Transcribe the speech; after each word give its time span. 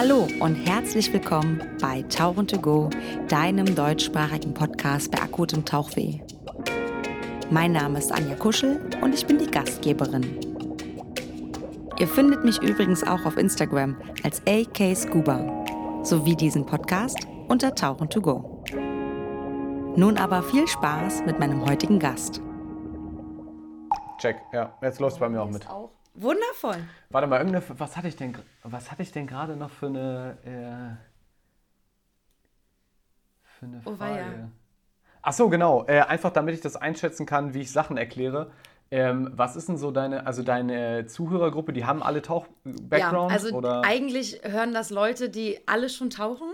Hallo 0.00 0.26
und 0.40 0.54
herzlich 0.54 1.12
willkommen 1.12 1.60
bei 1.78 2.00
Tauchen 2.04 2.46
to 2.46 2.58
Go, 2.58 2.88
deinem 3.28 3.74
deutschsprachigen 3.74 4.54
Podcast 4.54 5.10
bei 5.10 5.20
akutem 5.20 5.62
Tauchweh. 5.62 6.20
Mein 7.50 7.72
Name 7.72 7.98
ist 7.98 8.10
Anja 8.10 8.34
Kuschel 8.34 8.80
und 9.02 9.12
ich 9.12 9.26
bin 9.26 9.36
die 9.36 9.50
Gastgeberin. 9.50 10.38
Ihr 11.98 12.08
findet 12.08 12.46
mich 12.46 12.62
übrigens 12.62 13.06
auch 13.06 13.26
auf 13.26 13.36
Instagram 13.36 13.94
als 14.22 14.40
AK 14.46 14.96
Scuba 14.96 15.66
sowie 16.02 16.34
diesen 16.34 16.64
Podcast 16.64 17.18
unter 17.48 17.74
Tauchen 17.74 18.08
to 18.08 18.22
Go. 18.22 18.64
Nun 19.96 20.16
aber 20.16 20.42
viel 20.44 20.66
Spaß 20.66 21.26
mit 21.26 21.38
meinem 21.38 21.68
heutigen 21.68 21.98
Gast. 21.98 22.40
Check, 24.16 24.36
ja, 24.54 24.72
jetzt 24.80 24.98
läuft 24.98 25.16
es 25.16 25.20
bei 25.20 25.28
mir 25.28 25.42
auch 25.42 25.50
mit. 25.50 25.68
Auch 25.68 25.90
wundervoll. 26.14 26.78
Warte 27.10 27.26
mal, 27.26 27.38
irgendeine, 27.38 27.64
was 27.78 27.96
hatte 27.96 28.08
ich 28.08 28.16
denn, 28.16 28.36
was 28.62 28.90
hatte 28.90 29.02
ich 29.02 29.12
denn 29.12 29.26
gerade 29.26 29.56
noch 29.56 29.70
für 29.70 29.86
eine, 29.86 30.38
äh, 30.44 30.96
für 33.42 33.66
eine 33.66 33.82
Oh, 33.84 33.96
Frage? 33.96 34.00
weia. 34.00 34.50
Ach 35.22 35.32
so, 35.32 35.48
genau. 35.48 35.84
Äh, 35.86 36.00
einfach 36.00 36.30
damit 36.30 36.54
ich 36.54 36.60
das 36.60 36.76
einschätzen 36.76 37.26
kann, 37.26 37.52
wie 37.54 37.60
ich 37.60 37.72
Sachen 37.72 37.96
erkläre. 37.96 38.52
Ähm, 38.90 39.30
was 39.34 39.54
ist 39.54 39.68
denn 39.68 39.76
so 39.76 39.90
deine, 39.90 40.26
also 40.26 40.42
deine 40.42 41.06
Zuhörergruppe, 41.06 41.72
die 41.72 41.84
haben 41.84 42.02
alle 42.02 42.22
Tauch-Background? 42.22 43.30
Ja, 43.30 43.36
also 43.36 43.56
oder? 43.56 43.82
eigentlich 43.84 44.40
hören 44.42 44.74
das 44.74 44.90
Leute, 44.90 45.28
die 45.30 45.60
alle 45.66 45.88
schon 45.88 46.10
tauchen. 46.10 46.48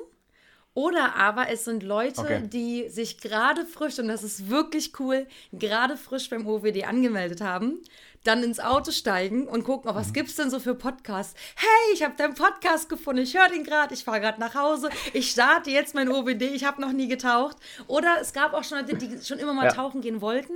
Oder 0.77 1.17
aber 1.17 1.49
es 1.49 1.65
sind 1.65 1.83
Leute, 1.83 2.21
Okay. 2.21 2.43
die 2.47 2.91
sich 2.91 3.19
gerade 3.19 3.65
frisch, 3.65 3.99
und 3.99 4.09
das 4.09 4.23
ist 4.23 4.51
wirklich 4.51 4.93
cool, 5.01 5.27
gerade 5.51 5.97
frisch 5.97 6.29
beim 6.29 6.47
OWD 6.47 6.85
angemeldet 6.85 7.41
haben, 7.41 7.81
dann 8.25 8.43
ins 8.43 8.61
Auto 8.61 8.91
steigen 8.91 9.49
und 9.49 9.65
gucken, 9.65 9.89
oh, 9.89 9.95
Mhm. 9.95 9.97
was 9.97 10.13
gibt's 10.13 10.35
denn 10.37 10.51
so 10.51 10.61
für 10.61 10.75
Podcasts? 10.75 11.35
Hey, 11.57 11.95
ich 11.95 12.03
habe 12.05 12.15
deinen 12.19 12.35
Podcast 12.35 12.91
gefunden, 12.91 13.23
ich 13.23 13.35
höre 13.35 13.49
den 13.49 13.65
gerade, 13.65 13.95
ich 13.95 14.05
fahre 14.05 14.21
gerade 14.21 14.39
nach 14.39 14.55
Hause, 14.55 14.91
ich 15.15 15.31
starte 15.31 15.71
jetzt 15.71 15.95
mein 15.95 16.11
OWD, 16.11 16.43
ich 16.43 16.65
habe 16.65 16.79
noch 16.83 16.93
nie 16.93 17.09
getaucht. 17.09 17.57
Oder 17.87 18.19
es 18.21 18.35
gab 18.35 18.53
auch 18.53 18.63
schon 18.65 18.79
Leute, 18.81 18.97
die 18.99 19.25
schon 19.25 19.39
immer 19.39 19.55
mal 19.55 19.65
Ja. 19.67 19.73
tauchen 19.73 20.03
gehen 20.03 20.21
wollten 20.21 20.53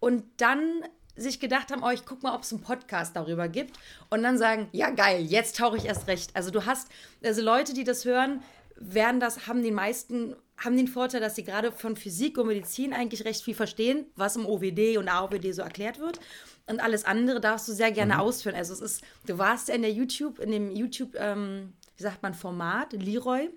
und 0.00 0.24
dann 0.36 0.82
sich 1.16 1.40
gedacht 1.40 1.70
haben, 1.72 1.82
oh, 1.82 1.90
ich 1.90 2.04
guck 2.04 2.22
mal, 2.22 2.34
ob 2.34 2.42
es 2.42 2.52
einen 2.52 2.60
Podcast 2.62 3.16
darüber 3.16 3.48
gibt 3.48 3.78
und 4.10 4.22
dann 4.22 4.36
sagen, 4.36 4.68
ja 4.72 4.90
geil, 4.90 5.22
jetzt 5.22 5.56
tauche 5.56 5.78
ich 5.78 5.86
erst 5.86 6.08
recht. 6.08 6.30
Also 6.36 6.50
du 6.50 6.66
hast, 6.66 6.88
also 7.24 7.40
Leute, 7.40 7.72
die 7.72 7.84
das 7.84 8.04
hören, 8.04 8.42
werden 8.84 9.20
das, 9.20 9.46
haben 9.46 9.62
den 9.62 9.74
meisten, 9.74 10.34
haben 10.56 10.76
den 10.76 10.88
Vorteil, 10.88 11.20
dass 11.20 11.34
sie 11.36 11.44
gerade 11.44 11.72
von 11.72 11.96
Physik 11.96 12.38
und 12.38 12.46
Medizin 12.48 12.92
eigentlich 12.92 13.24
recht 13.24 13.42
viel 13.42 13.54
verstehen, 13.54 14.06
was 14.16 14.36
im 14.36 14.46
OWD 14.46 14.96
und 14.98 15.08
AOWD 15.08 15.52
so 15.54 15.62
erklärt 15.62 15.98
wird. 15.98 16.20
Und 16.66 16.80
alles 16.80 17.04
andere 17.04 17.40
darfst 17.40 17.68
du 17.68 17.72
sehr 17.72 17.90
gerne 17.92 18.20
ausführen. 18.20 18.54
Also 18.54 18.72
es 18.72 18.80
ist, 18.80 19.04
du 19.26 19.38
warst 19.38 19.68
ja 19.68 19.74
in 19.74 19.82
der 19.82 19.92
YouTube, 19.92 20.38
in 20.38 20.50
dem 20.52 20.70
YouTube, 20.70 21.14
ähm, 21.16 21.72
wie 21.96 22.02
sagt 22.02 22.22
man, 22.22 22.34
Format, 22.34 22.92
Leroy, 22.92 23.50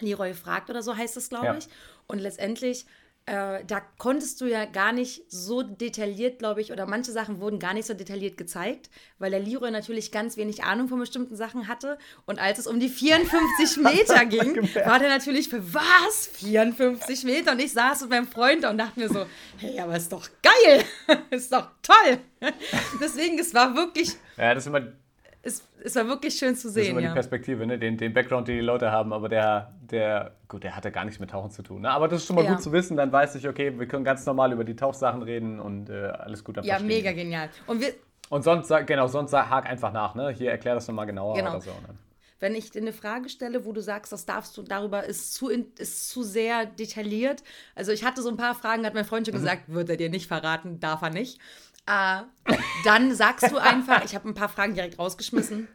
Leroy 0.00 0.34
fragt 0.34 0.70
oder 0.70 0.82
so 0.82 0.96
heißt 0.96 1.16
es, 1.16 1.28
glaube 1.28 1.46
Ja. 1.46 1.56
ich. 1.56 1.68
Und 2.06 2.18
letztendlich, 2.20 2.86
äh, 3.26 3.64
da 3.64 3.82
konntest 3.98 4.40
du 4.40 4.46
ja 4.46 4.66
gar 4.66 4.92
nicht 4.92 5.24
so 5.28 5.62
detailliert, 5.62 6.38
glaube 6.38 6.60
ich, 6.60 6.70
oder 6.70 6.86
manche 6.86 7.10
Sachen 7.10 7.40
wurden 7.40 7.58
gar 7.58 7.74
nicht 7.74 7.86
so 7.86 7.92
detailliert 7.92 8.36
gezeigt, 8.36 8.88
weil 9.18 9.32
der 9.32 9.40
Leroy 9.40 9.72
natürlich 9.72 10.12
ganz 10.12 10.36
wenig 10.36 10.62
Ahnung 10.62 10.86
von 10.86 11.00
bestimmten 11.00 11.34
Sachen 11.34 11.66
hatte. 11.66 11.98
Und 12.24 12.38
als 12.38 12.60
es 12.60 12.68
um 12.68 12.78
die 12.78 12.88
54 12.88 13.76
Meter 13.82 14.24
ging, 14.26 14.54
gemerkt. 14.54 14.86
war 14.86 15.00
der 15.00 15.08
natürlich 15.08 15.48
für 15.48 15.74
was? 15.74 16.28
54 16.34 17.24
Meter? 17.24 17.52
Und 17.52 17.60
ich 17.60 17.72
saß 17.72 18.02
mit 18.02 18.10
meinem 18.10 18.28
Freund 18.28 18.62
da 18.62 18.70
und 18.70 18.78
dachte 18.78 19.00
mir 19.00 19.08
so, 19.08 19.26
hey, 19.58 19.80
aber 19.80 19.96
ist 19.96 20.12
doch 20.12 20.28
geil, 20.40 20.84
ist 21.30 21.52
doch 21.52 21.70
toll. 21.82 22.18
Deswegen, 23.00 23.40
es 23.40 23.52
war 23.52 23.74
wirklich, 23.74 24.12
ja, 24.36 24.54
das 24.54 24.62
ist 24.64 24.68
immer, 24.68 24.86
es, 25.46 25.66
es 25.84 25.94
war 25.94 26.06
wirklich 26.08 26.34
schön 26.34 26.56
zu 26.56 26.68
ist 26.68 26.74
sehen, 26.74 26.90
immer 26.90 27.00
die 27.00 27.06
ja. 27.06 27.12
Perspektive, 27.12 27.66
ne? 27.66 27.78
den, 27.78 27.96
den 27.96 28.12
Background, 28.12 28.48
den 28.48 28.56
die 28.56 28.64
Leute 28.64 28.90
haben, 28.90 29.12
aber 29.12 29.28
der, 29.28 29.72
der, 29.80 30.32
gut, 30.48 30.64
der 30.64 30.74
hat 30.74 30.84
ja 30.84 30.90
gar 30.90 31.04
nichts 31.04 31.20
mit 31.20 31.30
Tauchen 31.30 31.50
zu 31.50 31.62
tun. 31.62 31.82
Ne? 31.82 31.90
Aber 31.90 32.08
das 32.08 32.20
ist 32.22 32.26
schon 32.26 32.36
mal 32.36 32.44
Ja. 32.44 32.52
gut 32.54 32.62
zu 32.62 32.72
wissen, 32.72 32.96
dann 32.96 33.12
weiß 33.12 33.36
ich, 33.36 33.48
okay, 33.48 33.78
wir 33.78 33.86
können 33.86 34.04
ganz 34.04 34.26
normal 34.26 34.52
über 34.52 34.64
die 34.64 34.74
Tauchsachen 34.76 35.22
reden 35.22 35.60
und 35.60 35.88
äh, 35.88 36.06
alles 36.06 36.42
gut. 36.42 36.56
Ja, 36.56 36.62
verstehen 36.64 36.86
mega 36.88 37.12
genial. 37.12 37.48
Und 37.66 37.80
wir, 37.80 37.94
Und 38.28 38.42
sonst, 38.42 38.72
genau, 38.86 39.06
sonst 39.06 39.32
hak 39.32 39.66
einfach 39.66 39.92
nach, 39.92 40.14
ne? 40.16 40.30
Hier 40.30 40.50
erklär 40.50 40.74
das 40.74 40.88
nochmal 40.88 41.06
genauer 41.06 41.34
Genau. 41.36 41.50
oder 41.52 41.60
so. 41.60 41.70
Ne? 41.70 41.94
wenn 42.38 42.54
ich 42.54 42.70
dir 42.70 42.82
eine 42.82 42.92
Frage 42.92 43.30
stelle, 43.30 43.64
wo 43.64 43.72
du 43.72 43.80
sagst, 43.80 44.12
das 44.12 44.26
darfst 44.26 44.54
du, 44.58 44.62
darüber 44.62 45.04
ist 45.04 45.32
zu, 45.32 45.48
ist 45.48 46.10
zu 46.10 46.22
sehr 46.22 46.66
detailliert. 46.66 47.42
Also 47.74 47.92
ich 47.92 48.04
hatte 48.04 48.20
so 48.20 48.28
ein 48.28 48.36
paar 48.36 48.54
Fragen, 48.54 48.84
hat 48.84 48.92
mein 48.92 49.06
Freund 49.06 49.26
schon 49.26 49.34
Mhm. 49.34 49.38
gesagt, 49.40 49.62
wird 49.68 49.88
er 49.88 49.96
dir 49.96 50.10
nicht 50.10 50.26
verraten, 50.26 50.78
darf 50.78 51.00
er 51.00 51.08
nicht. 51.08 51.40
Äh, 51.86 52.22
dann 52.84 53.14
sagst 53.14 53.50
du 53.50 53.58
einfach, 53.58 54.04
ich 54.04 54.14
habe 54.14 54.28
ein 54.28 54.34
paar 54.34 54.48
Fragen 54.48 54.74
direkt 54.74 54.98
rausgeschmissen. 54.98 55.68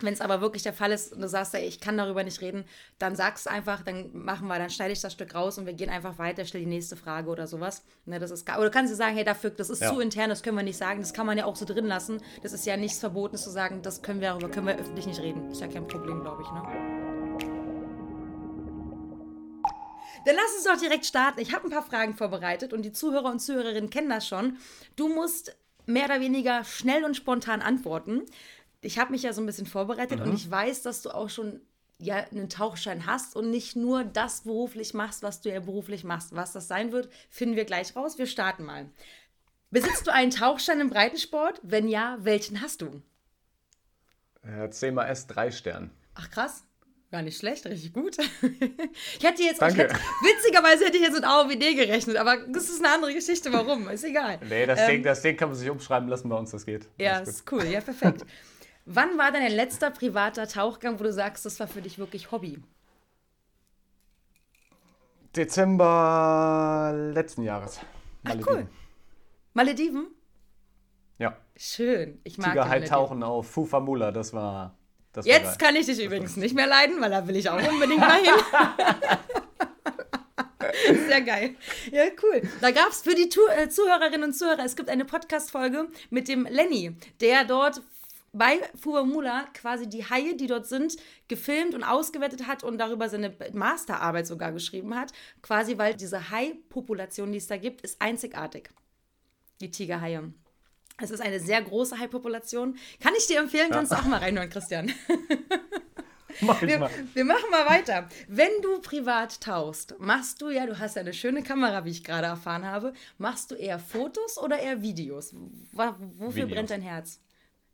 Wenn 0.00 0.12
es 0.12 0.20
aber 0.20 0.40
wirklich 0.40 0.62
der 0.64 0.72
Fall 0.72 0.90
ist 0.92 1.12
und 1.12 1.20
du 1.20 1.28
sagst, 1.28 1.54
ey, 1.54 1.64
ich 1.66 1.80
kann 1.80 1.96
darüber 1.96 2.24
nicht 2.24 2.40
reden, 2.40 2.64
dann 2.98 3.14
sagst 3.14 3.46
du 3.46 3.50
einfach, 3.50 3.82
dann 3.82 4.10
machen 4.12 4.48
wir, 4.48 4.58
dann 4.58 4.68
schneide 4.68 4.92
ich 4.92 5.00
das 5.00 5.12
Stück 5.12 5.34
raus 5.34 5.56
und 5.56 5.66
wir 5.66 5.72
gehen 5.72 5.88
einfach 5.88 6.18
weiter, 6.18 6.44
stell 6.44 6.62
die 6.62 6.66
nächste 6.66 6.96
Frage 6.96 7.30
oder 7.30 7.46
sowas. 7.46 7.84
Ne, 8.04 8.18
das 8.18 8.30
ist, 8.32 8.48
oder 8.50 8.64
du 8.64 8.70
kannst 8.70 8.92
du 8.92 8.96
sagen, 8.96 9.14
hey, 9.14 9.24
dafür, 9.24 9.50
das 9.50 9.70
ist 9.70 9.82
Ja. 9.82 9.92
zu 9.92 10.00
intern, 10.00 10.30
das 10.30 10.42
können 10.42 10.56
wir 10.56 10.64
nicht 10.64 10.78
sagen, 10.78 11.00
das 11.00 11.12
kann 11.14 11.26
man 11.26 11.38
ja 11.38 11.44
auch 11.44 11.54
so 11.54 11.64
drin 11.64 11.86
lassen. 11.86 12.20
Das 12.42 12.52
ist 12.52 12.66
ja 12.66 12.76
nichts 12.76 12.98
Verbotenes 12.98 13.44
zu 13.44 13.50
sagen, 13.50 13.82
das 13.82 14.02
können 14.02 14.20
wir 14.20 14.30
darüber 14.30 14.48
können 14.48 14.66
wir 14.66 14.76
öffentlich 14.76 15.06
nicht 15.06 15.20
reden. 15.20 15.50
Ist 15.50 15.60
ja 15.60 15.68
kein 15.68 15.86
Problem, 15.86 16.20
glaube 16.22 16.42
ich, 16.42 16.50
ne? 16.50 17.23
Dann 20.24 20.36
lass 20.36 20.54
uns 20.56 20.64
doch 20.64 20.80
direkt 20.80 21.06
starten. 21.06 21.40
Ich 21.40 21.54
habe 21.54 21.66
ein 21.66 21.70
paar 21.70 21.82
Fragen 21.82 22.14
vorbereitet 22.14 22.72
und 22.72 22.82
die 22.82 22.92
Zuhörer 22.92 23.30
und 23.30 23.40
Zuhörerinnen 23.40 23.90
kennen 23.90 24.08
das 24.08 24.26
schon. 24.26 24.58
Du 24.96 25.08
musst 25.08 25.56
mehr 25.86 26.06
oder 26.06 26.20
weniger 26.20 26.64
schnell 26.64 27.04
und 27.04 27.16
spontan 27.16 27.62
antworten. 27.62 28.22
Ich 28.80 28.98
habe 28.98 29.12
mich 29.12 29.22
ja 29.22 29.32
so 29.32 29.42
ein 29.42 29.46
bisschen 29.46 29.66
vorbereitet 29.66 30.20
und 30.20 30.34
ich 30.34 30.50
weiß, 30.50 30.82
dass 30.82 31.02
du 31.02 31.10
auch 31.10 31.30
schon 31.30 31.60
ja 31.98 32.16
einen 32.16 32.48
Tauchschein 32.48 33.06
hast 33.06 33.36
und 33.36 33.50
nicht 33.50 33.76
nur 33.76 34.04
das 34.04 34.42
beruflich 34.42 34.94
machst, 34.94 35.22
was 35.22 35.40
du 35.40 35.50
ja 35.50 35.60
beruflich 35.60 36.04
machst. 36.04 36.34
Was 36.34 36.52
das 36.52 36.68
sein 36.68 36.92
wird, 36.92 37.08
finden 37.30 37.56
wir 37.56 37.64
gleich 37.64 37.96
raus. 37.96 38.18
Wir 38.18 38.26
starten 38.26 38.64
mal. 38.64 38.90
Besitzt 39.70 40.06
du 40.06 40.12
einen 40.12 40.30
Tauchschein 40.30 40.80
im 40.80 40.90
Breitensport? 40.90 41.60
Wenn 41.62 41.88
ja, 41.88 42.18
welchen 42.20 42.60
hast 42.60 42.82
du? 42.82 43.02
Äh, 44.42 44.68
10 44.70 44.94
mal 44.94 45.06
S, 45.06 45.26
3 45.26 45.50
Stern. 45.50 45.90
Ach 46.14 46.30
krass. 46.30 46.64
Gar 47.14 47.22
nicht 47.22 47.38
schlecht, 47.38 47.64
richtig 47.66 47.92
gut. 47.92 48.16
Ich 49.18 49.22
hätte 49.24 49.40
jetzt, 49.44 49.62
Danke. 49.62 49.82
hätte, 49.84 49.94
witzigerweise 49.94 50.84
hätte 50.86 50.96
ich 50.96 51.04
jetzt 51.04 51.14
mit 51.14 51.22
AOWD 51.22 51.76
gerechnet, 51.76 52.16
aber 52.16 52.38
das 52.48 52.68
ist 52.68 52.84
eine 52.84 52.92
andere 52.92 53.14
Geschichte, 53.14 53.52
warum, 53.52 53.88
ist 53.88 54.02
egal. 54.02 54.40
Nee, 54.48 54.66
das, 54.66 54.80
Ähm, 54.80 54.88
Ding, 54.88 55.02
das 55.04 55.22
Ding 55.22 55.36
kann 55.36 55.48
man 55.50 55.56
sich 55.56 55.70
umschreiben 55.70 56.08
lassen 56.08 56.28
bei 56.28 56.34
uns, 56.36 56.50
das 56.50 56.66
geht. 56.66 56.88
Ja, 56.98 57.18
Alles 57.18 57.28
ist 57.28 57.52
cool, 57.52 57.62
ja, 57.66 57.80
perfekt. 57.82 58.26
Wann 58.84 59.16
war 59.16 59.30
dein 59.30 59.52
letzter 59.52 59.92
privater 59.92 60.48
Tauchgang, 60.48 60.98
wo 60.98 61.04
du 61.04 61.12
sagst, 61.12 61.46
das 61.46 61.60
war 61.60 61.68
für 61.68 61.82
dich 61.82 61.98
wirklich 62.00 62.32
Hobby? 62.32 62.60
Dezember 65.36 66.92
letzten 67.14 67.44
Jahres. 67.44 67.78
Ach, 68.24 68.30
Malediven. 68.30 68.54
cool. 68.56 68.66
Malediven? 69.52 70.06
Ja. 71.18 71.36
Schön, 71.56 72.20
ich 72.24 72.38
mag 72.38 72.48
Tiger 72.48 72.62
halt 72.62 72.70
Malediven. 72.70 72.92
tauchen 72.92 73.22
auf 73.22 73.48
Fufamula, 73.48 74.10
das 74.10 74.32
war. 74.32 74.76
Das 75.14 75.24
Jetzt 75.26 75.58
kann 75.60 75.76
ich 75.76 75.86
dich 75.86 76.04
übrigens 76.04 76.36
nicht 76.36 76.54
mehr 76.54 76.66
leiden, 76.66 77.00
weil 77.00 77.10
da 77.10 77.26
will 77.26 77.36
ich 77.36 77.48
auch 77.48 77.56
unbedingt 77.56 78.00
mal 78.00 78.20
hin. 78.20 78.34
Sehr 81.08 81.20
geil. 81.20 81.54
Ja, 81.92 82.02
cool. 82.22 82.42
Da 82.60 82.72
gab 82.72 82.88
es 82.88 83.02
für 83.02 83.14
die 83.14 83.30
äh, 83.56 83.68
Zuhörerinnen 83.68 84.24
und 84.24 84.32
Zuhörer, 84.34 84.64
es 84.64 84.74
gibt 84.74 84.88
eine 84.88 85.04
Podcast-Folge 85.04 85.88
mit 86.10 86.26
dem 86.26 86.46
Lenny, 86.46 86.96
der 87.20 87.44
dort 87.44 87.80
bei 88.32 88.58
Fuamula 88.74 89.44
quasi 89.54 89.88
die 89.88 90.04
Haie, 90.04 90.34
die 90.36 90.48
dort 90.48 90.66
sind, 90.66 90.96
gefilmt 91.28 91.74
und 91.74 91.84
ausgewertet 91.84 92.48
hat 92.48 92.64
und 92.64 92.78
darüber 92.78 93.08
seine 93.08 93.36
Masterarbeit 93.52 94.26
sogar 94.26 94.50
geschrieben 94.50 94.96
hat. 94.96 95.12
Quasi, 95.40 95.78
weil 95.78 95.94
diese 95.94 96.30
Hai-Population, 96.30 97.30
die 97.30 97.38
es 97.38 97.46
da 97.46 97.56
gibt, 97.56 97.82
ist 97.82 98.02
einzigartig. 98.02 98.70
Die 99.60 99.70
Tigerhaie. 99.70 100.32
Es 101.02 101.10
ist 101.10 101.20
eine 101.20 101.40
sehr 101.40 101.60
große 101.62 101.98
Hai-Population. 101.98 102.76
Kann 103.00 103.12
ich 103.18 103.26
dir 103.26 103.40
empfehlen, 103.40 103.70
kannst 103.70 103.92
du 103.92 103.96
auch 103.96 104.04
mal 104.04 104.18
reinhören, 104.18 104.48
Christian. 104.48 104.92
Mach 106.40 106.60
ich 106.62 106.68
Wir, 106.68 106.78
mal. 106.78 106.90
wir 107.14 107.24
machen 107.24 107.48
mal 107.50 107.66
weiter. 107.66 108.08
Wenn 108.28 108.50
du 108.60 108.80
privat 108.80 109.40
tauchst, 109.40 109.94
machst 110.00 110.42
du 110.42 110.50
ja, 110.50 110.66
du 110.66 110.78
hast 110.78 110.96
ja 110.96 111.02
eine 111.02 111.12
schöne 111.12 111.42
Kamera, 111.44 111.84
wie 111.84 111.90
ich 111.90 112.02
gerade 112.02 112.26
erfahren 112.26 112.64
habe, 112.66 112.92
machst 113.18 113.50
du 113.52 113.54
eher 113.54 113.78
Fotos 113.78 114.36
oder 114.38 114.58
eher 114.58 114.82
Videos? 114.82 115.32
Wofür 115.72 116.34
Videos. 116.34 116.50
brennt 116.50 116.70
dein 116.70 116.82
Herz? 116.82 117.20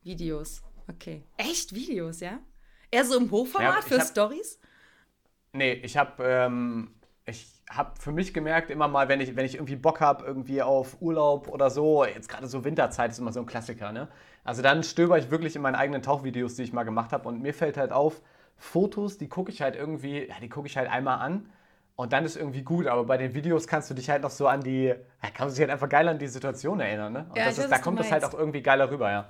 Videos. 0.02 0.62
Okay. 0.88 1.24
Echt 1.38 1.74
Videos, 1.74 2.20
ja? 2.20 2.38
Eher 2.90 3.04
so 3.04 3.16
im 3.16 3.30
Hochformat 3.30 3.76
Ja, 3.76 3.82
für 3.82 3.98
hab- 4.00 4.06
Stories? 4.08 4.58
Nee, 5.52 5.72
ich 5.82 5.96
habe 5.96 6.22
ähm, 6.24 6.94
ich 7.24 7.59
hab 7.70 7.98
für 8.02 8.12
mich 8.12 8.34
gemerkt, 8.34 8.70
immer 8.70 8.88
mal, 8.88 9.08
wenn 9.08 9.20
ich, 9.20 9.36
wenn 9.36 9.46
ich 9.46 9.54
irgendwie 9.54 9.76
Bock 9.76 10.00
habe, 10.00 10.24
irgendwie 10.26 10.62
auf 10.62 11.00
Urlaub 11.00 11.48
oder 11.48 11.70
so, 11.70 12.04
jetzt 12.04 12.28
gerade 12.28 12.46
so 12.48 12.64
Winterzeit 12.64 13.12
ist 13.12 13.18
immer 13.20 13.32
so 13.32 13.40
ein 13.40 13.46
Klassiker, 13.46 13.92
ne? 13.92 14.08
Also 14.44 14.62
dann 14.62 14.82
stöber 14.82 15.18
ich 15.18 15.30
wirklich 15.30 15.56
in 15.56 15.62
meinen 15.62 15.76
eigenen 15.76 16.02
Tauchvideos, 16.02 16.56
die 16.56 16.62
ich 16.64 16.72
mal 16.72 16.84
gemacht 16.84 17.12
habe 17.12 17.28
und 17.28 17.42
mir 17.42 17.54
fällt 17.54 17.76
halt 17.76 17.92
auf, 17.92 18.22
Fotos, 18.58 19.18
die 19.18 19.28
gucke 19.28 19.50
ich 19.52 19.62
halt 19.62 19.76
irgendwie, 19.76 20.28
ja, 20.28 20.34
die 20.42 20.48
gucke 20.48 20.66
ich 20.66 20.76
halt 20.76 20.90
einmal 20.90 21.18
an 21.20 21.50
und 21.96 22.12
dann 22.12 22.24
ist 22.24 22.36
irgendwie 22.36 22.62
gut, 22.62 22.86
aber 22.86 23.04
bei 23.04 23.16
den 23.16 23.34
Videos 23.34 23.66
kannst 23.66 23.88
du 23.90 23.94
dich 23.94 24.10
halt 24.10 24.22
noch 24.22 24.30
so 24.30 24.48
an 24.48 24.62
die, 24.62 24.86
ja, 24.86 24.96
kann 25.34 25.46
man 25.46 25.50
sich 25.50 25.60
halt 25.60 25.70
einfach 25.70 25.88
geil 25.88 26.08
an 26.08 26.18
die 26.18 26.28
Situation 26.28 26.80
erinnern, 26.80 27.12
ne? 27.12 27.26
Und 27.32 27.36
Ja, 27.36 27.44
das 27.46 27.54
ich 27.54 27.58
weiß, 27.58 27.66
ist, 27.66 27.70
da 27.70 27.78
du 27.84 27.84
kommt 27.84 28.00
das 28.00 28.10
halt 28.12 28.24
auch 28.24 28.34
irgendwie 28.34 28.62
geiler 28.62 28.90
rüber, 28.90 29.10
ja. 29.10 29.28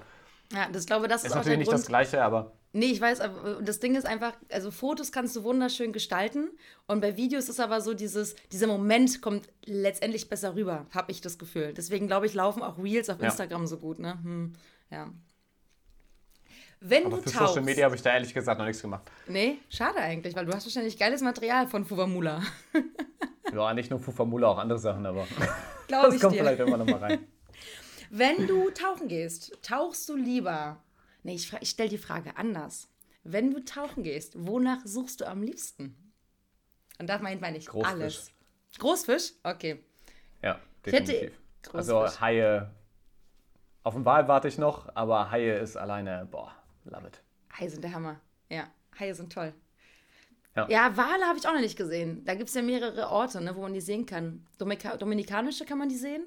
Ja, 0.53 0.69
das 0.71 0.87
glaube, 0.87 1.09
das 1.09 1.25
ist, 1.25 1.31
Ist 1.31 1.37
auch 1.37 1.45
natürlich 1.45 1.59
der 1.59 1.59
nicht 1.59 1.73
Grund. 1.73 1.85
das 1.85 1.87
Gleiche, 1.87 2.23
aber 2.23 2.53
Nee, 2.73 2.87
ich 2.87 3.01
weiß, 3.01 3.21
aber 3.21 3.61
das 3.63 3.81
Ding 3.81 3.97
ist 3.97 4.07
einfach, 4.07 4.33
also 4.53 4.71
Fotos 4.71 5.11
kannst 5.11 5.35
du 5.35 5.43
wunderschön 5.43 5.93
gestalten 5.93 6.51
und 6.87 7.01
bei 7.01 7.17
Videos 7.17 7.49
ist 7.49 7.59
aber 7.59 7.81
so 7.81 7.95
dieses, 7.95 8.37
dieser 8.53 8.69
Moment 8.69 9.21
kommt 9.23 9.49
letztendlich 9.65 10.29
besser 10.29 10.55
rüber, 10.55 10.87
habe 10.93 11.11
ich 11.11 11.21
das 11.21 11.37
Gefühl. 11.39 11.75
Deswegen 11.75 12.07
glaube 12.07 12.27
ich, 12.27 12.35
laufen 12.35 12.63
auch 12.63 12.79
Reels 12.79 13.11
auf 13.11 13.19
Ja. 13.19 13.27
Instagram 13.27 13.67
so 13.67 13.79
gut, 13.79 13.99
ne? 13.99 14.19
Hm, 14.23 14.53
ja. 14.91 15.11
Wenn 16.83 17.07
Aber 17.07 17.17
du 17.17 17.23
für 17.25 17.31
tauchst. 17.31 17.55
Social 17.55 17.65
Media 17.65 17.85
habe 17.85 17.97
ich 17.97 18.03
da 18.03 18.15
ehrlich 18.15 18.33
gesagt 18.33 18.59
noch 18.59 18.65
nichts 18.67 18.81
gemacht. 18.81 19.03
Nee, 19.27 19.59
schade 19.69 19.99
eigentlich, 19.99 20.35
weil 20.37 20.47
du 20.47 20.53
hast 20.55 20.65
wahrscheinlich 20.65 20.97
geiles 20.99 21.21
Material 21.23 21.67
von 21.67 21.85
Fuvamula. 21.85 22.43
Ja, 23.53 23.75
nicht 23.75 23.91
nur 23.91 23.99
Fufamula, 23.99 24.47
auch 24.47 24.59
andere 24.59 24.79
Sachen, 24.79 25.05
aber 25.05 25.27
Glaube 25.89 26.07
das 26.07 26.15
ich 26.15 26.21
kommt 26.21 26.35
dir. 26.35 26.39
vielleicht 26.45 26.61
immer 26.61 26.77
noch 26.77 26.87
mal 26.87 26.99
rein. 27.01 27.27
Wenn 28.11 28.47
du 28.47 28.71
tauchen 28.71 29.09
gehst, 29.09 29.59
tauchst 29.61 30.09
du 30.09 30.15
lieber. 30.15 30.81
Nee, 31.23 31.35
ich, 31.35 31.53
ich 31.61 31.71
stelle 31.71 31.89
die 31.89 31.99
Frage 31.99 32.37
anders. 32.37 32.89
Wenn 33.23 33.51
du 33.51 33.65
tauchen 33.65 34.03
gehst, 34.03 34.35
wonach 34.37 34.81
suchst 34.85 35.21
du 35.21 35.27
am 35.27 35.43
liebsten? 35.43 35.97
Und 36.99 37.09
da 37.09 37.19
meint 37.19 37.41
man 37.41 37.53
nicht 37.53 37.69
Großfisch. 37.69 37.93
alles. 37.93 38.33
Großfisch? 38.79 39.33
Okay. 39.43 39.85
Ja, 40.43 40.59
definitiv. 40.85 41.33
Großfisch. 41.63 41.95
Also 41.95 42.21
Haie, 42.21 42.71
auf 43.83 43.95
den 43.95 44.05
Wal 44.05 44.29
warte 44.29 44.49
ich 44.49 44.59
noch, 44.59 44.95
aber 44.95 45.31
Haie 45.31 45.59
ist 45.59 45.77
alleine, 45.77 46.27
boah, 46.31 46.55
love 46.85 47.07
it. 47.07 47.23
Haie 47.59 47.69
sind 47.69 47.83
der 47.83 47.93
Hammer. 47.93 48.21
Ja, 48.49 48.69
Haie 48.99 49.15
sind 49.15 49.33
toll. 49.33 49.53
Ja. 50.57 50.69
Ja, 50.69 50.97
Wale 50.97 51.25
habe 51.25 51.39
ich 51.39 51.47
auch 51.47 51.53
noch 51.53 51.61
nicht 51.61 51.77
gesehen. 51.77 52.25
Da 52.25 52.35
gibt 52.35 52.49
es 52.49 52.55
ja 52.55 52.63
mehrere 52.63 53.09
Orte, 53.09 53.41
ne, 53.41 53.55
wo 53.55 53.63
man 53.63 53.73
die 53.73 53.81
sehen 53.81 54.05
kann. 54.05 54.47
Domika 54.59 54.97
Dominikanische 54.97 55.65
kann 55.65 55.79
man 55.79 55.89
die 55.89 55.97
sehen. 55.97 56.27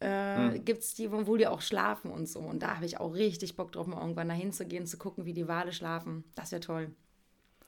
Äh, 0.00 0.36
Hm. 0.36 0.64
Gibt 0.64 0.80
es 0.82 0.94
die, 0.94 1.10
wo 1.10 1.36
die 1.36 1.46
auch 1.46 1.60
schlafen 1.60 2.10
und 2.10 2.26
so. 2.28 2.40
Und 2.40 2.62
da 2.62 2.76
habe 2.76 2.86
ich 2.86 2.98
auch 3.00 3.14
richtig 3.14 3.56
Bock 3.56 3.72
drauf, 3.72 3.86
mal 3.86 4.00
irgendwann 4.00 4.28
dahin 4.28 4.52
zu 4.52 4.66
gehen, 4.66 4.86
zu 4.86 4.98
gucken, 4.98 5.24
wie 5.24 5.32
die 5.34 5.48
Wale 5.48 5.72
schlafen. 5.72 6.24
Das 6.34 6.52
wäre 6.52 6.60
toll. 6.60 6.90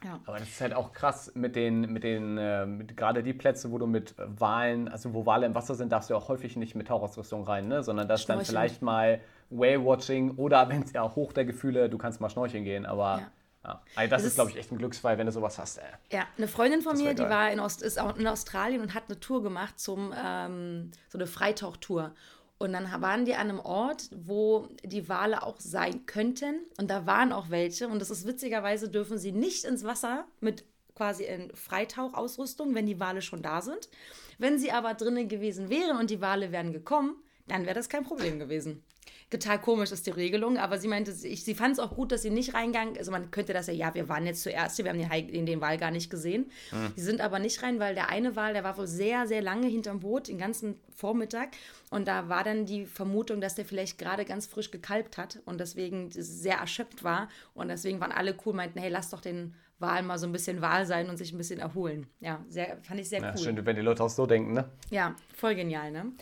Ja. 0.02 0.18
Aber 0.24 0.38
das 0.38 0.48
ist 0.48 0.60
halt 0.62 0.72
auch 0.74 0.92
krass 0.92 1.32
mit 1.34 1.56
den, 1.56 1.92
mit 1.92 2.04
den, 2.04 2.38
äh, 2.38 2.64
mit 2.64 2.96
gerade 2.96 3.22
die 3.22 3.34
Plätze, 3.34 3.70
wo 3.70 3.76
du 3.78 3.86
mit 3.86 4.14
Walen, 4.18 4.88
also 4.88 5.12
wo 5.12 5.26
Wale 5.26 5.44
im 5.44 5.54
Wasser 5.54 5.74
sind, 5.74 5.92
darfst 5.92 6.08
du 6.08 6.14
auch 6.16 6.28
häufig 6.28 6.56
nicht 6.56 6.74
mit 6.74 6.88
Tauchausrüstung 6.88 7.44
rein, 7.44 7.68
ne? 7.68 7.82
Sondern 7.82 8.08
das 8.08 8.20
ist 8.20 8.28
dann 8.28 8.40
vielleicht 8.44 8.80
mal 8.80 9.20
Whale-Watching 9.50 10.36
oder 10.36 10.68
wenn 10.70 10.82
es 10.82 10.92
ja 10.92 11.14
hoch 11.14 11.32
der 11.34 11.44
Gefühle, 11.44 11.90
du 11.90 11.98
kannst 11.98 12.20
mal 12.20 12.30
schnorcheln 12.30 12.64
gehen, 12.64 12.86
aber 12.86 13.18
Ja. 13.20 13.30
Ja. 13.64 13.82
Also 13.94 14.10
das 14.10 14.22
Es 14.22 14.28
ist, 14.28 14.34
glaube 14.34 14.50
ich, 14.50 14.56
echt 14.56 14.72
ein 14.72 14.78
Glücksfall, 14.78 15.18
wenn 15.18 15.26
du 15.26 15.32
sowas 15.32 15.58
hast, 15.58 15.78
ey. 15.78 15.84
Ja, 16.12 16.26
eine 16.36 16.48
Freundin 16.48 16.82
von 16.82 16.92
Das 16.92 17.02
mir, 17.02 17.14
die 17.14 17.22
war 17.22 17.50
in, 17.50 17.60
Ost, 17.60 17.82
ist 17.82 17.98
auch 17.98 18.16
in 18.16 18.26
Australien 18.26 18.80
und 18.80 18.94
hat 18.94 19.04
eine 19.08 19.20
Tour 19.20 19.42
gemacht 19.42 19.78
zum, 19.78 20.14
ähm, 20.16 20.90
so 21.08 21.18
eine 21.18 21.26
Freitauchtour. 21.26 22.14
Und 22.58 22.74
dann 22.74 22.90
waren 23.00 23.24
die 23.24 23.34
an 23.34 23.48
einem 23.48 23.60
Ort, 23.60 24.10
wo 24.14 24.68
die 24.84 25.08
Wale 25.08 25.42
auch 25.42 25.58
sein 25.58 26.04
könnten. 26.04 26.60
Und 26.76 26.90
da 26.90 27.06
waren 27.06 27.32
auch 27.32 27.48
welche. 27.48 27.88
Und 27.88 28.00
das 28.00 28.10
ist 28.10 28.26
witzigerweise, 28.26 28.90
dürfen 28.90 29.16
sie 29.16 29.32
nicht 29.32 29.64
ins 29.64 29.82
Wasser 29.82 30.26
mit 30.40 30.64
quasi 30.94 31.24
in 31.24 31.50
Freitauchausrüstung, 31.54 32.74
wenn 32.74 32.84
die 32.84 33.00
Wale 33.00 33.22
schon 33.22 33.40
da 33.40 33.62
sind. 33.62 33.88
Wenn 34.36 34.58
sie 34.58 34.72
aber 34.72 34.92
drinnen 34.92 35.28
gewesen 35.28 35.70
wären 35.70 35.96
und 35.96 36.10
die 36.10 36.20
Wale 36.20 36.52
wären 36.52 36.74
gekommen, 36.74 37.16
dann 37.48 37.64
wäre 37.64 37.74
das 37.74 37.88
kein 37.88 38.04
Problem 38.04 38.38
gewesen. 38.38 38.84
Total 39.30 39.60
komisch 39.60 39.92
ist 39.92 40.06
die 40.06 40.10
Regelung, 40.10 40.58
aber 40.58 40.78
sie 40.78 40.88
meinte, 40.88 41.12
ich, 41.22 41.44
sie 41.44 41.54
fand 41.54 41.74
es 41.74 41.78
auch 41.78 41.94
gut, 41.94 42.10
dass 42.10 42.22
sie 42.22 42.30
nicht 42.30 42.54
reingegangen, 42.54 42.98
also 42.98 43.12
man 43.12 43.30
könnte 43.30 43.52
das 43.52 43.68
ja, 43.68 43.72
ja, 43.72 43.94
wir 43.94 44.08
waren 44.08 44.26
jetzt 44.26 44.42
zuerst 44.42 44.78
wir 44.78 44.90
haben 44.90 44.98
den, 44.98 45.46
den, 45.46 45.60
Wal 45.60 45.78
gar 45.78 45.90
nicht 45.90 46.10
gesehen. 46.10 46.50
Die 46.96 47.00
sind 47.00 47.20
aber 47.20 47.38
nicht 47.38 47.62
rein, 47.62 47.78
weil 47.78 47.94
der 47.94 48.08
eine 48.08 48.34
Wal, 48.34 48.54
der 48.54 48.64
war 48.64 48.76
wohl 48.78 48.86
sehr, 48.86 49.26
sehr 49.26 49.42
lange 49.42 49.66
hinterm 49.68 50.00
Boot, 50.00 50.28
den 50.28 50.38
ganzen 50.38 50.80
Vormittag. 50.94 51.50
Und 51.90 52.08
da 52.08 52.28
war 52.28 52.44
dann 52.44 52.66
die 52.66 52.86
Vermutung, 52.86 53.40
dass 53.40 53.54
der 53.54 53.64
vielleicht 53.64 53.98
gerade 53.98 54.24
ganz 54.24 54.46
frisch 54.46 54.70
gekalbt 54.70 55.18
hat 55.18 55.40
und 55.44 55.58
deswegen 55.60 56.10
sehr 56.10 56.56
erschöpft 56.56 57.04
war. 57.04 57.28
Und 57.54 57.68
deswegen 57.68 58.00
waren 58.00 58.12
alle 58.12 58.34
cool, 58.44 58.54
meinten, 58.54 58.78
hey, 58.78 58.90
lass 58.90 59.10
doch 59.10 59.20
den 59.20 59.54
Wal 59.80 60.02
mal 60.02 60.18
so 60.18 60.26
ein 60.26 60.32
bisschen 60.32 60.60
Wal 60.60 60.86
sein 60.86 61.08
und 61.08 61.16
sich 61.16 61.32
ein 61.32 61.38
bisschen 61.38 61.58
erholen. 61.58 62.06
Ja, 62.20 62.44
sehr, 62.48 62.76
fand 62.82 63.00
ich 63.00 63.08
sehr 63.08 63.20
Ja, 63.20 63.30
cool. 63.30 63.38
schön, 63.38 63.66
wenn 63.66 63.76
die 63.76 63.82
Leute 63.82 64.04
auch 64.04 64.10
so 64.10 64.26
denken, 64.26 64.52
ne? 64.52 64.68
Ja, 64.90 65.16
voll 65.34 65.54
genial, 65.54 65.90
ne? 65.90 66.12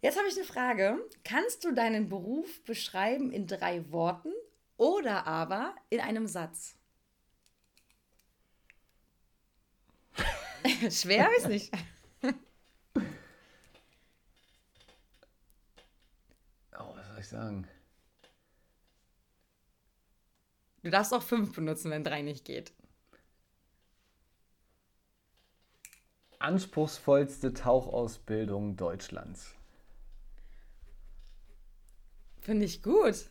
Jetzt 0.00 0.16
habe 0.16 0.28
ich 0.28 0.36
eine 0.36 0.44
Frage. 0.44 0.98
Kannst 1.24 1.64
du 1.64 1.72
deinen 1.72 2.08
Beruf 2.08 2.62
beschreiben 2.64 3.32
in 3.32 3.46
drei 3.46 3.90
Worten 3.90 4.32
oder 4.76 5.26
aber 5.26 5.74
in 5.90 6.00
einem 6.00 6.26
Satz? 6.26 6.76
Schwer 10.90 11.28
ist 11.36 11.48
nicht. 11.48 11.72
Oh, 16.78 16.94
was 16.94 17.06
soll 17.08 17.18
ich 17.18 17.28
sagen? 17.28 17.68
Du 20.84 20.90
darfst 20.90 21.12
auch 21.12 21.22
fünf 21.22 21.54
benutzen, 21.54 21.90
wenn 21.90 22.04
drei 22.04 22.22
nicht 22.22 22.44
geht. 22.44 22.72
Anspruchsvollste 26.38 27.52
Tauchausbildung 27.52 28.76
Deutschlands. 28.76 29.57
Finde 32.48 32.64
ich 32.64 32.82
gut. 32.82 33.26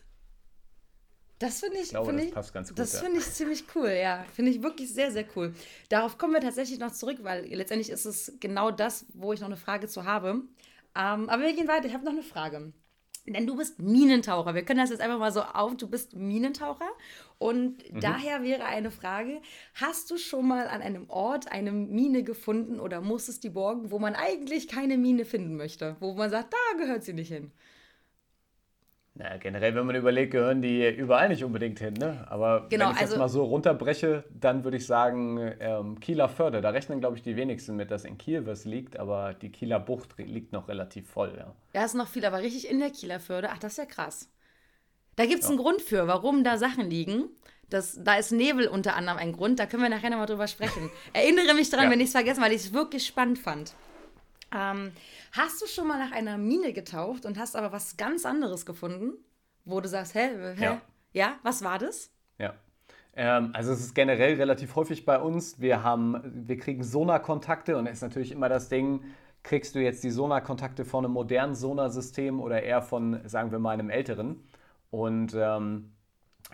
Das 1.40 1.58
finde 1.58 1.78
ich, 1.78 1.82
Ich 1.86 1.90
glaube, 1.90 2.12
das 2.12 2.22
ich, 2.22 2.30
passt 2.32 2.52
ganz 2.54 2.68
gut, 2.68 2.78
Das 2.78 2.92
ja. 2.92 3.00
finde 3.00 3.18
ich 3.18 3.24
ziemlich 3.26 3.64
cool, 3.74 3.88
ja. 3.90 4.24
Finde 4.32 4.52
ich 4.52 4.62
wirklich 4.62 4.94
sehr, 4.94 5.10
sehr 5.10 5.24
cool. 5.34 5.52
Darauf 5.88 6.18
kommen 6.18 6.34
wir 6.34 6.40
tatsächlich 6.40 6.78
noch 6.78 6.92
zurück, 6.92 7.18
weil 7.22 7.46
letztendlich 7.46 7.90
ist 7.90 8.04
es 8.04 8.32
genau 8.38 8.70
das, 8.70 9.06
wo 9.14 9.32
ich 9.32 9.40
noch 9.40 9.48
eine 9.48 9.56
Frage 9.56 9.88
zu 9.88 10.04
habe. 10.04 10.42
Ähm, 10.96 11.28
aber 11.28 11.42
wir 11.42 11.52
gehen 11.52 11.66
weiter. 11.66 11.86
Ich 11.86 11.94
habe 11.94 12.04
noch 12.04 12.12
eine 12.12 12.22
Frage. 12.22 12.72
Denn 13.26 13.44
du 13.44 13.56
bist 13.56 13.80
Minentaucher. 13.80 14.54
Wir 14.54 14.64
können 14.64 14.78
das 14.78 14.90
jetzt 14.90 15.00
einfach 15.00 15.18
mal 15.18 15.32
so 15.32 15.42
auf. 15.42 15.76
Du 15.76 15.88
bist 15.88 16.14
Minentaucher. 16.14 16.88
Und 17.38 17.92
Mhm. 17.92 18.00
daher 18.00 18.44
wäre 18.44 18.64
eine 18.66 18.92
Frage: 18.92 19.42
Hast 19.74 20.12
du 20.12 20.16
schon 20.16 20.46
mal 20.46 20.68
an 20.68 20.80
einem 20.80 21.10
Ort 21.10 21.50
eine 21.50 21.72
Mine 21.72 22.22
gefunden 22.22 22.78
oder 22.78 23.00
musstest 23.00 23.42
die 23.42 23.50
borgen, 23.50 23.90
wo 23.90 23.98
man 23.98 24.14
eigentlich 24.14 24.68
keine 24.68 24.96
Mine 24.96 25.24
finden 25.24 25.56
möchte? 25.56 25.96
Wo 25.98 26.14
man 26.14 26.30
sagt, 26.30 26.52
da 26.54 26.78
gehört 26.78 27.02
sie 27.02 27.14
nicht 27.14 27.32
hin. 27.32 27.50
Na, 29.20 29.36
generell, 29.36 29.74
wenn 29.74 29.84
man 29.84 29.96
überlegt, 29.96 30.30
gehören 30.30 30.62
die 30.62 30.88
überall 30.88 31.28
nicht 31.28 31.42
unbedingt 31.42 31.80
hin, 31.80 31.94
ne? 31.94 32.24
Aber 32.30 32.68
Genau, 32.68 32.86
wenn 32.86 32.94
ich 32.94 33.00
also- 33.00 33.14
jetzt 33.14 33.18
mal 33.18 33.28
so 33.28 33.42
runterbreche, 33.44 34.22
dann 34.30 34.62
würde 34.62 34.76
ich 34.76 34.86
sagen, 34.86 35.54
ähm, 35.58 35.98
Kieler 35.98 36.28
Förde. 36.28 36.60
Da 36.60 36.70
rechnen, 36.70 37.00
glaube 37.00 37.16
ich, 37.16 37.22
die 37.24 37.34
wenigsten 37.34 37.74
mit, 37.74 37.90
dass 37.90 38.04
in 38.04 38.16
Kiel 38.16 38.46
was 38.46 38.64
liegt, 38.64 38.96
aber 38.96 39.34
die 39.34 39.50
Kieler 39.50 39.80
Bucht 39.80 40.10
liegt 40.18 40.52
noch 40.52 40.68
relativ 40.68 41.10
voll, 41.10 41.34
ja. 41.36 41.52
Da 41.72 41.84
ist 41.84 41.94
noch 41.94 42.06
viel, 42.06 42.24
aber 42.24 42.38
richtig 42.38 42.70
in 42.70 42.78
der 42.78 42.90
Kieler 42.90 43.18
Förde. 43.18 43.48
Ach, 43.50 43.58
das 43.58 43.72
ist 43.72 43.78
ja 43.78 43.86
krass. 43.86 44.30
Da 45.16 45.26
gibt 45.26 45.42
es 45.42 45.48
einen 45.48 45.58
Grund 45.58 45.82
für, 45.82 46.06
warum 46.06 46.44
da 46.44 46.56
Sachen 46.56 46.88
liegen. 46.88 47.24
Das, 47.70 47.98
da 48.02 48.14
ist 48.14 48.30
Nebel 48.30 48.68
unter 48.68 48.94
anderem 48.94 49.18
ein 49.18 49.32
Grund. 49.32 49.58
Da 49.58 49.66
können 49.66 49.82
wir 49.82 49.90
nachher 49.90 50.10
nochmal 50.10 50.26
drüber 50.26 50.46
sprechen. 50.46 50.90
Erinnere 51.12 51.54
mich 51.54 51.68
daran, 51.70 51.86
Ja. 51.86 51.90
wenn 51.90 51.98
ich 52.00 52.06
es 52.06 52.12
vergessen, 52.12 52.40
weil 52.40 52.52
ich 52.52 52.66
es 52.66 52.72
wirklich 52.72 53.04
spannend 53.04 53.40
fand. 53.40 53.74
Ähm, 54.54 54.92
hast 55.32 55.60
du 55.60 55.66
schon 55.66 55.86
mal 55.86 55.98
nach 55.98 56.12
einer 56.12 56.38
Mine 56.38 56.72
getaucht 56.72 57.26
und 57.26 57.38
hast 57.38 57.56
aber 57.56 57.72
was 57.72 57.96
ganz 57.96 58.24
anderes 58.24 58.64
gefunden, 58.64 59.12
wo 59.64 59.80
du 59.80 59.88
sagst, 59.88 60.14
hä, 60.14 60.30
hä? 60.56 60.64
Ja. 60.64 60.82
ja? 61.12 61.38
Was 61.42 61.62
war 61.62 61.78
das? 61.78 62.10
Ja. 62.38 62.54
Ähm, 63.14 63.50
also 63.52 63.72
es 63.72 63.80
ist 63.80 63.94
generell 63.94 64.34
relativ 64.34 64.76
häufig 64.76 65.04
bei 65.04 65.18
uns. 65.18 65.60
Wir 65.60 65.82
haben, 65.82 66.20
wir 66.24 66.56
kriegen 66.56 66.82
Sonarkontakte 66.82 67.76
und 67.76 67.86
es 67.86 67.94
ist 67.94 68.02
natürlich 68.02 68.32
immer 68.32 68.48
das 68.48 68.68
Ding, 68.68 69.02
kriegst 69.42 69.74
du 69.74 69.80
jetzt 69.80 70.04
die 70.04 70.10
Sonarkontakte 70.10 70.84
von 70.84 71.04
einem 71.04 71.14
modernen 71.14 71.54
Sonarsystem 71.54 72.40
oder 72.40 72.62
eher 72.62 72.82
von, 72.82 73.20
sagen 73.28 73.50
wir 73.50 73.58
mal, 73.58 73.72
einem 73.72 73.90
älteren. 73.90 74.44
Und 74.90 75.34
ähm, 75.34 75.92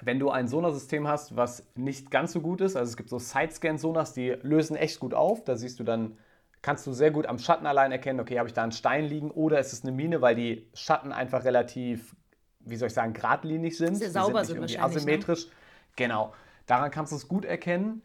wenn 0.00 0.18
du 0.18 0.30
ein 0.30 0.48
Sonarsystem 0.48 1.06
hast, 1.06 1.36
was 1.36 1.66
nicht 1.76 2.10
ganz 2.10 2.32
so 2.32 2.40
gut 2.40 2.60
ist, 2.60 2.76
also 2.76 2.90
es 2.90 2.96
gibt 2.96 3.10
so 3.10 3.18
Sidescan-Sonars, 3.18 4.12
die 4.12 4.30
lösen 4.42 4.76
echt 4.76 5.00
gut 5.00 5.14
auf. 5.14 5.44
Da 5.44 5.56
siehst 5.56 5.78
du 5.78 5.84
dann, 5.84 6.16
kannst 6.64 6.86
du 6.86 6.94
sehr 6.94 7.10
gut 7.10 7.26
am 7.26 7.38
Schatten 7.38 7.66
allein 7.66 7.92
erkennen, 7.92 8.20
okay, 8.20 8.38
habe 8.38 8.48
ich 8.48 8.54
da 8.54 8.62
einen 8.62 8.72
Stein 8.72 9.04
liegen 9.04 9.30
oder 9.30 9.60
ist 9.60 9.74
es 9.74 9.82
eine 9.82 9.92
Mine, 9.92 10.22
weil 10.22 10.34
die 10.34 10.66
Schatten 10.72 11.12
einfach 11.12 11.44
relativ, 11.44 12.16
wie 12.60 12.76
soll 12.76 12.88
ich 12.88 12.94
sagen, 12.94 13.12
geradlinig 13.12 13.76
sind. 13.76 13.96
Sehr 13.96 14.10
sauber 14.10 14.46
sind, 14.46 14.66
sind 14.66 14.78
ne? 14.78 14.82
asymmetrisch. 14.82 15.48
Genau. 15.94 16.32
Daran 16.64 16.90
kannst 16.90 17.12
du 17.12 17.16
es 17.16 17.28
gut 17.28 17.44
erkennen. 17.44 18.02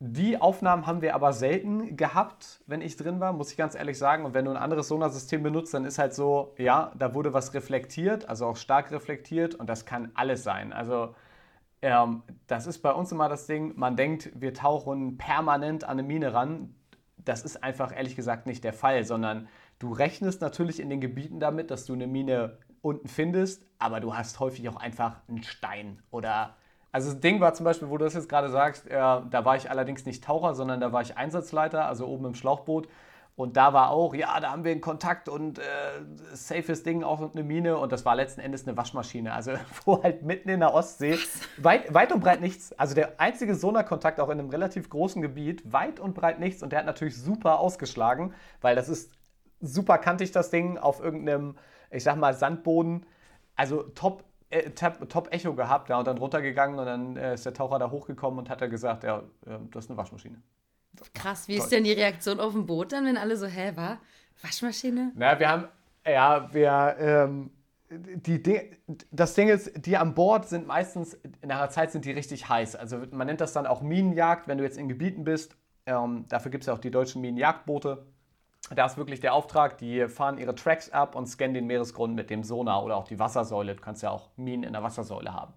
Die 0.00 0.38
Aufnahmen 0.38 0.86
haben 0.86 1.00
wir 1.00 1.14
aber 1.14 1.32
selten 1.32 1.96
gehabt, 1.96 2.60
wenn 2.66 2.82
ich 2.82 2.98
drin 2.98 3.20
war, 3.20 3.32
muss 3.32 3.52
ich 3.52 3.56
ganz 3.56 3.74
ehrlich 3.74 3.96
sagen. 3.96 4.26
Und 4.26 4.34
wenn 4.34 4.44
du 4.44 4.50
ein 4.50 4.58
anderes 4.58 4.88
Sonarsystem 4.88 5.42
benutzt, 5.42 5.72
dann 5.72 5.86
ist 5.86 5.98
halt 5.98 6.12
so, 6.12 6.52
ja, 6.58 6.92
da 6.98 7.14
wurde 7.14 7.32
was 7.32 7.54
reflektiert, 7.54 8.28
also 8.28 8.44
auch 8.44 8.56
stark 8.56 8.92
reflektiert 8.92 9.54
und 9.54 9.66
das 9.66 9.86
kann 9.86 10.12
alles 10.14 10.44
sein. 10.44 10.74
Also 10.74 11.14
ähm, 11.80 12.22
das 12.48 12.66
ist 12.66 12.80
bei 12.80 12.92
uns 12.92 13.12
immer 13.12 13.30
das 13.30 13.46
Ding, 13.46 13.72
man 13.76 13.96
denkt, 13.96 14.30
wir 14.34 14.52
tauchen 14.52 15.16
permanent 15.16 15.84
an 15.84 15.98
eine 15.98 16.02
Mine 16.02 16.34
ran. 16.34 16.74
Das 17.24 17.42
ist 17.42 17.62
einfach 17.62 17.94
ehrlich 17.94 18.16
gesagt 18.16 18.46
nicht 18.46 18.64
der 18.64 18.72
Fall, 18.72 19.04
sondern 19.04 19.48
du 19.78 19.92
rechnest 19.92 20.40
natürlich 20.40 20.80
in 20.80 20.90
den 20.90 21.00
Gebieten 21.00 21.40
damit, 21.40 21.70
dass 21.70 21.86
du 21.86 21.94
eine 21.94 22.06
Mine 22.06 22.58
unten 22.82 23.08
findest, 23.08 23.64
aber 23.78 24.00
du 24.00 24.14
hast 24.14 24.40
häufig 24.40 24.68
auch 24.68 24.76
einfach 24.76 25.20
einen 25.28 25.42
Stein 25.42 26.02
oder 26.10 26.56
also 26.94 27.10
das 27.10 27.18
Ding 27.18 27.40
war 27.40 27.52
zum 27.54 27.64
Beispiel, 27.64 27.90
wo 27.90 27.98
du 27.98 28.04
das 28.04 28.14
jetzt 28.14 28.28
gerade 28.28 28.48
sagst, 28.50 28.86
äh, 28.86 28.92
da 28.92 29.44
war 29.44 29.56
ich 29.56 29.68
allerdings 29.68 30.06
nicht 30.06 30.22
Taucher, 30.22 30.54
sondern 30.54 30.78
da 30.78 30.92
war 30.92 31.02
ich 31.02 31.18
Einsatzleiter, 31.18 31.86
also 31.86 32.06
oben 32.06 32.26
im 32.26 32.34
Schlauchboot. 32.36 32.88
Und 33.36 33.56
da 33.56 33.72
war 33.72 33.90
auch, 33.90 34.14
ja, 34.14 34.38
da 34.38 34.52
haben 34.52 34.62
wir 34.62 34.70
einen 34.70 34.80
Kontakt 34.80 35.28
und 35.28 35.58
äh, 35.58 35.62
safes 36.34 36.84
Ding, 36.84 37.02
auch 37.02 37.20
eine 37.20 37.42
Mine. 37.42 37.78
Und 37.78 37.90
das 37.90 38.04
war 38.04 38.14
letzten 38.14 38.40
Endes 38.40 38.66
eine 38.66 38.76
Waschmaschine. 38.76 39.32
Also 39.32 39.52
wo 39.84 40.02
halt 40.02 40.22
mitten 40.22 40.48
in 40.50 40.60
der 40.60 40.72
Ostsee, 40.72 41.18
weit, 41.56 41.92
weit 41.92 42.12
und 42.12 42.20
breit 42.20 42.40
nichts. 42.40 42.72
Also 42.78 42.94
der 42.94 43.20
einzige 43.20 43.56
Sonar-Kontakt 43.56 44.20
auch 44.20 44.28
in 44.28 44.38
einem 44.38 44.50
relativ 44.50 44.88
großen 44.88 45.20
Gebiet, 45.20 45.72
weit 45.72 45.98
und 45.98 46.14
breit 46.14 46.38
nichts. 46.38 46.62
Und 46.62 46.70
der 46.70 46.78
hat 46.78 46.86
natürlich 46.86 47.20
super 47.20 47.58
ausgeschlagen, 47.58 48.34
weil 48.60 48.76
das 48.76 48.88
ist 48.88 49.10
super 49.60 49.98
kantig, 49.98 50.30
das 50.30 50.50
Ding, 50.50 50.78
auf 50.78 51.00
irgendeinem, 51.00 51.56
ich 51.90 52.04
sag 52.04 52.16
mal, 52.16 52.34
Sandboden. 52.34 53.04
Also 53.56 53.82
top 53.82 54.24
äh, 54.50 54.70
Top-Echo 54.70 55.54
gehabt, 55.54 55.88
ja, 55.88 55.98
und 55.98 56.06
dann 56.06 56.18
runtergegangen 56.18 56.78
und 56.78 56.86
dann 56.86 57.16
äh, 57.16 57.34
ist 57.34 57.46
der 57.46 57.54
Taucher 57.54 57.80
da 57.80 57.90
hochgekommen 57.90 58.38
und 58.38 58.48
hat 58.50 58.60
er 58.60 58.68
gesagt, 58.68 59.02
ja, 59.02 59.18
äh, 59.46 59.58
das 59.72 59.86
ist 59.86 59.90
eine 59.90 59.96
Waschmaschine. 59.96 60.40
Krass, 61.14 61.48
wie 61.48 61.56
ist 61.56 61.70
denn 61.70 61.84
die 61.84 61.92
Reaktion 61.92 62.40
auf 62.40 62.52
dem 62.52 62.66
Boot 62.66 62.92
dann, 62.92 63.06
wenn 63.06 63.16
alle 63.16 63.36
so, 63.36 63.46
hä, 63.46 63.72
war 63.74 63.98
Waschmaschine? 64.42 65.12
Na, 65.14 65.38
wir 65.38 65.48
haben, 65.48 65.68
ja, 66.06 66.52
wir, 66.52 66.96
ähm, 66.98 67.50
die 67.90 68.42
Ding, 68.42 68.76
das 69.10 69.34
Ding 69.34 69.48
ist, 69.48 69.72
die 69.86 69.96
an 69.96 70.14
Bord 70.14 70.48
sind 70.48 70.66
meistens, 70.66 71.14
in 71.42 71.50
einer 71.50 71.70
Zeit 71.70 71.92
sind 71.92 72.04
die 72.04 72.12
richtig 72.12 72.48
heiß. 72.48 72.76
Also 72.76 73.02
man 73.10 73.26
nennt 73.26 73.40
das 73.40 73.52
dann 73.52 73.66
auch 73.66 73.82
Minenjagd, 73.82 74.48
wenn 74.48 74.58
du 74.58 74.64
jetzt 74.64 74.78
in 74.78 74.88
Gebieten 74.88 75.24
bist. 75.24 75.56
Ähm, 75.86 76.24
dafür 76.28 76.50
gibt 76.50 76.62
es 76.62 76.66
ja 76.66 76.74
auch 76.74 76.78
die 76.78 76.90
deutschen 76.90 77.20
Minenjagdboote. 77.20 78.06
Da 78.74 78.86
ist 78.86 78.96
wirklich 78.96 79.20
der 79.20 79.34
Auftrag, 79.34 79.76
die 79.76 80.08
fahren 80.08 80.38
ihre 80.38 80.54
Tracks 80.54 80.90
ab 80.90 81.14
und 81.14 81.26
scannen 81.26 81.54
den 81.54 81.66
Meeresgrund 81.66 82.14
mit 82.14 82.30
dem 82.30 82.42
Sonar 82.42 82.82
oder 82.82 82.96
auch 82.96 83.06
die 83.06 83.18
Wassersäule. 83.18 83.74
Du 83.74 83.82
kannst 83.82 84.02
ja 84.02 84.10
auch 84.10 84.30
Minen 84.36 84.64
in 84.64 84.72
der 84.72 84.82
Wassersäule 84.82 85.34
haben. 85.34 85.52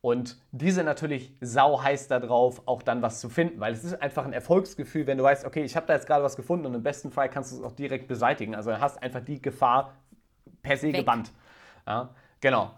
Und 0.00 0.38
die 0.52 0.70
sind 0.70 0.86
natürlich 0.86 1.34
sau 1.40 1.82
heiß 1.82 2.06
darauf, 2.08 2.62
auch 2.66 2.82
dann 2.82 3.02
was 3.02 3.20
zu 3.20 3.28
finden, 3.28 3.58
weil 3.58 3.72
es 3.72 3.82
ist 3.82 4.00
einfach 4.00 4.24
ein 4.24 4.32
Erfolgsgefühl, 4.32 5.06
wenn 5.08 5.18
du 5.18 5.24
weißt, 5.24 5.44
okay, 5.44 5.64
ich 5.64 5.74
habe 5.74 5.86
da 5.86 5.94
jetzt 5.94 6.06
gerade 6.06 6.22
was 6.22 6.36
gefunden 6.36 6.66
und 6.66 6.74
im 6.74 6.82
besten 6.84 7.10
Fall 7.10 7.28
kannst 7.28 7.50
du 7.52 7.56
es 7.56 7.62
auch 7.62 7.72
direkt 7.72 8.06
beseitigen. 8.06 8.54
Also 8.54 8.70
du 8.70 8.80
hast 8.80 9.02
einfach 9.02 9.20
die 9.20 9.42
Gefahr 9.42 9.94
per 10.62 10.76
se 10.76 10.88
Weg. 10.88 10.96
gebannt. 10.96 11.32
Ja, 11.86 12.10
genau. 12.40 12.70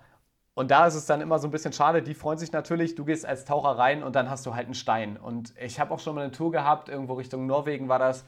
Und 0.55 0.71
da 0.71 0.87
ist 0.87 0.95
es 0.95 1.07
dann 1.07 1.21
immer 1.21 1.39
so 1.39 1.49
ein 1.49 1.51
bisschen 1.51 1.73
schade, 1.73 2.03
die 2.03 2.15
freuen 2.15 2.39
sich 2.39 2.53
natürlich, 2.53 2.95
du 2.95 3.05
gehst 3.05 3.25
als 3.27 3.45
Taucher 3.45 3.79
rein 3.79 4.03
und 4.03 4.17
dann 4.17 4.31
hast 4.31 4.47
du 4.47 4.55
halt 4.55 4.67
einen 4.67 4.75
Stein. 4.75 5.17
Und 5.17 5.55
ich 5.59 5.79
habe 5.79 5.93
auch 5.95 6.01
schon 6.01 6.15
mal 6.15 6.23
eine 6.23 6.33
Tour 6.33 6.53
gehabt, 6.53 6.89
irgendwo 6.89 7.15
Richtung 7.15 7.47
Norwegen 7.47 7.89
war 7.89 7.99
das, 7.99 8.25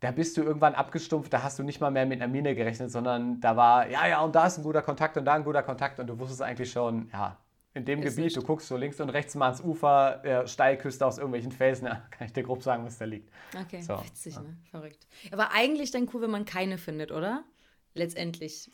da 0.00 0.10
bist 0.10 0.36
du 0.36 0.42
irgendwann 0.42 0.74
abgestumpft, 0.74 1.32
da 1.32 1.42
hast 1.42 1.58
du 1.58 1.62
nicht 1.62 1.80
mal 1.80 1.90
mehr 1.90 2.06
mit 2.06 2.20
einer 2.20 2.30
Mine 2.32 2.54
gerechnet, 2.54 2.90
sondern 2.90 3.40
da 3.40 3.56
war, 3.56 3.88
ja, 3.88 4.06
ja, 4.06 4.20
und 4.22 4.34
da 4.34 4.46
ist 4.46 4.58
ein 4.58 4.64
guter 4.64 4.82
Kontakt 4.82 5.16
und 5.16 5.24
da 5.24 5.34
ein 5.34 5.44
guter 5.44 5.62
Kontakt 5.62 6.00
und 6.00 6.08
du 6.08 6.18
wusstest 6.18 6.42
eigentlich 6.42 6.72
schon, 6.72 7.08
ja, 7.12 7.36
in 7.74 7.84
dem 7.84 8.02
Gebiet, 8.02 8.36
du 8.36 8.42
guckst 8.42 8.68
so 8.68 8.76
links 8.76 9.00
und 9.00 9.08
rechts 9.08 9.34
mal 9.34 9.46
ans 9.46 9.62
Ufer, 9.62 10.24
äh, 10.24 10.46
Steilküste 10.46 11.06
aus 11.06 11.18
irgendwelchen 11.18 11.52
Felsen, 11.52 11.86
ja, 11.86 12.02
kann 12.10 12.26
ich 12.26 12.32
dir 12.32 12.42
grob 12.42 12.62
sagen, 12.62 12.84
was 12.84 12.98
da 12.98 13.06
liegt. 13.06 13.30
Okay, 13.58 13.80
so, 13.80 13.98
witzig, 14.04 14.36
ne? 14.36 14.56
Verrückt. 14.70 15.06
Aber 15.30 15.52
eigentlich 15.52 15.90
dann 15.90 16.08
cool, 16.12 16.22
wenn 16.22 16.30
man 16.30 16.44
keine 16.44 16.76
findet, 16.76 17.12
oder? 17.12 17.44
Letztendlich. 17.94 18.70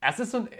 Es 0.00 0.18
ist 0.18 0.32
so 0.32 0.38
ein. 0.38 0.48
Äh, 0.52 0.56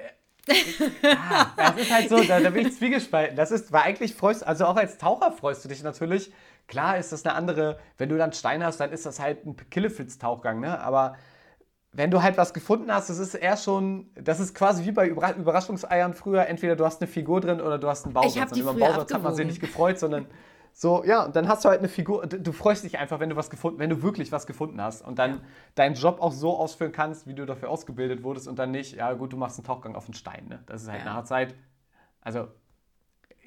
ja, 1.03 1.53
das 1.57 1.77
ist 1.77 1.91
halt 1.91 2.09
so, 2.09 2.23
da, 2.23 2.39
da 2.39 2.51
bin 2.51 2.69
ich 2.69 2.77
zwiegespalten. 2.77 3.37
Das 3.37 3.51
ist, 3.51 3.73
war 3.73 3.83
eigentlich 3.83 4.15
freust, 4.15 4.47
also 4.47 4.67
auch 4.67 4.77
als 4.77 4.97
Taucher 4.97 5.33
freust 5.33 5.65
du 5.65 5.69
dich 5.69 5.83
natürlich. 5.83 6.33
Klar 6.69 6.99
ist 6.99 7.13
das 7.13 7.25
eine 7.27 7.35
andere, 7.35 7.81
wenn 7.99 8.09
du 8.09 8.17
dann 8.17 8.33
Stein 8.33 8.65
hast, 8.65 8.79
dann 8.79 8.93
ist 8.93 9.07
das 9.07 9.19
halt 9.19 9.45
ein 9.45 9.57
Killefitz-Tauchgang, 9.71 10.61
ne? 10.61 10.79
Aber 10.81 11.17
wenn 11.97 12.11
du 12.11 12.23
halt 12.23 12.37
was 12.37 12.53
gefunden 12.53 12.93
hast, 12.93 13.09
das 13.09 13.19
ist 13.19 13.35
eher 13.35 13.57
schon, 13.57 14.11
das 14.15 14.39
ist 14.39 14.55
quasi 14.55 14.85
wie 14.85 14.93
bei 14.93 15.09
Überraschungseiern 15.09 16.13
früher, 16.13 16.47
entweder 16.47 16.77
du 16.77 16.85
hast 16.85 17.01
eine 17.01 17.09
Figur 17.09 17.41
drin 17.41 17.61
oder 17.61 17.79
du 17.79 17.89
hast 17.89 18.05
einen 18.05 18.13
Bausatz. 18.13 18.37
Ich 18.37 18.43
und 18.43 18.57
über 18.59 18.73
den 18.73 18.81
Bausatz 18.81 19.15
hat 19.15 19.23
man 19.23 19.35
sich 19.35 19.47
nicht 19.47 19.61
gefreut, 19.61 19.99
sondern 19.99 20.27
so, 20.75 21.03
ja, 21.05 21.25
und 21.25 21.35
dann 21.35 21.49
hast 21.49 21.65
du 21.65 21.71
halt 21.71 21.79
eine 21.79 21.89
Figur, 21.89 22.27
du 22.27 22.53
freust 22.53 22.85
dich 22.85 22.99
einfach, 22.99 23.19
wenn 23.19 23.31
du 23.31 23.37
was 23.37 23.49
gefunden, 23.49 23.79
wenn 23.79 23.89
du 23.89 24.03
wirklich 24.03 24.31
was 24.31 24.47
gefunden 24.47 24.79
hast 24.83 25.01
und 25.01 25.19
dann 25.19 25.31
ja. 25.31 25.41
deinen 25.75 25.95
Job 25.95 26.21
auch 26.21 26.33
so 26.33 26.55
ausführen 26.55 26.93
kannst, 26.93 27.27
wie 27.27 27.33
du 27.33 27.47
dafür 27.47 27.71
ausgebildet 27.71 28.23
wurdest 28.23 28.47
und 28.47 28.59
dann 28.59 28.73
nicht, 28.73 28.95
ja 28.95 29.15
gut, 29.15 29.33
du 29.33 29.39
machst 29.39 29.59
einen 29.59 29.67
Tauchgang 29.67 29.97
auf 29.97 30.05
den 30.05 30.13
Stein, 30.13 30.49
ne? 30.49 30.63
Das 30.67 30.83
ist 30.83 30.91
halt 30.91 31.03
ja. 31.03 31.15
eine 31.15 31.25
Zeit, 31.25 31.55
also 32.21 32.49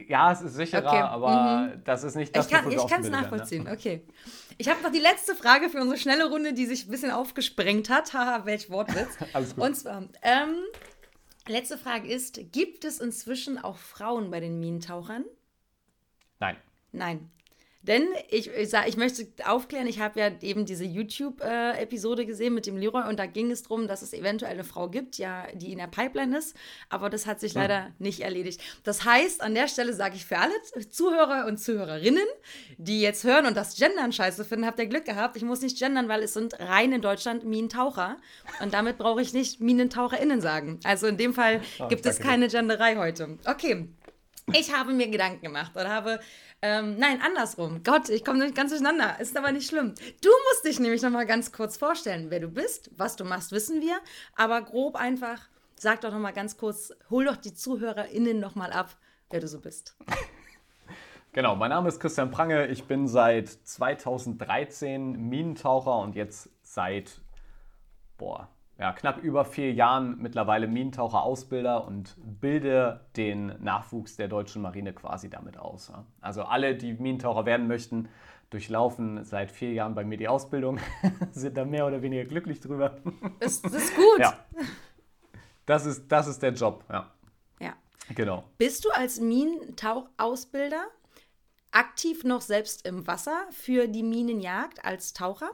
ja, 0.07 0.31
es 0.31 0.41
ist 0.41 0.55
sicherer, 0.55 0.87
okay. 0.87 1.01
aber 1.01 1.73
mhm. 1.75 1.83
das 1.83 2.03
ist 2.03 2.15
nicht 2.15 2.35
das, 2.35 2.47
Ich 2.47 2.87
kann 2.87 3.01
es 3.01 3.09
nachvollziehen, 3.09 3.63
ne? 3.65 3.71
okay. 3.71 4.05
Ich 4.57 4.67
habe 4.69 4.81
noch 4.81 4.91
die 4.91 4.99
letzte 4.99 5.35
Frage 5.35 5.69
für 5.69 5.79
unsere 5.79 5.97
schnelle 5.97 6.29
Runde, 6.29 6.53
die 6.53 6.65
sich 6.65 6.85
ein 6.85 6.91
bisschen 6.91 7.11
aufgesprengt 7.11 7.89
hat. 7.89 8.13
Haha, 8.13 8.45
welch 8.45 8.69
Wortwitz. 8.69 9.17
Alles 9.33 9.55
gut. 9.55 9.63
Und 9.63 9.75
zwar, 9.75 10.03
ähm, 10.21 10.55
letzte 11.47 11.77
Frage 11.77 12.07
ist, 12.07 12.39
gibt 12.51 12.85
es 12.85 12.99
inzwischen 12.99 13.57
auch 13.57 13.77
Frauen 13.77 14.31
bei 14.31 14.39
den 14.39 14.59
Minentauchern? 14.59 15.25
Nein. 16.39 16.57
Nein. 16.91 17.29
Denn 17.81 18.07
ich, 18.29 18.49
ich, 18.51 18.69
sag, 18.69 18.89
ich 18.89 18.97
möchte 18.97 19.25
aufklären, 19.45 19.87
ich 19.87 19.99
habe 19.99 20.19
ja 20.19 20.31
eben 20.41 20.65
diese 20.65 20.83
YouTube-Episode 20.83 22.25
gesehen 22.25 22.53
mit 22.53 22.65
dem 22.65 22.75
Leroy 22.75 23.07
und 23.07 23.17
da 23.17 23.25
ging 23.25 23.51
es 23.51 23.63
darum, 23.63 23.87
dass 23.87 24.01
es 24.01 24.11
eventuell 24.11 24.51
eine 24.51 24.65
Frau 24.65 24.89
gibt, 24.89 25.17
ja, 25.17 25.47
die 25.53 25.71
in 25.71 25.77
der 25.77 25.87
Pipeline 25.87 26.37
ist, 26.37 26.57
aber 26.89 27.09
das 27.09 27.25
hat 27.25 27.39
sich 27.39 27.53
ja. 27.53 27.61
leider 27.61 27.91
nicht 27.97 28.19
erledigt. 28.19 28.61
Das 28.83 29.05
heißt, 29.05 29.41
an 29.41 29.55
der 29.55 29.69
Stelle 29.69 29.93
sage 29.93 30.15
ich 30.15 30.25
für 30.25 30.37
alle 30.37 30.53
Zuhörer 30.89 31.45
und 31.47 31.57
Zuhörerinnen, 31.57 32.25
die 32.77 32.99
jetzt 32.99 33.23
hören 33.23 33.45
und 33.45 33.55
das 33.55 33.77
Gendern 33.77 34.11
scheiße 34.11 34.43
finden, 34.43 34.65
habt 34.65 34.79
ihr 34.79 34.87
Glück 34.87 35.05
gehabt. 35.05 35.37
Ich 35.37 35.43
muss 35.43 35.61
nicht 35.61 35.79
gendern, 35.79 36.09
weil 36.09 36.21
es 36.21 36.33
sind 36.33 36.59
rein 36.59 36.91
in 36.91 37.01
Deutschland 37.01 37.45
Minentaucher 37.45 38.17
und 38.61 38.73
damit 38.73 38.97
brauche 38.97 39.21
ich 39.21 39.33
nicht 39.33 39.61
MinentaucherInnen 39.61 40.41
sagen. 40.41 40.81
Also 40.83 41.07
in 41.07 41.15
dem 41.15 41.33
Fall 41.33 41.61
oh, 41.79 41.87
gibt 41.87 42.05
es 42.05 42.19
keine 42.19 42.49
Genderei 42.49 42.97
heute. 42.97 43.37
Okay, 43.45 43.87
ich 44.53 44.73
habe 44.73 44.93
mir 44.93 45.07
Gedanken 45.07 45.41
gemacht 45.41 45.71
und 45.75 45.87
habe 45.87 46.19
ähm, 46.61 46.97
nein, 46.97 47.21
andersrum. 47.21 47.81
Gott, 47.83 48.09
ich 48.09 48.25
komme 48.25 48.51
ganz 48.51 48.71
durcheinander. 48.71 49.19
Ist 49.19 49.37
aber 49.37 49.51
nicht 49.51 49.67
schlimm. 49.67 49.93
Du 50.21 50.29
musst 50.49 50.65
dich 50.65 50.79
nämlich 50.79 51.01
noch 51.01 51.09
mal 51.09 51.25
ganz 51.25 51.51
kurz 51.51 51.77
vorstellen, 51.77 52.27
wer 52.29 52.39
du 52.39 52.49
bist, 52.49 52.91
was 52.97 53.15
du 53.15 53.23
machst, 53.23 53.51
wissen 53.51 53.81
wir. 53.81 53.97
Aber 54.35 54.61
grob 54.61 54.95
einfach, 54.95 55.47
sag 55.75 56.01
doch 56.01 56.11
noch 56.11 56.19
mal 56.19 56.33
ganz 56.33 56.57
kurz, 56.57 56.93
hol 57.09 57.25
doch 57.25 57.37
die 57.37 57.53
ZuhörerInnen 57.53 58.39
noch 58.39 58.55
mal 58.55 58.71
ab, 58.71 58.97
wer 59.29 59.39
du 59.39 59.47
so 59.47 59.59
bist. 59.59 59.95
Genau, 61.31 61.55
mein 61.55 61.69
Name 61.69 61.87
ist 61.87 61.99
Christian 61.99 62.31
Prange. 62.31 62.65
Ich 62.69 62.85
bin 62.85 63.07
seit 63.07 63.47
2013 63.47 65.11
Minentaucher 65.11 65.99
und 65.99 66.15
jetzt 66.15 66.49
seit, 66.63 67.21
boah, 68.17 68.49
ja, 68.79 68.93
knapp 68.93 69.21
über 69.21 69.43
vier 69.43 69.73
Jahren 69.73 70.21
mittlerweile 70.21 70.65
Minentaucher-Ausbilder 70.65 71.85
und 71.85 72.15
bilde 72.39 73.01
den 73.17 73.61
Nachwuchs 73.61 74.15
der 74.15 74.29
deutschen 74.29 74.61
Marine 74.61 74.93
quasi 74.93 75.29
damit 75.29 75.57
aus. 75.57 75.91
Also 76.21 76.43
alle, 76.43 76.75
die 76.75 76.93
Minentaucher 76.93 77.45
werden 77.45 77.67
möchten, 77.67 78.07
durchlaufen 78.49 79.25
seit 79.25 79.51
vier 79.51 79.73
Jahren 79.73 79.95
bei 79.95 80.05
mir 80.05 80.17
die 80.17 80.29
Ausbildung, 80.29 80.79
sind 81.31 81.57
da 81.57 81.65
mehr 81.65 81.85
oder 81.85 82.01
weniger 82.01 82.23
glücklich 82.23 82.61
drüber. 82.61 82.95
Das, 83.39 83.61
das 83.61 83.73
ist 83.73 83.95
gut. 83.95 84.05
Ja. 84.19 84.33
Das 85.65 85.85
ist, 85.85 86.11
das 86.11 86.27
ist 86.27 86.41
der 86.41 86.53
Job, 86.53 86.83
ja. 86.89 87.11
Ja. 87.59 87.73
Genau. 88.15 88.43
Bist 88.57 88.85
du 88.85 88.89
als 88.89 89.19
Minentauchausbilder 89.19 90.83
aktiv 91.71 92.23
noch 92.23 92.41
selbst 92.41 92.87
im 92.87 93.05
Wasser 93.05 93.45
für 93.51 93.87
die 93.87 94.01
Minenjagd 94.01 94.83
als 94.83 95.13
Taucher? 95.13 95.51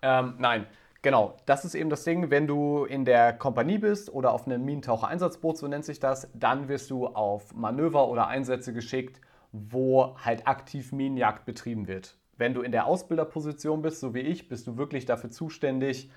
Ähm, 0.00 0.36
nein, 0.38 0.66
Genau, 1.02 1.34
das 1.46 1.64
ist 1.64 1.74
eben 1.74 1.88
das 1.88 2.04
Ding, 2.04 2.30
wenn 2.30 2.46
du 2.46 2.84
in 2.84 3.06
der 3.06 3.32
Kompanie 3.32 3.78
bist 3.78 4.12
oder 4.12 4.32
auf 4.32 4.46
einem 4.46 4.64
Minentaucher-Einsatzboot, 4.66 5.56
so 5.56 5.66
nennt 5.66 5.86
sich 5.86 5.98
das, 5.98 6.30
dann 6.34 6.68
wirst 6.68 6.90
du 6.90 7.06
auf 7.06 7.54
Manöver 7.54 8.08
oder 8.08 8.26
Einsätze 8.26 8.74
geschickt, 8.74 9.20
wo 9.50 10.16
halt 10.18 10.46
aktiv 10.46 10.92
Minenjagd 10.92 11.46
betrieben 11.46 11.88
wird. 11.88 12.16
Wenn 12.36 12.52
du 12.52 12.60
in 12.60 12.72
der 12.72 12.86
Ausbilderposition 12.86 13.80
bist, 13.80 14.00
so 14.00 14.14
wie 14.14 14.20
ich, 14.20 14.48
bist 14.48 14.66
du 14.66 14.76
wirklich 14.76 15.06
dafür 15.06 15.30
zuständig, 15.30 16.10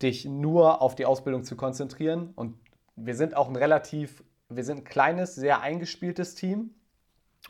dich 0.00 0.24
nur 0.24 0.80
auf 0.80 0.94
die 0.94 1.06
Ausbildung 1.06 1.42
zu 1.42 1.56
konzentrieren. 1.56 2.32
Und 2.36 2.56
wir 2.96 3.14
sind 3.14 3.36
auch 3.36 3.48
ein 3.48 3.56
relativ, 3.56 4.22
wir 4.48 4.64
sind 4.64 4.78
ein 4.78 4.84
kleines, 4.84 5.34
sehr 5.34 5.60
eingespieltes 5.60 6.36
Team. 6.36 6.70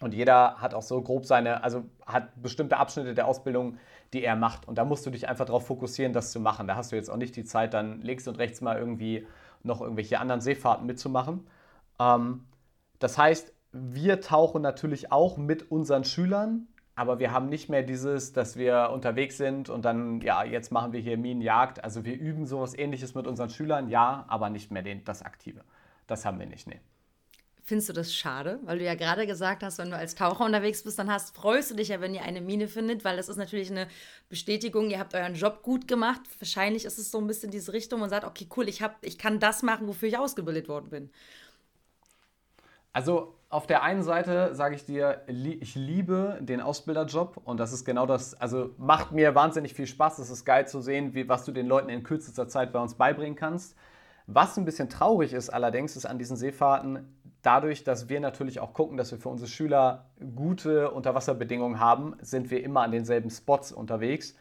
Und 0.01 0.15
jeder 0.15 0.57
hat 0.57 0.75
auch 0.75 0.83
so 0.83 1.01
grob 1.03 1.25
seine, 1.25 1.63
also 1.63 1.85
hat 2.05 2.43
bestimmte 2.43 2.79
Abschnitte 2.79 3.15
der 3.15 3.29
Ausbildung, 3.29 3.79
die 4.15 4.25
er 4.25 4.37
macht. 4.37 4.67
Und 4.67 4.79
da 4.79 4.85
musst 4.85 5.05
du 5.05 5.11
dich 5.11 5.29
einfach 5.29 5.45
darauf 5.45 5.67
fokussieren, 5.67 6.13
das 6.13 6.33
zu 6.33 6.41
machen. 6.41 6.67
Da 6.67 6.77
hast 6.77 6.93
du 6.93 6.97
jetzt 6.97 7.11
auch 7.11 7.17
nicht 7.17 7.37
die 7.37 7.45
Zeit, 7.45 7.75
dann 7.75 8.01
links 8.01 8.27
und 8.29 8.39
rechts 8.39 8.61
mal 8.61 8.79
irgendwie 8.79 9.27
noch 9.63 9.81
irgendwelche 9.81 10.21
anderen 10.21 10.41
Seefahrten 10.41 10.87
mitzumachen. 10.87 11.47
Ähm, 11.99 12.45
das 12.99 13.19
heißt, 13.19 13.53
wir 13.73 14.21
tauchen 14.21 14.63
natürlich 14.63 15.11
auch 15.11 15.37
mit 15.37 15.71
unseren 15.71 16.05
Schülern, 16.05 16.69
aber 16.95 17.19
wir 17.19 17.33
haben 17.33 17.49
nicht 17.49 17.69
mehr 17.69 17.83
dieses, 17.83 18.33
dass 18.33 18.57
wir 18.57 18.91
unterwegs 18.93 19.37
sind 19.37 19.69
und 19.69 19.85
dann, 19.85 20.21
ja, 20.21 20.45
jetzt 20.45 20.71
machen 20.71 20.93
wir 20.93 21.01
hier 21.01 21.19
Minenjagd. 21.19 21.83
Also 21.83 22.05
wir 22.05 22.17
üben 22.19 22.47
sowas 22.47 22.79
ähnliches 22.79 23.15
mit 23.15 23.27
unseren 23.27 23.51
Schülern, 23.51 23.89
ja, 23.89 24.25
aber 24.29 24.49
nicht 24.49 24.71
mehr 24.71 24.83
den, 24.83 25.05
das 25.05 25.23
Aktive. 25.23 25.65
Das 26.07 26.25
haben 26.25 26.39
wir 26.39 26.47
nicht, 26.47 26.69
nee. 26.69 26.81
Findest 27.67 27.89
du 27.89 27.93
das 27.95 28.15
schade? 28.15 28.61
Weil 28.65 28.79
du 28.79 28.85
ja 28.85 28.95
gerade 28.95 29.27
gesagt 29.27 29.63
hast, 29.63 29.79
wenn 29.79 29.91
du 29.91 29.97
als 29.97 30.15
Taucher 30.15 30.45
unterwegs 30.45 30.83
bist, 30.83 30.99
dann 30.99 31.11
hast, 31.11 31.35
freust 31.35 31.71
du 31.71 31.75
dich 31.75 31.89
ja, 31.89 32.01
wenn 32.03 32.15
ihr 32.15 32.23
eine 32.23 32.43
Mine 32.43 32.69
findet, 32.69 33.07
weil 33.07 33.17
das 33.17 33.31
ist 33.31 33.39
natürlich 33.39 33.71
eine 33.71 33.89
Bestätigung, 34.29 34.91
ihr 34.91 34.99
habt 34.99 35.15
euren 35.15 35.35
Job 35.35 35.63
gut 35.63 35.89
gemacht. 35.89 36.21
Wahrscheinlich 36.39 36.85
ist 36.85 36.99
es 36.99 37.11
so 37.11 37.19
ein 37.19 37.27
bisschen 37.27 37.51
diese 37.51 37.73
Richtung 37.73 38.03
und 38.03 38.11
sagt, 38.11 38.27
okay, 38.27 38.47
cool, 38.55 38.69
ich, 38.69 38.83
hab, 38.83 38.99
ich 39.01 39.17
kann 39.17 39.41
das 39.41 39.63
machen, 39.63 39.89
wofür 39.89 40.11
ich 40.11 40.19
ausgebildet 40.19 40.69
worden 40.69 40.91
bin. 40.91 41.11
Also 42.93 43.35
auf 43.49 43.67
der 43.67 43.83
einen 43.83 44.03
Seite 44.03 44.55
sage 44.55 44.75
ich 44.75 44.85
dir, 44.85 45.23
ich 45.27 45.75
liebe 45.75 46.39
den 46.43 46.61
Ausbilderjob 46.61 47.41
und 47.45 47.59
das 47.59 47.73
ist 47.73 47.87
genau 47.87 48.05
das, 48.05 48.35
also 48.35 48.75
macht 48.77 49.13
mir 49.13 49.35
wahnsinnig 49.35 49.73
viel 49.73 49.87
Spaß. 49.87 50.19
Es 50.19 50.29
ist 50.29 50.45
geil 50.45 50.69
zu 50.69 50.83
sehen, 50.83 51.15
wie, 51.15 51.31
was 51.31 51.47
du 51.47 51.53
den 51.53 51.67
Leuten 51.67 51.89
in 51.89 52.03
kürzester 52.03 52.47
Zeit 52.47 52.75
bei 52.75 52.79
uns 52.79 52.95
beibringen 52.95 53.37
kannst. 53.37 53.75
Was 54.27 54.57
ein 54.59 54.65
bisschen 54.67 54.91
traurig 54.91 55.33
ist 55.33 55.49
allerdings, 55.51 55.97
ist 55.97 56.05
an 56.07 56.19
diesen 56.19 56.37
Seefahrten, 56.37 57.15
dadurch, 57.45 57.85
dass 57.85 58.09
wir 58.09 58.21
natürlich 58.21 58.61
auch 58.61 58.73
gucken, 58.73 58.97
dass 58.97 59.13
wir 59.13 59.19
für 59.19 59.29
unsere 59.29 59.49
Schüler 59.49 60.07
gute 60.35 60.91
Unterwasserbedingungen 60.91 61.79
haben, 61.79 62.17
sind 62.21 62.51
wir 62.51 62.63
immer 62.63 62.83
an 62.83 62.91
denselben 62.91 63.31
Spots 63.31 63.73
unterwegs. 63.73 64.35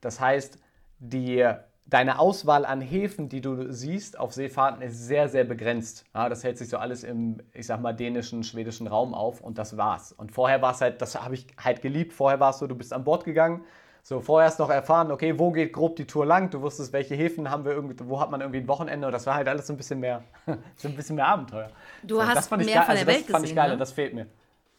Das 0.00 0.20
heißt, 0.20 0.58
die, 0.98 1.48
deine 1.86 2.18
Auswahl 2.18 2.64
an 2.64 2.80
Häfen, 2.80 3.28
die 3.28 3.40
du 3.40 3.72
siehst 3.72 4.18
auf 4.18 4.32
Seefahrten, 4.32 4.82
ist 4.82 5.06
sehr, 5.06 5.28
sehr 5.28 5.44
begrenzt. 5.44 6.04
Ja, 6.14 6.28
das 6.28 6.44
hält 6.44 6.58
sich 6.58 6.68
so 6.68 6.76
alles 6.76 7.02
im, 7.04 7.42
ich 7.52 7.66
sag 7.66 7.80
mal, 7.80 7.92
dänischen, 7.94 8.44
schwedischen 8.44 8.86
Raum 8.86 9.14
auf 9.14 9.40
und 9.40 9.58
das 9.58 9.76
war's. 9.76 10.12
Und 10.12 10.32
vorher 10.32 10.62
war 10.62 10.72
es 10.72 10.80
halt, 10.80 11.02
das 11.02 11.20
habe 11.20 11.34
ich 11.34 11.46
halt 11.58 11.82
geliebt, 11.82 12.12
vorher 12.12 12.40
war 12.40 12.50
es 12.50 12.58
so, 12.58 12.66
du 12.66 12.74
bist 12.74 12.92
an 12.92 13.04
Bord 13.04 13.24
gegangen, 13.24 13.64
so, 14.02 14.20
du 14.20 14.62
noch 14.62 14.70
erfahren, 14.70 15.10
okay, 15.12 15.38
wo 15.38 15.50
geht 15.50 15.72
grob 15.72 15.96
die 15.96 16.06
Tour 16.06 16.26
lang? 16.26 16.50
Du 16.50 16.60
wusstest, 16.62 16.92
welche 16.92 17.14
Häfen 17.14 17.50
haben 17.50 17.64
wir 17.64 17.72
irgendwie, 17.72 17.96
wo 18.08 18.20
hat 18.20 18.30
man 18.30 18.40
irgendwie 18.40 18.60
ein 18.60 18.68
Wochenende 18.68 19.06
und 19.06 19.12
das 19.12 19.26
war 19.26 19.34
halt 19.34 19.48
alles 19.48 19.66
so 19.66 19.74
ein 19.74 19.76
bisschen 19.76 20.00
mehr, 20.00 20.22
so 20.76 20.88
ein 20.88 20.96
bisschen 20.96 21.16
mehr 21.16 21.26
Abenteuer. 21.26 21.68
Du 22.02 22.16
so, 22.16 22.26
hast 22.26 22.50
mehr 22.50 22.58
geil, 22.66 22.66
von 22.66 22.74
der 22.74 22.88
also 22.88 23.06
Welt 23.06 23.20
das 23.24 23.30
fand 23.30 23.42
gesehen, 23.42 23.44
ich 23.44 23.54
geil, 23.56 23.70
ne? 23.70 23.76
das 23.76 23.92
fehlt 23.92 24.14
mir. 24.14 24.26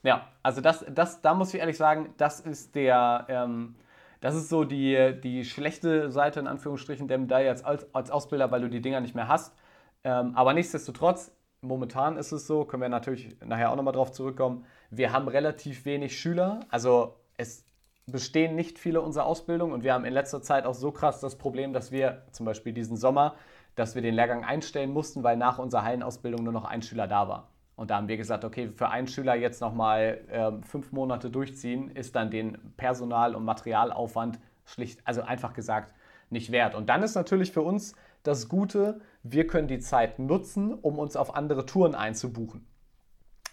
Ja, 0.04 0.28
also 0.42 0.62
das, 0.62 0.84
das, 0.90 1.22
da 1.22 1.34
muss 1.34 1.54
ich 1.54 1.60
ehrlich 1.60 1.78
sagen, 1.78 2.14
das 2.18 2.40
ist 2.40 2.74
der, 2.76 3.26
ähm, 3.30 3.76
das 4.20 4.36
ist 4.36 4.50
so 4.50 4.64
die, 4.64 5.20
die 5.22 5.46
schlechte 5.46 6.12
Seite 6.12 6.40
in 6.40 6.48
Anführungsstrichen 6.48 7.08
der 7.08 7.18
Medaille 7.18 7.50
als, 7.50 7.64
als 7.94 8.12
Ausbilder, 8.12 8.52
weil 8.52 8.62
du 8.62 8.70
die 8.70 8.82
Dinger 8.82 9.00
nicht 9.00 9.16
mehr 9.16 9.28
hast. 9.28 9.56
Ähm, 10.04 10.36
aber 10.36 10.54
nichtsdestotrotz, 10.54 11.32
momentan 11.62 12.18
ist 12.18 12.32
es 12.32 12.48
so, 12.48 12.66
können 12.66 12.82
wir 12.82 12.90
natürlich 12.90 13.36
nachher 13.46 13.72
auch 13.72 13.76
nochmal 13.76 13.94
drauf 13.94 14.12
zurückkommen, 14.12 14.66
wir 14.90 15.14
haben 15.14 15.28
relativ 15.28 15.86
wenig 15.86 16.20
Schüler. 16.20 16.62
Also 16.70 17.16
es 17.38 17.66
bestehen 18.08 18.56
nicht 18.56 18.80
viele 18.80 19.02
unserer 19.02 19.26
Ausbildung 19.26 19.72
und 19.72 19.84
wir 19.84 19.94
haben 19.94 20.06
in 20.06 20.14
letzter 20.14 20.42
Zeit 20.42 20.66
auch 20.66 20.74
so 20.74 20.92
krass 20.92 21.20
das 21.20 21.38
Problem, 21.38 21.74
dass 21.74 21.92
wir 21.92 22.24
zum 22.32 22.46
Beispiel 22.46 22.74
diesen 22.74 22.98
Sommer, 22.98 23.36
dass 23.76 23.96
wir 23.96 24.02
den 24.02 24.16
Lehrgang 24.16 24.44
einstellen 24.44 24.92
mussten, 24.92 25.24
weil 25.24 25.38
nach 25.38 25.60
unserer 25.60 25.84
Hallenausbildung 25.84 26.44
nur 26.44 26.54
noch 26.54 26.66
ein 26.66 26.82
Schüler 26.82 27.08
da 27.08 27.28
war. 27.28 27.50
Und 27.76 27.90
da 27.90 27.96
haben 27.96 28.08
wir 28.08 28.18
gesagt, 28.18 28.44
okay, 28.44 28.70
für 28.70 28.90
einen 28.90 29.08
Schüler 29.08 29.36
jetzt 29.36 29.62
nochmal 29.62 30.22
äh, 30.30 30.52
fünf 30.66 30.92
Monate 30.92 31.30
durchziehen, 31.30 31.90
ist 31.90 32.16
dann 32.16 32.30
den 32.30 32.58
Personal- 32.78 33.34
und 33.34 33.46
Materialaufwand 33.46 34.40
schlicht, 34.66 35.00
also 35.06 35.22
einfach 35.22 35.54
gesagt, 35.54 35.94
nicht 36.30 36.52
wert. 36.52 36.76
Und 36.76 36.90
dann 36.90 37.02
ist 37.02 37.16
natürlich 37.16 37.52
für 37.52 37.62
uns 37.62 37.96
das 38.24 38.50
Gute, 38.50 39.02
wir 39.24 39.48
können 39.48 39.68
die 39.68 39.80
Zeit 39.80 40.20
nutzen, 40.20 40.74
um 40.74 41.00
uns 41.00 41.16
auf 41.16 41.36
andere 41.36 41.66
Touren 41.66 41.96
einzubuchen. 41.96 42.66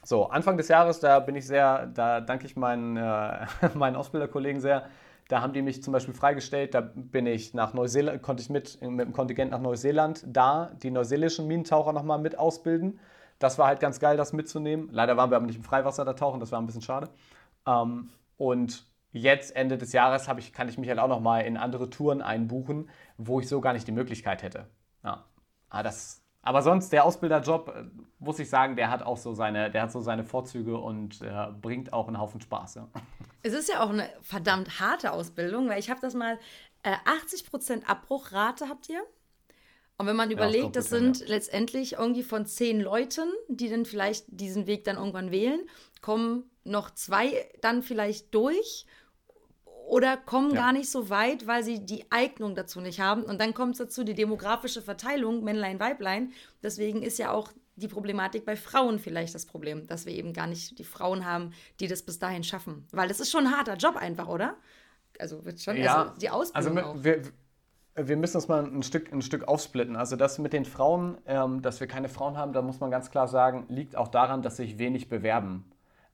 So, 0.04 0.28
Anfang 0.28 0.56
des 0.56 0.68
Jahres, 0.68 1.00
da 1.00 1.20
bin 1.20 1.34
ich 1.34 1.46
sehr, 1.46 1.86
da 1.86 2.20
danke 2.20 2.46
ich 2.46 2.56
meinen, 2.56 2.96
äh, 2.96 3.46
meinen 3.74 3.96
Ausbilderkollegen 3.96 4.60
sehr. 4.60 4.88
Da 5.28 5.42
haben 5.42 5.52
die 5.52 5.60
mich 5.60 5.82
zum 5.82 5.92
Beispiel 5.92 6.14
freigestellt. 6.14 6.74
Da 6.74 6.80
bin 6.80 7.26
ich 7.26 7.52
nach 7.52 7.74
Neuseeland, 7.74 8.22
konnte 8.22 8.42
ich 8.42 8.48
mit, 8.48 8.80
mit 8.80 9.06
dem 9.06 9.12
Kontingent 9.12 9.50
nach 9.50 9.60
Neuseeland 9.60 10.24
da 10.26 10.70
die 10.82 10.90
neuseeländischen 10.90 11.46
Minentaucher 11.46 11.92
nochmal 11.92 12.18
mit 12.18 12.38
ausbilden. 12.38 12.98
Das 13.38 13.58
war 13.58 13.66
halt 13.66 13.80
ganz 13.80 14.00
geil, 14.00 14.16
das 14.16 14.32
mitzunehmen. 14.32 14.88
Leider 14.90 15.16
waren 15.16 15.30
wir 15.30 15.36
aber 15.36 15.46
nicht 15.46 15.56
im 15.56 15.64
Freiwasser 15.64 16.04
da 16.04 16.14
tauchen, 16.14 16.40
das 16.40 16.50
war 16.50 16.60
ein 16.60 16.66
bisschen 16.66 16.82
schade. 16.82 17.10
Ähm, 17.66 18.08
und 18.36 18.86
jetzt, 19.12 19.54
Ende 19.54 19.78
des 19.78 19.92
Jahres, 19.92 20.28
ich, 20.38 20.52
kann 20.52 20.68
ich 20.68 20.78
mich 20.78 20.88
halt 20.88 20.98
auch 20.98 21.08
nochmal 21.08 21.44
in 21.44 21.56
andere 21.56 21.90
Touren 21.90 22.22
einbuchen, 22.22 22.88
wo 23.16 23.40
ich 23.40 23.48
so 23.48 23.60
gar 23.60 23.74
nicht 23.74 23.86
die 23.86 23.92
Möglichkeit 23.92 24.42
hätte. 24.42 24.66
Ja. 25.04 25.24
Aber 25.68 25.82
das, 25.82 26.22
aber 26.42 26.62
sonst, 26.62 26.92
der 26.92 27.04
Ausbilderjob, 27.04 27.68
äh, 27.68 27.84
muss 28.18 28.38
ich 28.38 28.48
sagen, 28.48 28.76
der 28.76 28.90
hat 28.90 29.02
auch 29.02 29.16
so 29.16 29.32
seine, 29.34 29.70
der 29.70 29.82
hat 29.82 29.92
so 29.92 30.00
seine 30.00 30.24
Vorzüge 30.24 30.78
und 30.78 31.20
äh, 31.22 31.48
bringt 31.60 31.92
auch 31.92 32.08
einen 32.08 32.18
Haufen 32.18 32.40
Spaß. 32.40 32.76
Ja. 32.76 32.88
Es 33.44 33.52
ist 33.52 33.68
ja 33.68 33.84
auch 33.84 33.90
eine 33.90 34.10
verdammt 34.20 34.80
harte 34.80 35.12
Ausbildung, 35.12 35.68
weil 35.68 35.78
ich 35.78 35.90
habe 35.90 36.00
das 36.00 36.14
mal, 36.14 36.38
äh, 36.82 36.96
80% 37.06 37.84
Abbruchrate 37.84 38.68
habt 38.68 38.88
ihr. 38.88 39.00
Und 39.96 40.06
wenn 40.06 40.16
man 40.16 40.30
überlegt, 40.30 40.76
das, 40.76 40.88
das 40.88 40.98
sind 40.98 41.20
ja. 41.20 41.26
letztendlich 41.28 41.94
irgendwie 41.94 42.22
von 42.22 42.46
zehn 42.46 42.80
Leuten, 42.80 43.28
die 43.48 43.68
dann 43.68 43.84
vielleicht 43.84 44.26
diesen 44.28 44.66
Weg 44.66 44.84
dann 44.84 44.96
irgendwann 44.96 45.30
wählen, 45.30 45.60
kommen 46.02 46.50
noch 46.64 46.90
zwei 46.90 47.48
dann 47.60 47.82
vielleicht 47.82 48.34
durch 48.34 48.86
oder 49.88 50.18
kommen 50.18 50.50
ja. 50.50 50.60
gar 50.60 50.72
nicht 50.72 50.90
so 50.90 51.08
weit, 51.08 51.46
weil 51.46 51.64
sie 51.64 51.84
die 51.84 52.04
Eignung 52.10 52.54
dazu 52.54 52.80
nicht 52.80 53.00
haben. 53.00 53.22
Und 53.22 53.40
dann 53.40 53.54
kommt 53.54 53.72
es 53.72 53.78
dazu, 53.78 54.04
die 54.04 54.14
demografische 54.14 54.82
Verteilung, 54.82 55.42
Männlein, 55.42 55.80
Weiblein. 55.80 56.32
Deswegen 56.62 57.02
ist 57.02 57.18
ja 57.18 57.32
auch 57.32 57.50
die 57.76 57.88
Problematik 57.88 58.44
bei 58.44 58.54
Frauen 58.54 58.98
vielleicht 58.98 59.34
das 59.34 59.46
Problem, 59.46 59.86
dass 59.86 60.04
wir 60.04 60.12
eben 60.12 60.34
gar 60.34 60.46
nicht 60.46 60.78
die 60.78 60.84
Frauen 60.84 61.24
haben, 61.24 61.52
die 61.80 61.86
das 61.86 62.02
bis 62.02 62.18
dahin 62.18 62.44
schaffen. 62.44 62.86
Weil 62.92 63.08
das 63.08 63.18
ist 63.18 63.30
schon 63.30 63.46
ein 63.46 63.56
harter 63.56 63.76
Job 63.76 63.96
einfach, 63.96 64.28
oder? 64.28 64.56
Also 65.18 65.44
wird 65.44 65.60
schon 65.60 65.76
ja, 65.78 66.02
also 66.02 66.20
die 66.20 66.28
Ausbildung 66.28 66.78
also 66.78 67.04
wir, 67.04 67.22
wir, 67.94 68.16
müssen 68.16 68.34
das 68.34 68.46
mal 68.46 68.64
ein 68.64 68.82
Stück, 68.82 69.10
ein 69.10 69.22
Stück 69.22 69.48
aufsplitten. 69.48 69.96
Also 69.96 70.16
das 70.16 70.38
mit 70.38 70.52
den 70.52 70.66
Frauen, 70.66 71.16
ähm, 71.26 71.62
dass 71.62 71.80
wir 71.80 71.86
keine 71.86 72.10
Frauen 72.10 72.36
haben, 72.36 72.52
da 72.52 72.60
muss 72.60 72.78
man 72.78 72.90
ganz 72.90 73.10
klar 73.10 73.26
sagen, 73.26 73.64
liegt 73.68 73.96
auch 73.96 74.08
daran, 74.08 74.42
dass 74.42 74.58
sich 74.58 74.78
wenig 74.78 75.08
bewerben. 75.08 75.64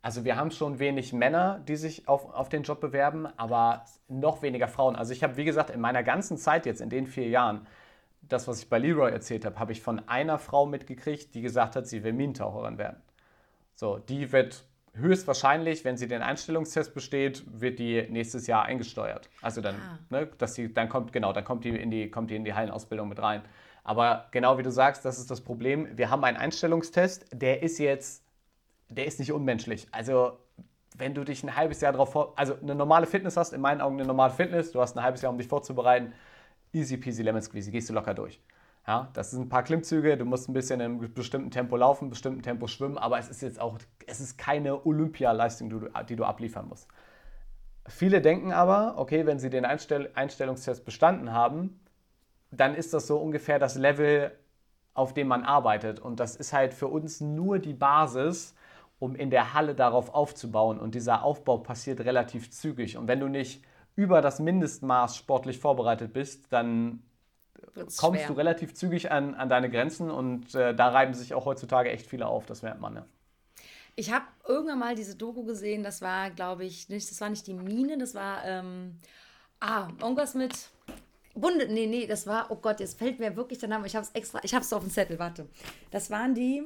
Also 0.05 0.27
wir 0.27 0.37
haben 0.37 0.51
schon 0.51 0.81
wenig 0.81 1.15
Männer, 1.15 1.63
die 1.67 1.77
sich 1.77 2.09
auf, 2.09 2.31
auf 2.35 2.51
den 2.51 2.63
Job 2.63 2.79
bewerben, 2.79 3.27
aber 3.39 3.87
noch 4.07 4.43
weniger 4.43 4.69
Frauen. 4.69 4.97
Also 4.97 5.15
ich 5.15 5.25
habe, 5.25 5.39
wie 5.39 5.47
gesagt, 5.47 5.71
in 5.71 5.81
meiner 5.81 6.03
ganzen 6.03 6.37
Zeit 6.37 6.67
jetzt, 6.67 6.83
in 6.83 6.91
den 6.91 7.07
vier 7.07 7.27
Jahren, 7.27 7.67
das, 8.21 8.47
was 8.47 8.59
ich 8.59 8.69
bei 8.69 8.77
Leroy 8.77 9.11
erzählt 9.11 9.47
habe, 9.47 9.59
habe 9.59 9.73
ich 9.73 9.81
von 9.81 10.07
einer 10.07 10.39
Frau 10.39 10.67
mitgekriegt, 10.67 11.35
die 11.35 11.41
gesagt 11.41 11.75
hat, 11.75 11.87
sie 11.87 12.05
will 12.05 12.13
Minentaucherin 12.13 12.77
werden. 12.77 13.01
So, 13.77 13.97
die 13.97 14.31
wird 14.31 14.67
höchstwahrscheinlich, 14.93 15.87
wenn 15.87 15.97
sie 15.97 16.07
den 16.07 16.21
Einstellungstest 16.21 16.93
besteht, 16.93 17.43
wird 17.47 17.79
die 17.79 18.07
nächstes 18.11 18.47
Jahr 18.47 18.67
eingesteuert. 18.67 19.31
Also 19.41 19.63
dann, 19.63 19.77
ah. 19.77 19.99
ne, 20.11 20.27
dass 20.37 20.55
sie, 20.55 20.71
dann 20.75 20.91
kommt, 20.91 21.15
genau, 21.15 21.33
dann 21.33 21.45
kommt 21.45 21.65
die 21.65 21.71
in 21.71 21.91
die, 21.91 22.11
kommt 22.11 22.31
die 22.31 22.37
in 22.37 22.45
die 22.45 22.53
Hallenausbildung 22.53 23.09
mit 23.09 23.23
rein. 23.23 23.41
Aber 23.85 24.27
genau 24.33 24.59
wie 24.59 24.63
du 24.63 24.71
sagst, 24.71 25.07
das 25.07 25.19
ist 25.19 25.31
das 25.31 25.41
Problem. 25.41 25.89
Wir 25.97 26.11
haben 26.11 26.25
einen 26.25 26.37
Einstellungstest, 26.37 27.25
der 27.33 27.63
ist 27.63 27.79
jetzt 27.79 28.24
der 28.89 29.07
ist 29.07 29.19
nicht 29.19 29.33
unmenschlich. 29.33 29.89
Also, 29.93 30.39
wenn 30.97 31.15
du 31.15 31.25
dich 31.25 31.43
ein 31.43 31.57
halbes 31.57 31.81
Jahr 31.81 31.93
darauf 31.93 32.13
vor, 32.13 32.33
also 32.37 32.55
eine 32.61 32.75
normale 32.75 33.07
Fitness 33.07 33.37
hast, 33.37 33.53
in 33.53 33.61
meinen 33.61 33.81
Augen 33.81 33.97
eine 33.97 34.07
normale 34.07 34.33
Fitness, 34.33 34.73
du 34.73 34.81
hast 34.81 34.97
ein 34.97 35.03
halbes 35.03 35.23
Jahr, 35.23 35.33
um 35.33 35.39
dich 35.39 35.49
vorzubereiten, 35.49 36.13
easy 36.73 36.97
peasy 36.97 37.23
lemon 37.23 37.43
squeezy, 37.43 37.71
gehst 37.71 37.89
du 37.89 37.95
locker 37.95 38.15
durch. 38.15 38.41
Ja, 38.87 39.09
das 39.15 39.31
sind 39.31 39.43
ein 39.43 39.49
paar 39.49 39.63
Klimmzüge, 39.63 40.17
du 40.17 40.25
musst 40.27 40.49
ein 40.49 40.53
bisschen 40.53 40.81
in 40.81 41.01
einem 41.01 41.15
bestimmten 41.15 41.51
Tempo 41.51 41.77
laufen, 41.77 42.11
bestimmten 42.11 42.43
Tempo 42.43 42.67
schwimmen, 42.67 42.99
aber 42.99 43.19
es 43.19 43.29
ist 43.29 43.41
jetzt 43.41 43.59
auch, 43.59 43.79
es 44.07 44.21
ist 44.21 44.37
keine 44.37 44.85
Olympialeistung, 44.85 45.71
die 45.71 45.81
du, 45.81 45.89
die 46.09 46.17
du 46.17 46.25
abliefern 46.25 46.69
musst. 46.69 46.87
Viele 47.87 48.21
denken 48.21 48.53
aber, 48.53 48.95
okay, 48.99 49.27
wenn 49.27 49.39
sie 49.39 49.51
den 49.51 49.65
Einstell 49.65 50.11
Einstellungstest 50.15 50.85
bestanden 50.85 51.33
haben, 51.33 51.81
dann 52.51 52.75
ist 52.75 52.95
das 52.95 53.07
so 53.07 53.19
ungefähr 53.19 53.59
das 53.59 53.75
Level, 53.75 54.33
auf 54.93 55.13
dem 55.15 55.29
man 55.29 55.45
arbeitet. 55.45 55.99
Und 55.99 56.21
das 56.21 56.37
ist 56.37 56.53
halt 56.53 56.73
für 56.75 56.89
uns 56.89 57.21
nur 57.21 57.59
die 57.59 57.75
Basis, 57.75 58.55
um 58.99 59.15
in 59.15 59.31
der 59.31 59.55
Halle 59.55 59.75
darauf 59.75 60.15
aufzubauen. 60.15 60.79
Und 60.79 60.95
dieser 60.95 61.23
Aufbau 61.25 61.59
passiert 61.59 62.01
relativ 62.01 62.51
zügig. 62.51 62.97
Und 62.97 63.09
wenn 63.09 63.21
du 63.21 63.29
nicht 63.29 63.63
über 63.97 64.21
das 64.21 64.41
Mindestmaß 64.41 65.17
sportlich 65.17 65.59
vorbereitet 65.59 66.13
bist, 66.13 66.53
dann 66.53 67.03
Wird's 67.75 67.97
kommst 67.97 68.21
schwer. 68.21 68.29
du 68.29 68.35
relativ 68.35 68.75
zügig 68.75 69.11
an, 69.11 69.35
an 69.35 69.49
deine 69.49 69.71
Grenzen 69.71 70.11
und 70.11 70.55
äh, 70.55 70.75
da 70.75 70.89
reiben 70.89 71.15
sich 71.15 71.35
auch 71.35 71.45
heutzutage 71.45 71.91
echt 71.91 72.07
viele 72.07 72.27
auf, 72.27 72.47
das 72.47 72.63
merkt 72.63 72.81
man. 72.81 72.97
Ja. 72.97 73.07
Ich 73.97 74.13
habe 74.13 74.25
irgendwann 74.47 74.79
mal 74.81 74.95
diese 74.95 75.17
Doku 75.17 75.45
gesehen, 75.45 75.85
das 75.85 76.03
war, 76.03 76.31
glaube 76.31 76.65
ich, 76.65 76.89
nicht, 76.89 77.11
das 77.11 77.21
war 77.21 77.31
nicht 77.31 77.47
die 77.47 77.55
Mine, 77.55 77.97
das 77.97 78.15
war, 78.15 78.45
ähm, 78.45 78.99
ah, 79.61 79.89
irgendwas 80.01 80.35
mit 80.35 80.71
Bunde, 81.35 81.69
nee, 81.69 81.87
nee, 81.87 82.07
das 82.07 82.27
war, 82.27 82.51
oh 82.51 82.57
Gott, 82.57 82.81
jetzt 82.81 82.99
fällt 82.99 83.19
mir 83.19 83.37
wirklich 83.37 83.59
der 83.59 83.69
Name, 83.69 83.87
ich 83.87 83.95
habe 83.95 84.05
es 84.05 84.11
extra, 84.13 84.41
ich 84.43 84.55
habe 84.55 84.65
es 84.65 84.73
auf 84.73 84.83
dem 84.83 84.91
Zettel, 84.91 85.19
warte. 85.19 85.49
Das 85.91 86.11
waren 86.11 86.35
die, 86.35 86.65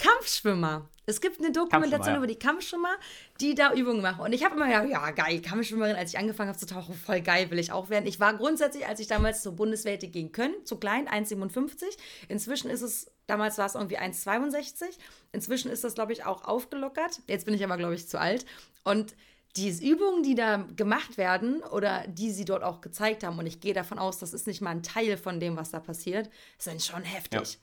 Kampfschwimmer. 0.00 0.88
Es 1.06 1.20
gibt 1.20 1.40
eine 1.40 1.52
Dokumentation 1.52 2.14
ja. 2.14 2.16
über 2.16 2.26
die 2.26 2.38
Kampfschwimmer, 2.38 2.94
die 3.40 3.54
da 3.54 3.74
Übungen 3.74 4.00
machen. 4.00 4.20
Und 4.20 4.32
ich 4.32 4.44
habe 4.44 4.56
immer 4.56 4.66
gedacht, 4.66 4.88
ja, 4.88 5.10
geil, 5.10 5.42
Kampfschwimmerin, 5.42 5.96
als 5.96 6.12
ich 6.12 6.18
angefangen 6.18 6.48
habe 6.48 6.58
zu 6.58 6.66
tauchen, 6.66 6.94
voll 6.94 7.20
geil, 7.20 7.50
will 7.50 7.58
ich 7.58 7.72
auch 7.72 7.90
werden. 7.90 8.06
Ich 8.06 8.20
war 8.20 8.34
grundsätzlich, 8.34 8.86
als 8.86 9.00
ich 9.00 9.08
damals 9.08 9.42
zur 9.42 9.52
Bundeswehr 9.52 9.98
gehen 9.98 10.32
können, 10.32 10.54
zu 10.64 10.76
klein, 10.76 11.08
1,57. 11.08 11.84
Inzwischen 12.28 12.70
ist 12.70 12.82
es, 12.82 13.10
damals 13.26 13.58
war 13.58 13.66
es 13.66 13.74
irgendwie 13.74 13.98
1,62. 13.98 14.84
Inzwischen 15.32 15.70
ist 15.70 15.84
das, 15.84 15.94
glaube 15.94 16.12
ich, 16.12 16.24
auch 16.24 16.44
aufgelockert. 16.44 17.20
Jetzt 17.26 17.44
bin 17.44 17.54
ich 17.54 17.64
aber, 17.64 17.76
glaube 17.76 17.94
ich, 17.94 18.08
zu 18.08 18.18
alt. 18.18 18.46
Und 18.84 19.14
diese 19.56 19.84
Übungen, 19.84 20.22
die 20.22 20.34
da 20.34 20.64
gemacht 20.76 21.18
werden 21.18 21.62
oder 21.62 22.06
die 22.06 22.30
sie 22.30 22.44
dort 22.44 22.62
auch 22.62 22.80
gezeigt 22.80 23.24
haben, 23.24 23.38
und 23.38 23.46
ich 23.46 23.60
gehe 23.60 23.74
davon 23.74 23.98
aus, 23.98 24.18
das 24.18 24.32
ist 24.32 24.46
nicht 24.46 24.60
mal 24.60 24.70
ein 24.70 24.82
Teil 24.82 25.16
von 25.16 25.40
dem, 25.40 25.56
was 25.56 25.72
da 25.72 25.80
passiert, 25.80 26.30
sind 26.56 26.82
schon 26.82 27.02
heftig. 27.02 27.54
Ja. 27.54 27.58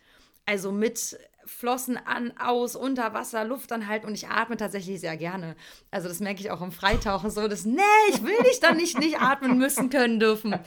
Also 0.47 0.71
mit 0.71 1.19
Flossen 1.45 1.97
an, 1.97 2.33
aus, 2.39 2.75
unter 2.75 3.13
Wasser, 3.13 3.45
Luft 3.45 3.71
anhalten 3.71 4.07
und 4.07 4.15
ich 4.15 4.27
atme 4.27 4.57
tatsächlich 4.57 4.99
sehr 4.99 5.15
gerne. 5.15 5.55
Also 5.91 6.07
das 6.07 6.19
merke 6.19 6.41
ich 6.41 6.49
auch 6.49 6.61
im 6.61 6.71
Freitauchen 6.71 7.29
so, 7.29 7.47
dass, 7.47 7.65
nee, 7.65 7.81
ich 8.09 8.23
will 8.23 8.37
dich 8.43 8.59
dann 8.59 8.77
nicht, 8.77 8.97
nicht 8.97 9.19
atmen 9.19 9.57
müssen 9.57 9.89
können 9.89 10.19
dürfen. 10.19 10.59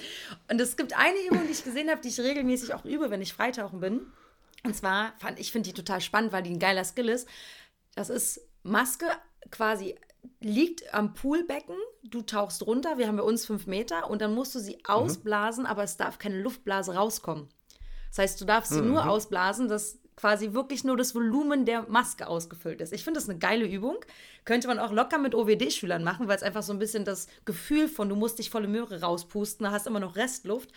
Und 0.51 0.61
es 0.61 0.77
gibt 0.77 0.97
eine 0.97 1.19
Übung, 1.27 1.47
die 1.47 1.53
ich 1.53 1.65
gesehen 1.65 1.91
habe, 1.91 2.01
die 2.01 2.09
ich 2.09 2.21
regelmäßig 2.21 2.75
auch 2.75 2.85
übe, 2.85 3.11
wenn 3.11 3.21
ich 3.21 3.35
Freitauchen 3.35 3.81
bin. 3.81 4.07
Und 4.65 4.77
zwar 4.77 5.15
fand 5.19 5.41
ich 5.41 5.53
finde 5.53 5.69
die 5.69 5.75
total 5.75 6.01
spannend, 6.01 6.33
weil 6.33 6.43
die 6.43 6.51
ein 6.51 6.59
geiler 6.59 6.85
Skill 6.85 7.09
ist. 7.09 7.29
Das 7.95 8.11
ist 8.11 8.41
Maske 8.63 9.07
quasi 9.51 9.97
liegt 10.41 10.93
am 10.93 11.15
Poolbecken, 11.15 11.77
du 12.03 12.23
tauchst 12.23 12.67
runter, 12.67 12.99
wir 12.99 13.09
haben 13.09 13.17
bei 13.17 13.23
uns 13.23 13.47
fünf 13.47 13.67
Meter 13.67 14.11
und 14.11 14.21
dann 14.21 14.35
musst 14.35 14.55
du 14.55 14.59
sie 14.59 14.77
mhm. 14.77 14.87
ausblasen, 14.87 15.67
aber 15.67 15.83
es 15.83 15.97
darf 15.97 16.19
keine 16.19 16.41
Luftblase 16.41 16.95
rauskommen. 16.95 17.49
Das 18.11 18.19
heißt, 18.19 18.41
du 18.41 18.45
darfst 18.45 18.73
sie 18.73 18.83
mhm. 18.83 18.89
nur 18.89 19.09
ausblasen, 19.09 19.69
dass 19.69 19.99
quasi 20.17 20.53
wirklich 20.53 20.85
nur 20.85 20.97
das 20.97 21.15
Volumen 21.15 21.65
der 21.65 21.89
Maske 21.89 22.27
ausgefüllt 22.27 22.83
ist. 22.83 22.93
Ich 22.93 23.05
finde 23.05 23.19
das 23.19 23.29
eine 23.29 23.39
geile 23.39 23.67
Übung. 23.67 23.97
Könnte 24.45 24.69
man 24.69 24.79
auch 24.79 24.93
locker 24.93 25.19
mit 25.19 25.35
OWD-Schülern 25.35 26.05
machen, 26.05 26.29
weil 26.29 26.37
es 26.37 26.43
einfach 26.43 26.63
so 26.63 26.73
ein 26.75 26.79
bisschen 26.79 27.05
das 27.07 27.27
Gefühl 27.47 27.89
von, 27.89 28.09
du 28.09 28.17
musst 28.17 28.39
dich 28.39 28.51
volle 28.51 28.69
Möhre 28.69 29.01
rauspusten, 29.01 29.65
da 29.65 29.71
hast 29.71 29.87
immer 29.87 30.01
noch 30.01 30.17
Restluft. 30.17 30.71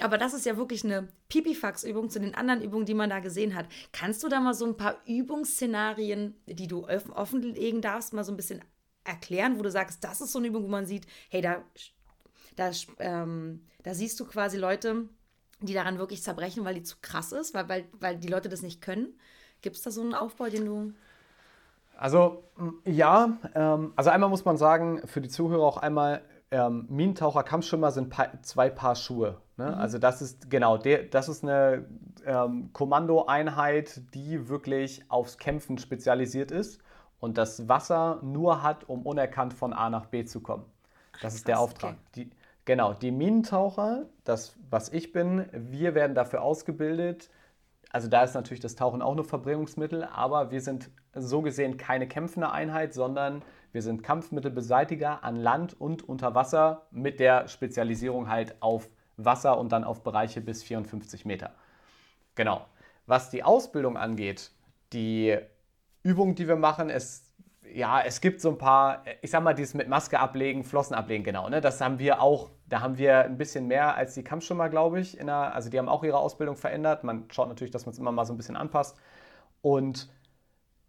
Aber 0.00 0.18
das 0.18 0.34
ist 0.34 0.46
ja 0.46 0.56
wirklich 0.56 0.84
eine 0.84 1.08
Pipifax-Übung 1.28 2.10
zu 2.10 2.20
den 2.20 2.34
anderen 2.34 2.62
Übungen, 2.62 2.86
die 2.86 2.94
man 2.94 3.10
da 3.10 3.20
gesehen 3.20 3.54
hat. 3.54 3.66
Kannst 3.92 4.22
du 4.22 4.28
da 4.28 4.40
mal 4.40 4.54
so 4.54 4.66
ein 4.66 4.76
paar 4.76 4.96
Übungsszenarien, 5.06 6.34
die 6.46 6.66
du 6.66 6.86
offenlegen 6.86 7.80
darfst, 7.80 8.12
mal 8.12 8.24
so 8.24 8.32
ein 8.32 8.36
bisschen 8.36 8.62
erklären, 9.04 9.58
wo 9.58 9.62
du 9.62 9.70
sagst, 9.70 10.04
das 10.04 10.20
ist 10.20 10.32
so 10.32 10.38
eine 10.38 10.48
Übung, 10.48 10.64
wo 10.64 10.68
man 10.68 10.86
sieht, 10.86 11.06
hey, 11.28 11.40
da, 11.40 11.62
da, 12.56 12.70
ähm, 12.98 13.66
da 13.82 13.94
siehst 13.94 14.18
du 14.20 14.24
quasi 14.26 14.56
Leute, 14.58 15.08
die 15.66 15.74
daran 15.74 15.98
wirklich 15.98 16.22
zerbrechen, 16.22 16.64
weil 16.64 16.74
die 16.74 16.82
zu 16.82 16.96
krass 17.00 17.32
ist, 17.32 17.54
weil, 17.54 17.68
weil, 17.68 17.84
weil 18.00 18.16
die 18.16 18.28
Leute 18.28 18.48
das 18.48 18.62
nicht 18.62 18.80
können. 18.80 19.18
Gibt 19.60 19.76
es 19.76 19.82
da 19.82 19.90
so 19.90 20.00
einen 20.00 20.14
Aufbau, 20.14 20.46
den 20.46 20.66
du. 20.66 20.92
Also 21.96 22.44
ja, 22.84 23.38
ähm, 23.54 23.92
also 23.96 24.10
einmal 24.10 24.28
muss 24.28 24.44
man 24.44 24.56
sagen, 24.56 25.06
für 25.06 25.20
die 25.20 25.28
Zuhörer 25.28 25.62
auch 25.62 25.76
einmal, 25.76 26.22
ähm, 26.50 26.86
Minentaucher, 26.88 27.42
Kampfschwimmer 27.44 27.90
sind 27.92 28.10
pa 28.10 28.28
zwei 28.42 28.68
Paar 28.70 28.94
Schuhe. 28.96 29.40
Ne? 29.56 29.66
Mhm. 29.66 29.74
Also 29.74 29.98
das 29.98 30.20
ist 30.20 30.50
genau, 30.50 30.76
der, 30.76 31.04
das 31.04 31.28
ist 31.28 31.42
eine 31.42 31.86
ähm, 32.26 32.72
Kommandoeinheit, 32.72 34.02
die 34.14 34.48
wirklich 34.48 35.04
aufs 35.08 35.38
Kämpfen 35.38 35.78
spezialisiert 35.78 36.50
ist 36.50 36.80
und 37.20 37.38
das 37.38 37.68
Wasser 37.68 38.18
nur 38.22 38.62
hat, 38.62 38.88
um 38.88 39.06
unerkannt 39.06 39.54
von 39.54 39.72
A 39.72 39.88
nach 39.88 40.06
B 40.06 40.24
zu 40.24 40.40
kommen. 40.40 40.64
Das 41.20 41.32
Ach, 41.32 41.36
ist 41.36 41.48
der 41.48 41.60
Auftrag. 41.60 41.92
Okay. 41.92 42.00
Die, 42.16 42.30
genau, 42.64 42.94
die 42.94 43.10
Minentaucher, 43.10 44.06
das, 44.24 44.56
was 44.70 44.88
ich 44.90 45.12
bin, 45.12 45.46
wir 45.52 45.94
werden 45.94 46.14
dafür 46.14 46.42
ausgebildet. 46.42 47.30
Also 47.90 48.08
da 48.08 48.22
ist 48.22 48.34
natürlich 48.34 48.60
das 48.60 48.74
Tauchen 48.74 49.02
auch 49.02 49.14
nur 49.14 49.24
Verbringungsmittel, 49.24 50.04
aber 50.04 50.50
wir 50.50 50.60
sind 50.60 50.90
so 51.14 51.42
gesehen 51.42 51.76
keine 51.76 52.08
kämpfende 52.08 52.50
Einheit, 52.50 52.94
sondern 52.94 53.42
wir 53.72 53.82
sind 53.82 54.02
Kampfmittelbeseitiger 54.02 55.22
an 55.24 55.36
Land 55.36 55.78
und 55.80 56.08
unter 56.08 56.34
Wasser 56.34 56.86
mit 56.90 57.20
der 57.20 57.48
Spezialisierung 57.48 58.28
halt 58.28 58.56
auf 58.60 58.88
Wasser 59.16 59.58
und 59.58 59.72
dann 59.72 59.84
auf 59.84 60.02
Bereiche 60.02 60.40
bis 60.40 60.62
54 60.62 61.24
Meter. 61.24 61.52
Genau. 62.34 62.66
Was 63.06 63.30
die 63.30 63.42
Ausbildung 63.42 63.96
angeht, 63.96 64.52
die 64.92 65.38
Übungen, 66.02 66.34
die 66.34 66.48
wir 66.48 66.56
machen, 66.56 66.90
es, 66.90 67.31
ja, 67.74 68.02
es 68.02 68.20
gibt 68.20 68.40
so 68.40 68.50
ein 68.50 68.58
paar, 68.58 69.04
ich 69.22 69.30
sag 69.30 69.42
mal, 69.42 69.54
dieses 69.54 69.74
mit 69.74 69.88
Maske 69.88 70.18
ablegen, 70.18 70.64
Flossen 70.64 70.94
ablegen, 70.94 71.24
genau. 71.24 71.48
Ne? 71.48 71.60
Das 71.60 71.80
haben 71.80 71.98
wir 71.98 72.20
auch, 72.20 72.50
da 72.66 72.80
haben 72.80 72.98
wir 72.98 73.20
ein 73.20 73.38
bisschen 73.38 73.66
mehr 73.66 73.94
als 73.96 74.14
die 74.14 74.24
Kampfschwimmer, 74.24 74.68
glaube 74.68 75.00
ich. 75.00 75.16
Der, 75.16 75.54
also 75.54 75.70
die 75.70 75.78
haben 75.78 75.88
auch 75.88 76.04
ihre 76.04 76.18
Ausbildung 76.18 76.56
verändert. 76.56 77.04
Man 77.04 77.24
schaut 77.30 77.48
natürlich, 77.48 77.70
dass 77.70 77.86
man 77.86 77.92
es 77.92 77.98
immer 77.98 78.12
mal 78.12 78.24
so 78.24 78.34
ein 78.34 78.36
bisschen 78.36 78.56
anpasst. 78.56 78.96
Und 79.62 80.10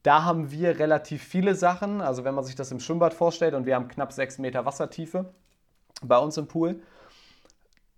da 0.04 0.24
haben 0.24 0.52
wir 0.52 0.80
relativ 0.80 1.24
viele 1.24 1.56
Sachen. 1.56 2.02
Also 2.02 2.24
wenn 2.26 2.36
man 2.36 2.44
sich 2.44 2.56
das 2.56 2.72
im 2.72 2.80
Schwimmbad 2.80 3.14
vorstellt 3.14 3.54
und 3.54 3.66
wir 3.66 3.76
haben 3.76 3.88
knapp 3.88 4.12
sechs 4.12 4.38
Meter 4.38 4.66
Wassertiefe 4.66 5.34
bei 6.02 6.18
uns 6.18 6.38
im 6.38 6.48
Pool, 6.48 6.82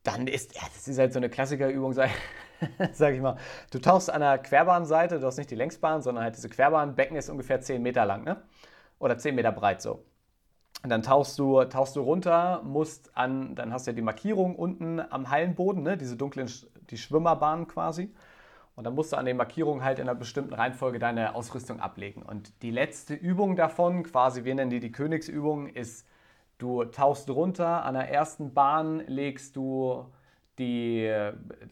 dann 0.04 0.28
ist, 0.28 0.56
ja, 0.56 0.62
das 0.74 0.88
ist 0.88 1.00
halt 1.00 1.14
so 1.14 1.20
eine 1.20 1.30
Klassikerübung, 1.30 1.94
sag, 1.94 2.12
sag 2.94 3.16
ich 3.16 3.22
mal. 3.22 3.38
Du 3.72 3.80
tauchst 3.80 4.12
an 4.12 4.22
der 4.22 4.38
Querbahnseite, 4.38 5.20
du 5.20 5.26
hast 5.26 5.38
nicht 5.38 5.50
die 5.50 5.56
Längsbahn, 5.56 6.04
sondern 6.04 6.24
halt 6.24 6.36
diese 6.36 6.50
Querbahn. 6.50 6.96
Becken 6.96 7.18
ist 7.18 7.30
ungefähr 7.30 7.60
10 7.62 7.82
Meter 7.82 8.06
lang, 8.06 8.24
ne? 8.24 8.44
Oder 9.00 9.18
10 9.18 9.36
Meter 9.36 9.52
breit 9.52 9.82
so. 9.82 10.04
Und 10.84 10.90
dann 10.90 11.02
tauchst 11.02 11.40
du, 11.40 11.64
tauchst 11.66 11.96
du 11.96 12.02
runter, 12.02 12.62
musst 12.64 13.16
an, 13.18 13.56
dann 13.56 13.74
hast 13.74 13.88
du 13.88 13.92
ja 13.92 13.96
die 13.96 14.02
Markierung 14.02 14.56
unten 14.56 15.00
am 15.00 15.30
Hallenboden, 15.30 15.84
ne? 15.84 15.98
diese 15.98 16.16
dunklen, 16.16 16.50
die 16.90 16.98
Schwimmerbahnen 16.98 17.68
quasi. 17.68 18.14
Und 18.76 18.84
dann 18.84 18.94
musst 18.94 19.14
du 19.14 19.18
an 19.18 19.26
den 19.26 19.38
Markierungen 19.38 19.84
halt 19.84 20.00
in 20.00 20.10
einer 20.10 20.20
bestimmten 20.20 20.54
Reihenfolge 20.54 21.00
deine 21.00 21.34
Ausrüstung 21.34 21.80
ablegen. 21.80 22.22
Und 22.22 22.62
die 22.62 22.72
letzte 22.72 23.14
Übung 23.14 23.56
davon, 23.56 24.04
quasi 24.04 24.44
wir 24.44 24.54
nennen 24.54 24.70
die 24.70 24.80
die 24.80 24.92
Königsübung, 24.92 25.68
ist 25.68 26.06
Du 26.58 26.86
tauchst 26.86 27.30
runter, 27.30 27.84
an 27.84 27.96
der 27.96 28.10
ersten 28.10 28.54
Bahn 28.54 29.02
legst 29.08 29.58
du 29.58 30.06
die 30.58 31.12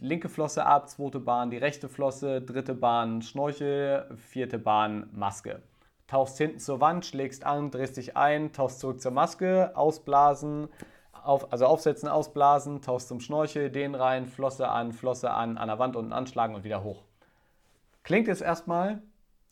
linke 0.02 0.28
Flosse 0.28 0.66
ab, 0.66 0.90
zweite 0.90 1.22
Bahn 1.22 1.52
die 1.52 1.58
rechte 1.58 1.88
Flosse, 1.88 2.42
dritte 2.42 2.76
Bahn 2.76 3.22
Schnorchel, 3.22 4.06
vierte 4.18 4.60
Bahn 4.60 5.10
Maske. 5.14 5.62
Tauchst 6.08 6.38
hinten 6.38 6.60
zur 6.60 6.82
Wand, 6.82 7.06
schlägst 7.06 7.46
an, 7.46 7.72
drehst 7.72 7.98
dich 7.98 8.18
ein, 8.18 8.52
tauchst 8.52 8.80
zurück 8.80 9.02
zur 9.02 9.12
Maske, 9.12 9.72
ausblasen, 9.76 10.68
auf, 11.24 11.52
also 11.52 11.66
aufsetzen, 11.66 12.10
ausblasen, 12.10 12.82
tauchst 12.82 13.08
zum 13.08 13.20
Schnorchel, 13.20 13.70
den 13.70 13.96
rein, 13.96 14.28
Flosse 14.28 14.68
an, 14.68 14.92
Flosse 14.92 15.32
an, 15.32 15.58
an 15.58 15.68
der 15.68 15.80
Wand 15.80 15.96
unten 15.96 16.14
anschlagen 16.14 16.56
und 16.56 16.64
wieder 16.64 16.84
hoch. 16.84 17.04
Klingt 18.04 18.28
jetzt 18.28 18.42
erstmal 18.42 19.02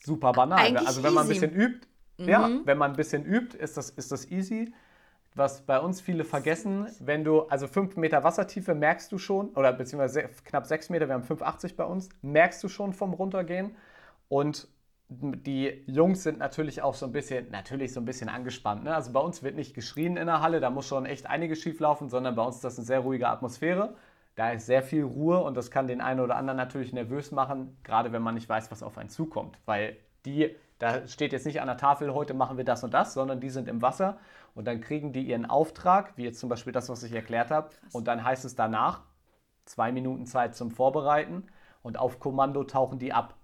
super 0.03 0.33
banal. 0.33 0.59
Eigentlich 0.59 0.87
also 0.87 1.03
wenn 1.03 1.13
man 1.13 1.23
ein 1.23 1.29
bisschen 1.29 1.53
übt, 1.53 1.87
mhm. 2.17 2.27
ja, 2.27 2.49
wenn 2.65 2.77
man 2.77 2.91
ein 2.91 2.97
bisschen 2.97 3.25
übt, 3.25 3.57
ist 3.57 3.77
das, 3.77 3.89
ist 3.89 4.11
das 4.11 4.29
easy 4.29 4.73
was 5.35 5.61
bei 5.61 5.79
uns 5.79 6.01
viele 6.01 6.25
vergessen, 6.25 6.87
wenn 6.99 7.23
du, 7.23 7.41
also 7.43 7.67
5 7.67 7.95
Meter 7.95 8.23
Wassertiefe 8.23 8.75
merkst 8.75 9.11
du 9.11 9.17
schon, 9.17 9.49
oder 9.51 9.71
beziehungsweise 9.71 10.29
knapp 10.43 10.65
6 10.65 10.89
Meter, 10.89 11.07
wir 11.07 11.15
haben 11.15 11.23
5,80 11.23 11.75
bei 11.75 11.85
uns, 11.85 12.09
merkst 12.21 12.61
du 12.63 12.67
schon 12.67 12.93
vom 12.93 13.13
Runtergehen. 13.13 13.75
Und 14.27 14.67
die 15.13 15.83
Jungs 15.87 16.23
sind 16.23 16.39
natürlich 16.39 16.81
auch 16.81 16.93
so 16.93 17.05
ein 17.05 17.11
bisschen, 17.11 17.51
natürlich 17.51 17.91
so 17.91 17.99
ein 17.99 18.05
bisschen 18.05 18.29
angespannt. 18.29 18.85
Ne? 18.85 18.95
Also 18.95 19.11
bei 19.11 19.19
uns 19.19 19.43
wird 19.43 19.55
nicht 19.55 19.73
geschrien 19.73 20.15
in 20.15 20.27
der 20.27 20.41
Halle, 20.41 20.61
da 20.61 20.69
muss 20.69 20.87
schon 20.87 21.05
echt 21.05 21.27
einiges 21.27 21.59
schief 21.59 21.81
laufen, 21.81 22.07
sondern 22.07 22.35
bei 22.35 22.43
uns 22.43 22.55
ist 22.55 22.63
das 22.63 22.77
eine 22.77 22.85
sehr 22.85 23.01
ruhige 23.01 23.27
Atmosphäre. 23.27 23.95
Da 24.35 24.51
ist 24.51 24.65
sehr 24.65 24.81
viel 24.81 25.03
Ruhe 25.03 25.43
und 25.43 25.57
das 25.57 25.69
kann 25.69 25.87
den 25.87 25.99
einen 25.99 26.21
oder 26.21 26.37
anderen 26.37 26.55
natürlich 26.55 26.93
nervös 26.93 27.31
machen, 27.31 27.77
gerade 27.83 28.13
wenn 28.13 28.21
man 28.21 28.35
nicht 28.35 28.47
weiß, 28.47 28.71
was 28.71 28.83
auf 28.83 28.97
einen 28.97 29.09
zukommt. 29.09 29.59
Weil 29.65 29.97
die, 30.25 30.55
da 30.79 31.05
steht 31.07 31.33
jetzt 31.33 31.45
nicht 31.45 31.59
an 31.59 31.67
der 31.67 31.75
Tafel, 31.75 32.13
heute 32.13 32.33
machen 32.33 32.55
wir 32.55 32.63
das 32.63 32.83
und 32.85 32.93
das, 32.93 33.13
sondern 33.13 33.41
die 33.41 33.49
sind 33.49 33.67
im 33.67 33.81
Wasser 33.81 34.17
und 34.55 34.65
dann 34.65 34.79
kriegen 34.79 35.11
die 35.11 35.23
ihren 35.23 35.45
Auftrag, 35.45 36.13
wie 36.15 36.23
jetzt 36.23 36.39
zum 36.39 36.47
Beispiel 36.47 36.71
das, 36.71 36.87
was 36.87 37.03
ich 37.03 37.11
erklärt 37.11 37.51
habe. 37.51 37.69
Und 37.91 38.07
dann 38.07 38.23
heißt 38.23 38.45
es 38.45 38.55
danach, 38.55 39.01
zwei 39.65 39.91
Minuten 39.91 40.25
Zeit 40.25 40.55
zum 40.55 40.71
Vorbereiten 40.71 41.47
und 41.81 41.99
auf 41.99 42.19
Kommando 42.19 42.63
tauchen 42.63 42.97
die 42.97 43.11
ab. 43.11 43.35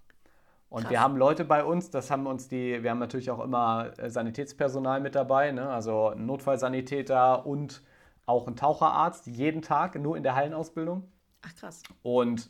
Und 0.69 0.82
Krass. 0.82 0.91
wir 0.91 1.01
haben 1.01 1.15
Leute 1.15 1.45
bei 1.45 1.63
uns, 1.63 1.89
das 1.89 2.12
haben 2.12 2.27
uns 2.27 2.49
die, 2.49 2.84
wir 2.84 2.91
haben 2.91 2.99
natürlich 2.99 3.32
auch 3.32 3.39
immer 3.39 3.93
äh, 3.97 4.10
Sanitätspersonal 4.10 4.99
mit 4.99 5.15
dabei, 5.15 5.51
ne? 5.51 5.69
also 5.69 6.13
Notfallsanitäter 6.15 7.45
und 7.45 7.82
auch 8.25 8.47
ein 8.47 8.58
Taucherarzt, 8.58 9.27
jeden 9.27 9.62
Tag, 9.62 9.95
nur 9.95 10.17
in 10.17 10.23
der 10.23 10.36
Hallenausbildung. 10.36 11.10
Ach 11.41 11.56
krass. 11.56 11.84
Und 12.03 12.49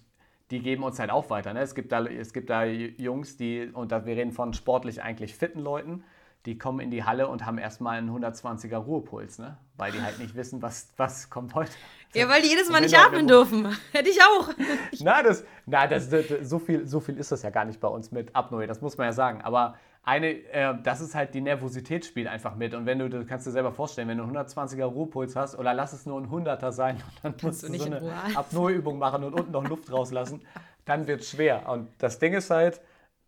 die 0.49 0.59
geben 0.59 0.83
uns 0.83 0.97
halt 0.97 1.11
auch 1.11 1.29
weiter. 1.29 1.53
Ne? 1.53 1.59
Es, 1.61 1.75
gibt 1.75 1.91
da, 1.91 2.03
es 2.05 2.33
gibt 2.33 2.49
da 2.49 2.63
Jungs, 2.63 3.37
die, 3.37 3.69
und 3.71 3.91
da, 3.91 4.05
wir 4.05 4.15
reden 4.15 4.31
von 4.31 4.53
sportlich 4.53 5.03
eigentlich 5.03 5.35
fitten 5.35 5.59
Leuten, 5.59 6.03
die 6.47 6.57
kommen 6.57 6.79
in 6.79 6.89
die 6.91 7.03
Halle 7.03 7.27
und 7.27 7.45
haben 7.45 7.57
erstmal 7.57 7.97
einen 7.97 8.09
120er 8.09 8.77
Ruhepuls, 8.77 9.37
ne? 9.37 9.57
weil 9.75 9.91
die 9.91 10.01
halt 10.01 10.17
nicht 10.17 10.33
wissen, 10.33 10.61
was, 10.61 10.87
was 10.95 11.29
kommt 11.29 11.53
heute. 11.55 11.71
Ja, 12.15 12.29
weil 12.29 12.41
die 12.41 12.47
jedes 12.47 12.69
Mal 12.69 12.79
nicht 12.79 12.97
atmen 12.97 13.27
dürfen. 13.27 13.67
Hätte 13.91 14.09
ich 14.09 14.19
auch. 14.21 14.49
na, 15.01 15.21
das, 15.21 15.43
na 15.65 15.87
das, 15.87 16.09
das, 16.09 16.25
so, 16.43 16.57
viel, 16.57 16.87
so 16.87 17.01
viel 17.01 17.17
ist 17.17 17.33
das 17.33 17.43
ja 17.43 17.49
gar 17.49 17.65
nicht 17.65 17.81
bei 17.81 17.89
uns 17.89 18.13
mit 18.13 18.33
Apnoe, 18.33 18.65
das 18.65 18.79
muss 18.79 18.97
man 18.97 19.07
ja 19.07 19.11
sagen. 19.11 19.41
Aber 19.41 19.75
eine, 20.03 20.27
äh, 20.53 20.73
das 20.81 21.01
ist 21.01 21.15
halt 21.15 21.33
die 21.33 21.41
Nervosität 21.41 22.05
spielt 22.05 22.27
einfach 22.27 22.55
mit. 22.55 22.73
Und 22.73 22.85
wenn 22.85 22.99
du, 22.99 23.09
du 23.09 23.25
kannst 23.25 23.45
dir 23.45 23.51
selber 23.51 23.73
vorstellen, 23.73 24.07
wenn 24.07 24.17
du 24.17 24.23
einen 24.23 24.37
120er 24.37 24.85
Ruhepuls 24.85 25.35
hast 25.35 25.59
oder 25.59 25.73
lass 25.73 25.91
es 25.91 26.05
nur 26.05 26.17
ein 26.17 26.29
100er 26.29 26.71
sein 26.71 26.95
und 26.95 27.13
dann 27.23 27.35
musst 27.41 27.63
du, 27.63 27.67
du 27.67 27.77
so 27.77 27.85
eine 27.87 28.01
Apnoe-Übung 28.35 28.97
machen 28.97 29.25
und 29.25 29.33
unten 29.33 29.51
noch 29.51 29.67
Luft 29.67 29.91
rauslassen, 29.91 30.41
dann 30.85 31.07
wird 31.07 31.21
es 31.21 31.31
schwer. 31.31 31.67
Und 31.67 31.89
das 31.97 32.19
Ding 32.19 32.33
ist 32.33 32.49
halt, 32.49 32.79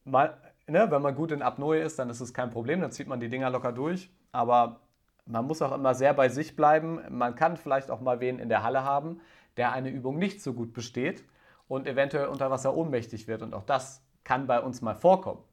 mal, 0.05 0.37
ne, 0.69 0.89
wenn 0.91 1.01
man 1.01 1.15
gut 1.15 1.31
in 1.31 1.41
Apnoe 1.41 1.79
ist, 1.79 1.99
dann 1.99 2.09
ist 2.09 2.21
es 2.21 2.33
kein 2.33 2.49
Problem, 2.49 2.81
dann 2.81 2.91
zieht 2.91 3.07
man 3.07 3.19
die 3.19 3.29
Dinger 3.29 3.49
locker 3.49 3.71
durch. 3.71 4.11
Aber 4.31 4.79
man 5.25 5.45
muss 5.45 5.61
auch 5.61 5.71
immer 5.71 5.93
sehr 5.93 6.13
bei 6.13 6.29
sich 6.29 6.55
bleiben. 6.55 6.99
Man 7.09 7.35
kann 7.35 7.57
vielleicht 7.57 7.91
auch 7.91 8.01
mal 8.01 8.19
wen 8.19 8.39
in 8.39 8.49
der 8.49 8.63
Halle 8.63 8.83
haben, 8.83 9.21
der 9.57 9.71
eine 9.71 9.89
Übung 9.89 10.17
nicht 10.17 10.41
so 10.41 10.53
gut 10.53 10.73
besteht 10.73 11.23
und 11.67 11.87
eventuell 11.87 12.27
unter 12.27 12.49
Wasser 12.51 12.75
ohnmächtig 12.75 13.27
wird. 13.27 13.41
Und 13.41 13.53
auch 13.53 13.63
das 13.63 14.01
kann 14.23 14.47
bei 14.47 14.59
uns 14.59 14.81
mal 14.81 14.95
vorkommen. 14.95 15.43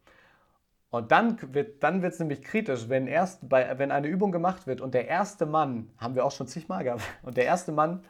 Und 0.90 1.12
dann 1.12 1.36
wird 1.52 1.82
dann 1.82 2.02
es 2.02 2.18
nämlich 2.18 2.42
kritisch, 2.42 2.88
wenn, 2.88 3.06
erst 3.06 3.48
bei, 3.48 3.78
wenn 3.78 3.90
eine 3.90 4.06
Übung 4.06 4.32
gemacht 4.32 4.66
wird 4.66 4.80
und 4.80 4.94
der 4.94 5.08
erste 5.08 5.44
Mann, 5.44 5.90
haben 5.98 6.14
wir 6.14 6.24
auch 6.24 6.30
schon 6.30 6.46
zigmal 6.46 6.84
gehabt, 6.84 7.02
und 7.22 7.36
der 7.36 7.44
erste 7.44 7.72
Mann 7.72 8.04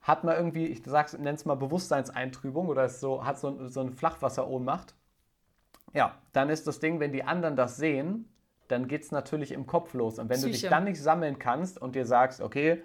hat 0.00 0.24
mal 0.24 0.34
irgendwie, 0.34 0.66
ich 0.66 0.84
nenne 0.84 1.30
es 1.30 1.44
mal 1.44 1.54
Bewusstseinseintrübung 1.54 2.68
oder 2.68 2.88
so, 2.88 3.24
hat 3.24 3.38
so, 3.38 3.68
so 3.68 3.80
eine 3.80 3.92
Flachwasserohnmacht 3.92 4.94
ja, 5.94 6.18
dann 6.32 6.50
ist 6.50 6.66
das 6.66 6.80
Ding, 6.80 7.00
wenn 7.00 7.12
die 7.12 7.24
anderen 7.24 7.56
das 7.56 7.76
sehen, 7.76 8.28
dann 8.68 8.88
geht 8.88 9.02
es 9.02 9.12
natürlich 9.12 9.52
im 9.52 9.66
Kopf 9.66 9.94
los. 9.94 10.18
Und 10.18 10.28
wenn 10.28 10.36
Psyche. 10.36 10.52
du 10.52 10.60
dich 10.60 10.68
dann 10.68 10.84
nicht 10.84 11.00
sammeln 11.00 11.38
kannst 11.38 11.80
und 11.80 11.94
dir 11.94 12.04
sagst, 12.04 12.40
okay, 12.40 12.82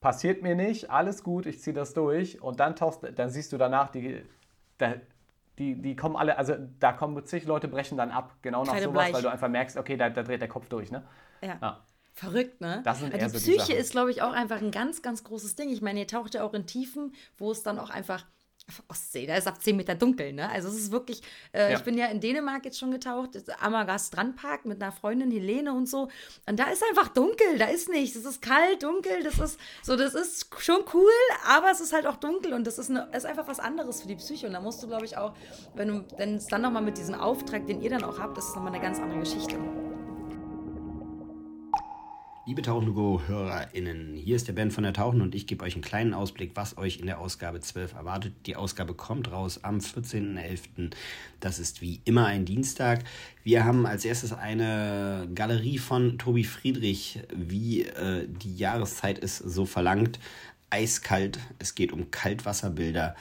passiert 0.00 0.42
mir 0.42 0.54
nicht, 0.54 0.90
alles 0.90 1.22
gut, 1.22 1.46
ich 1.46 1.60
ziehe 1.60 1.74
das 1.74 1.94
durch 1.94 2.40
und 2.42 2.60
dann 2.60 2.76
tauchst, 2.76 3.00
dann 3.16 3.30
siehst 3.30 3.52
du 3.52 3.58
danach 3.58 3.90
die, 3.90 4.22
die, 5.58 5.80
die 5.80 5.96
kommen 5.96 6.16
alle, 6.16 6.36
also 6.38 6.54
da 6.78 6.92
kommen 6.92 7.24
zig 7.26 7.44
Leute 7.46 7.68
brechen 7.68 7.96
dann 7.96 8.10
ab, 8.10 8.36
genau 8.42 8.64
nach 8.64 8.78
sowas, 8.78 8.92
bleich. 8.92 9.14
weil 9.14 9.22
du 9.22 9.28
einfach 9.28 9.48
merkst, 9.48 9.76
okay, 9.76 9.96
da, 9.96 10.10
da 10.10 10.22
dreht 10.22 10.40
der 10.40 10.48
Kopf 10.48 10.68
durch, 10.68 10.90
ne? 10.90 11.04
Ja. 11.42 11.58
Ja. 11.60 11.84
Verrückt, 12.12 12.60
ne? 12.60 12.80
Das 12.84 13.00
sind 13.00 13.12
eher 13.12 13.28
die 13.28 13.38
so 13.38 13.38
die 13.38 13.56
Psyche 13.56 13.58
Sachen. 13.60 13.76
ist, 13.76 13.90
glaube 13.90 14.10
ich, 14.12 14.22
auch 14.22 14.32
einfach 14.32 14.62
ein 14.62 14.70
ganz, 14.70 15.02
ganz 15.02 15.24
großes 15.24 15.56
Ding. 15.56 15.70
Ich 15.70 15.82
meine, 15.82 15.98
ihr 15.98 16.06
taucht 16.06 16.34
ja 16.34 16.44
auch 16.44 16.54
in 16.54 16.64
Tiefen, 16.64 17.12
wo 17.38 17.50
es 17.50 17.64
dann 17.64 17.78
auch 17.80 17.90
einfach. 17.90 18.24
Ostsee, 18.88 19.26
da 19.26 19.36
ist 19.36 19.46
ab 19.46 19.60
10 19.60 19.76
Meter 19.76 19.94
dunkel, 19.94 20.32
ne? 20.32 20.48
Also 20.50 20.68
es 20.68 20.76
ist 20.76 20.90
wirklich, 20.90 21.20
äh, 21.52 21.72
Ja. 21.72 21.78
ich 21.78 21.84
bin 21.84 21.98
ja 21.98 22.06
in 22.06 22.20
Dänemark 22.20 22.64
jetzt 22.64 22.78
schon 22.78 22.90
getaucht, 22.90 23.30
Ammergast 23.60 24.08
Strandpark 24.08 24.64
mit 24.64 24.82
einer 24.82 24.90
Freundin 24.90 25.30
Helene 25.30 25.74
und 25.74 25.86
so. 25.88 26.08
Und 26.48 26.58
da 26.58 26.64
ist 26.70 26.82
einfach 26.88 27.08
dunkel, 27.08 27.58
da 27.58 27.66
ist 27.66 27.90
nichts. 27.90 28.16
Es 28.16 28.24
ist 28.24 28.40
kalt, 28.40 28.82
dunkel, 28.82 29.22
das 29.22 29.38
ist 29.38 29.60
so, 29.82 29.96
das 29.96 30.14
ist 30.14 30.48
schon 30.58 30.82
cool, 30.94 31.10
aber 31.46 31.70
es 31.70 31.80
ist 31.80 31.92
halt 31.92 32.06
auch 32.06 32.16
dunkel 32.16 32.54
und 32.54 32.66
das 32.66 32.78
ist, 32.78 32.88
eine, 32.90 33.08
ist 33.14 33.26
einfach 33.26 33.46
was 33.48 33.60
anderes 33.60 34.00
für 34.00 34.08
die 34.08 34.16
Psyche. 34.16 34.46
Und 34.46 34.54
da 34.54 34.60
musst 34.60 34.82
du, 34.82 34.86
glaube 34.88 35.04
ich, 35.04 35.16
auch, 35.18 35.34
wenn 35.74 35.88
du, 35.88 36.04
wenn 36.16 36.36
es 36.36 36.46
dann 36.46 36.62
nochmal 36.62 36.82
mit 36.82 36.96
diesem 36.96 37.14
Auftrag, 37.16 37.66
den 37.66 37.82
ihr 37.82 37.90
dann 37.90 38.02
auch 38.04 38.18
habt, 38.18 38.36
das 38.38 38.46
ist 38.48 38.54
nochmal 38.56 38.72
eine 38.72 38.82
ganz 38.82 38.98
andere 38.98 39.20
Geschichte. 39.20 39.58
Liebe 42.46 42.60
Tauchengo-HörerInnen, 42.60 44.16
hier 44.16 44.36
ist 44.36 44.48
der 44.48 44.52
Ben 44.52 44.70
von 44.70 44.84
der 44.84 44.92
Tauchen 44.92 45.22
und 45.22 45.34
ich 45.34 45.46
gebe 45.46 45.64
euch 45.64 45.72
einen 45.76 45.82
kleinen 45.82 46.12
Ausblick, 46.12 46.50
was 46.56 46.76
euch 46.76 46.98
in 46.98 47.06
der 47.06 47.18
Ausgabe 47.18 47.60
12 47.60 47.94
erwartet. 47.94 48.34
Die 48.44 48.54
Ausgabe 48.54 48.92
kommt 48.92 49.32
raus 49.32 49.60
am 49.62 49.78
14.11. 49.78 50.90
Das 51.40 51.58
ist 51.58 51.80
wie 51.80 52.02
immer 52.04 52.26
ein 52.26 52.44
Dienstag. 52.44 53.02
Wir 53.44 53.64
haben 53.64 53.86
als 53.86 54.04
erstes 54.04 54.34
eine 54.34 55.26
Galerie 55.34 55.78
von 55.78 56.18
Tobi 56.18 56.44
Friedrich, 56.44 57.20
wie 57.34 57.84
äh, 57.84 58.28
die 58.28 58.58
Jahreszeit 58.58 59.22
es 59.22 59.38
so 59.38 59.64
verlangt. 59.64 60.18
Eiskalt, 60.68 61.38
es 61.58 61.74
geht 61.74 61.94
um 61.94 62.10
Kaltwasserbilder, 62.10 63.16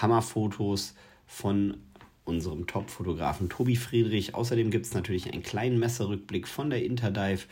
Hammerfotos 0.00 0.94
von 1.26 1.76
unserem 2.24 2.66
Top-Fotografen 2.66 3.48
Tobi 3.48 3.76
Friedrich. 3.76 4.34
Außerdem 4.34 4.70
gibt 4.70 4.86
es 4.86 4.94
natürlich 4.94 5.30
einen 5.30 5.42
kleinen 5.42 5.78
Messerückblick 5.78 6.48
von 6.48 6.70
der 6.70 6.82
Interdive 6.82 7.42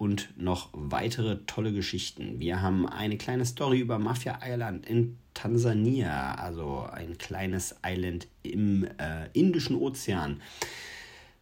und 0.00 0.30
noch 0.38 0.70
weitere 0.72 1.40
tolle 1.46 1.74
Geschichten. 1.74 2.40
Wir 2.40 2.62
haben 2.62 2.88
eine 2.88 3.18
kleine 3.18 3.44
Story 3.44 3.80
über 3.80 3.98
Mafia 3.98 4.38
Island 4.42 4.86
in 4.86 5.18
Tansania, 5.34 6.36
also 6.36 6.86
ein 6.90 7.18
kleines 7.18 7.76
Island 7.84 8.26
im 8.42 8.84
äh, 8.96 9.28
Indischen 9.34 9.76
Ozean 9.76 10.40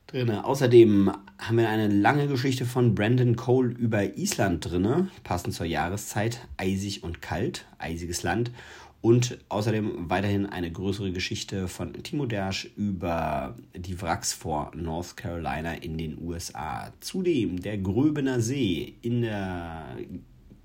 drin. 0.08 0.30
Außerdem 0.30 1.12
haben 1.38 1.56
wir 1.56 1.68
eine 1.68 1.86
lange 1.86 2.26
Geschichte 2.26 2.64
von 2.64 2.96
Brandon 2.96 3.36
Cole 3.36 3.68
über 3.70 4.16
Island 4.16 4.68
drin, 4.68 5.08
passend 5.22 5.54
zur 5.54 5.66
Jahreszeit, 5.66 6.40
eisig 6.56 7.04
und 7.04 7.22
kalt, 7.22 7.64
eisiges 7.78 8.24
Land. 8.24 8.50
Und 9.00 9.38
außerdem 9.48 10.10
weiterhin 10.10 10.46
eine 10.46 10.72
größere 10.72 11.12
Geschichte 11.12 11.68
von 11.68 11.92
Timo 12.02 12.26
Dersch 12.26 12.68
über 12.76 13.56
die 13.74 14.00
Wracks 14.02 14.32
vor 14.32 14.72
North 14.74 15.16
Carolina 15.16 15.74
in 15.74 15.96
den 15.96 16.20
USA. 16.20 16.92
Zudem 17.00 17.60
der 17.60 17.78
Gröbener 17.78 18.40
See 18.40 18.94
in 19.02 19.22
der 19.22 19.96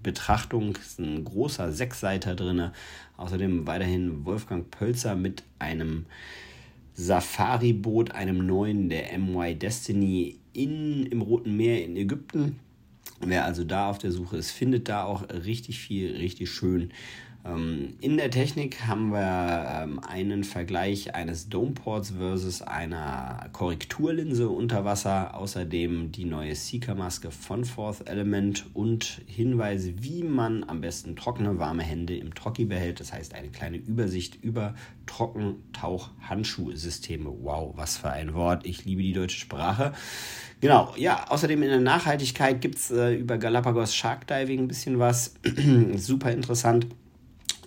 Betrachtung 0.02 0.76
ist 0.76 1.00
ein 1.00 1.24
großer 1.24 1.72
Sechsseiter 1.72 2.36
drin. 2.36 2.72
Außerdem 3.18 3.68
weiterhin 3.68 4.26
Wolfgang 4.26 4.70
Pölzer 4.72 5.16
mit 5.16 5.44
einem 5.60 6.08
Safari-Boot, 6.96 8.12
einem 8.12 8.46
neuen 8.46 8.90
der 8.90 9.18
MY 9.18 9.56
Destiny 9.56 10.40
in, 10.54 11.06
im 11.06 11.22
Roten 11.22 11.56
Meer 11.56 11.86
in 11.86 11.96
Ägypten. 11.96 12.60
Wer 13.22 13.46
also 13.46 13.64
da 13.64 13.90
auf 13.90 14.00
der 14.00 14.12
Suche 14.12 14.38
ist, 14.38 14.52
findet 14.52 14.90
da 14.90 15.04
auch 15.04 15.30
richtig 15.30 15.80
viel, 15.80 16.16
richtig 16.16 16.52
schön. 16.52 16.92
Ähm, 17.46 17.96
in 18.00 18.16
der 18.18 18.32
Technik 18.32 18.88
haben 18.88 19.12
wir 19.12 19.84
ähm, 19.84 20.00
einen 20.00 20.46
Vergleich 20.46 21.14
eines 21.14 21.50
Domeports 21.50 22.12
versus 22.12 22.62
einer 22.62 23.50
Korrekturlinse 23.52 24.48
unter 24.50 24.86
Wasser. 24.86 25.36
Außerdem 25.36 26.14
die 26.14 26.24
neue 26.26 26.56
Seeker-Maske 26.56 27.32
von 27.32 27.66
Fourth 27.66 28.08
Element 28.08 28.68
und 28.74 29.22
Hinweise, 29.26 30.02
wie 30.02 30.24
man 30.24 30.64
am 30.64 30.80
besten 30.82 31.18
trockene, 31.18 31.60
warme 31.60 31.84
Hände 31.84 32.16
im 32.16 32.34
Trocki 32.34 32.64
behält. 32.66 33.02
Das 33.02 33.12
heißt, 33.12 33.34
eine 33.34 33.50
kleine 33.50 33.76
Übersicht 33.78 34.42
über 34.42 34.76
Trockentauch-Handschuhsysteme. 35.06 37.30
Wow, 37.42 37.74
was 37.76 37.98
für 37.98 38.12
ein 38.12 38.34
Wort. 38.34 38.66
Ich 38.66 38.86
liebe 38.86 39.02
die 39.02 39.12
deutsche 39.12 39.40
Sprache. 39.40 39.92
Genau, 40.62 40.94
ja, 40.96 41.26
außerdem 41.28 41.62
in 41.62 41.70
der 41.70 41.82
Nachhaltigkeit 41.82 42.62
gibt 42.62 42.76
es 42.76 42.90
äh, 42.90 43.16
über 43.16 43.38
Galapagos 43.38 43.94
Shark 43.94 44.28
Diving 44.28 44.62
ein 44.62 44.70
bisschen 44.70 44.98
was. 44.98 45.34
Super 45.98 46.32
interessant. 46.32 46.88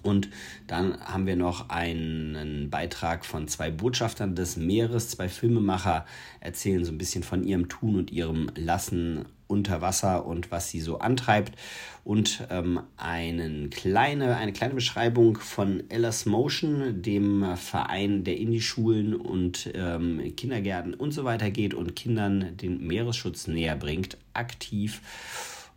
Und 0.07 0.29
dann 0.69 1.01
haben 1.01 1.27
wir 1.27 1.37
noch 1.37 1.69
einen 1.69 2.71
Beitrag 2.71 3.25
von 3.25 3.49
zwei 3.49 3.71
Botschaftern 3.73 4.37
des 4.37 4.57
Meeres, 4.57 5.09
zwei 5.11 5.29
Filmemacher, 5.29 6.07
erzählen 6.41 6.85
so 6.85 6.93
ein 6.93 6.99
bisschen 6.99 7.25
von 7.25 7.43
ihrem 7.43 7.69
Tun 7.69 7.97
und 7.97 8.13
ihrem 8.13 8.51
Lassen 8.55 9.25
unter 9.49 9.81
Wasser 9.81 10.25
und 10.25 10.51
was 10.51 10.71
sie 10.71 10.81
so 10.81 10.99
antreibt. 10.99 11.59
Und 12.05 12.47
ähm, 12.51 12.81
einen 12.97 13.71
kleine, 13.71 14.37
eine 14.37 14.53
kleine 14.53 14.75
Beschreibung 14.75 15.39
von 15.39 15.83
Ellis 15.91 16.25
Motion, 16.25 17.03
dem 17.03 17.57
Verein, 17.57 18.23
der 18.23 18.37
in 18.37 18.53
die 18.53 18.61
Schulen 18.61 19.15
und 19.15 19.71
ähm, 19.75 20.35
Kindergärten 20.37 20.95
und 20.95 21.13
so 21.13 21.25
weiter 21.25 21.51
geht 21.51 21.75
und 21.75 21.97
Kindern 21.97 22.57
den 22.57 22.87
Meeresschutz 22.87 23.49
näher 23.49 23.75
bringt, 23.75 24.19
aktiv. 24.35 25.01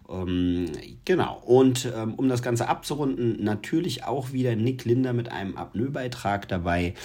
Ähm, 0.09 0.71
genau, 1.05 1.39
und 1.45 1.87
ähm, 1.95 2.15
um 2.15 2.27
das 2.29 2.41
Ganze 2.41 2.67
abzurunden, 2.67 3.43
natürlich 3.43 4.05
auch 4.05 4.33
wieder 4.33 4.55
Nick 4.55 4.85
Linder 4.85 5.13
mit 5.13 5.31
einem 5.31 5.55
Apnoe-Beitrag 5.57 6.47
dabei. 6.47 6.95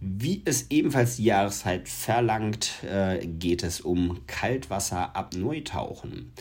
Wie 0.00 0.40
es 0.46 0.70
ebenfalls 0.70 1.16
die 1.16 1.24
Jahreszeit 1.24 1.86
verlangt, 1.88 2.82
äh, 2.90 3.26
geht 3.26 3.62
es 3.62 3.82
um 3.82 4.26
Kaltwasser-Apnoe-Tauchen. 4.26 6.32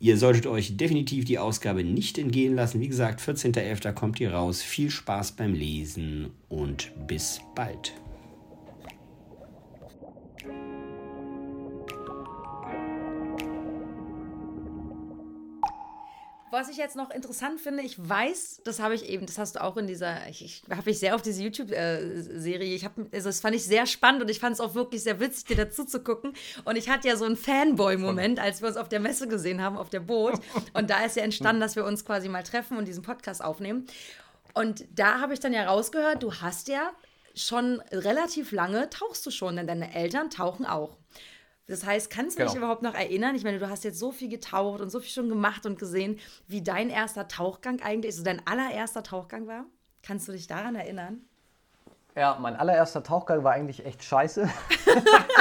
Ihr 0.00 0.18
solltet 0.18 0.46
euch 0.46 0.76
definitiv 0.76 1.24
die 1.24 1.38
Ausgabe 1.38 1.84
nicht 1.84 2.18
entgehen 2.18 2.56
lassen. 2.56 2.80
Wie 2.80 2.88
gesagt, 2.88 3.20
14.11. 3.20 3.92
kommt 3.92 4.18
ihr 4.20 4.34
raus. 4.34 4.60
Viel 4.60 4.90
Spaß 4.90 5.32
beim 5.32 5.54
Lesen 5.54 6.30
und 6.48 6.90
bis 7.06 7.40
bald. 7.54 7.94
Was 16.54 16.68
ich 16.68 16.76
jetzt 16.76 16.94
noch 16.94 17.10
interessant 17.10 17.60
finde, 17.60 17.82
ich 17.82 17.96
weiß, 17.98 18.60
das 18.62 18.78
habe 18.78 18.94
ich 18.94 19.08
eben, 19.08 19.26
das 19.26 19.38
hast 19.38 19.56
du 19.56 19.62
auch 19.64 19.76
in 19.76 19.88
dieser, 19.88 20.28
ich, 20.28 20.44
ich 20.44 20.62
habe 20.70 20.88
mich 20.88 21.00
sehr 21.00 21.16
auf 21.16 21.22
diese 21.22 21.42
YouTube-Serie, 21.42 22.76
ich 22.76 22.84
habe, 22.84 23.06
also 23.12 23.28
das 23.28 23.40
fand 23.40 23.56
ich 23.56 23.64
sehr 23.64 23.86
spannend 23.86 24.22
und 24.22 24.30
ich 24.30 24.38
fand 24.38 24.54
es 24.54 24.60
auch 24.60 24.76
wirklich 24.76 25.02
sehr 25.02 25.18
witzig, 25.18 25.46
dir 25.46 25.56
dazu 25.56 25.84
zu 25.84 25.98
gucken. 25.98 26.32
Und 26.64 26.76
ich 26.76 26.88
hatte 26.88 27.08
ja 27.08 27.16
so 27.16 27.24
einen 27.24 27.36
Fanboy-Moment, 27.36 28.38
als 28.38 28.62
wir 28.62 28.68
uns 28.68 28.76
auf 28.76 28.88
der 28.88 29.00
Messe 29.00 29.26
gesehen 29.26 29.60
haben, 29.60 29.76
auf 29.76 29.90
der 29.90 29.98
Boot. 29.98 30.34
Und 30.74 30.90
da 30.90 31.04
ist 31.04 31.16
ja 31.16 31.24
entstanden, 31.24 31.60
dass 31.60 31.74
wir 31.74 31.84
uns 31.84 32.04
quasi 32.04 32.28
mal 32.28 32.44
treffen 32.44 32.76
und 32.76 32.86
diesen 32.86 33.02
Podcast 33.02 33.42
aufnehmen. 33.42 33.88
Und 34.54 34.84
da 34.94 35.20
habe 35.20 35.34
ich 35.34 35.40
dann 35.40 35.52
ja 35.52 35.64
rausgehört, 35.64 36.22
du 36.22 36.34
hast 36.34 36.68
ja 36.68 36.92
schon 37.34 37.82
relativ 37.90 38.52
lange, 38.52 38.88
tauchst 38.90 39.26
du 39.26 39.32
schon, 39.32 39.56
denn 39.56 39.66
deine 39.66 39.92
Eltern 39.92 40.30
tauchen 40.30 40.66
auch. 40.66 40.96
Das 41.66 41.86
heißt, 41.86 42.10
kannst 42.10 42.38
du 42.38 42.42
dich 42.42 42.52
Genau. 42.52 42.66
überhaupt 42.66 42.82
noch 42.82 42.94
erinnern? 42.94 43.34
Ich 43.36 43.44
meine, 43.44 43.58
du 43.58 43.70
hast 43.70 43.84
jetzt 43.84 43.98
so 43.98 44.12
viel 44.12 44.28
getaucht 44.28 44.80
und 44.80 44.90
so 44.90 45.00
viel 45.00 45.10
schon 45.10 45.28
gemacht 45.30 45.64
und 45.64 45.78
gesehen, 45.78 46.18
wie 46.46 46.62
dein 46.62 46.90
erster 46.90 47.26
Tauchgang 47.26 47.80
eigentlich, 47.82 48.12
also 48.12 48.24
dein 48.24 48.46
allererster 48.46 49.02
Tauchgang 49.02 49.46
war. 49.46 49.64
Kannst 50.02 50.28
du 50.28 50.32
dich 50.32 50.46
daran 50.46 50.74
erinnern? 50.74 51.22
Ja, 52.14 52.36
mein 52.38 52.54
allererster 52.54 53.02
Tauchgang 53.02 53.44
war 53.44 53.52
eigentlich 53.52 53.86
echt 53.86 54.04
scheiße. 54.04 54.48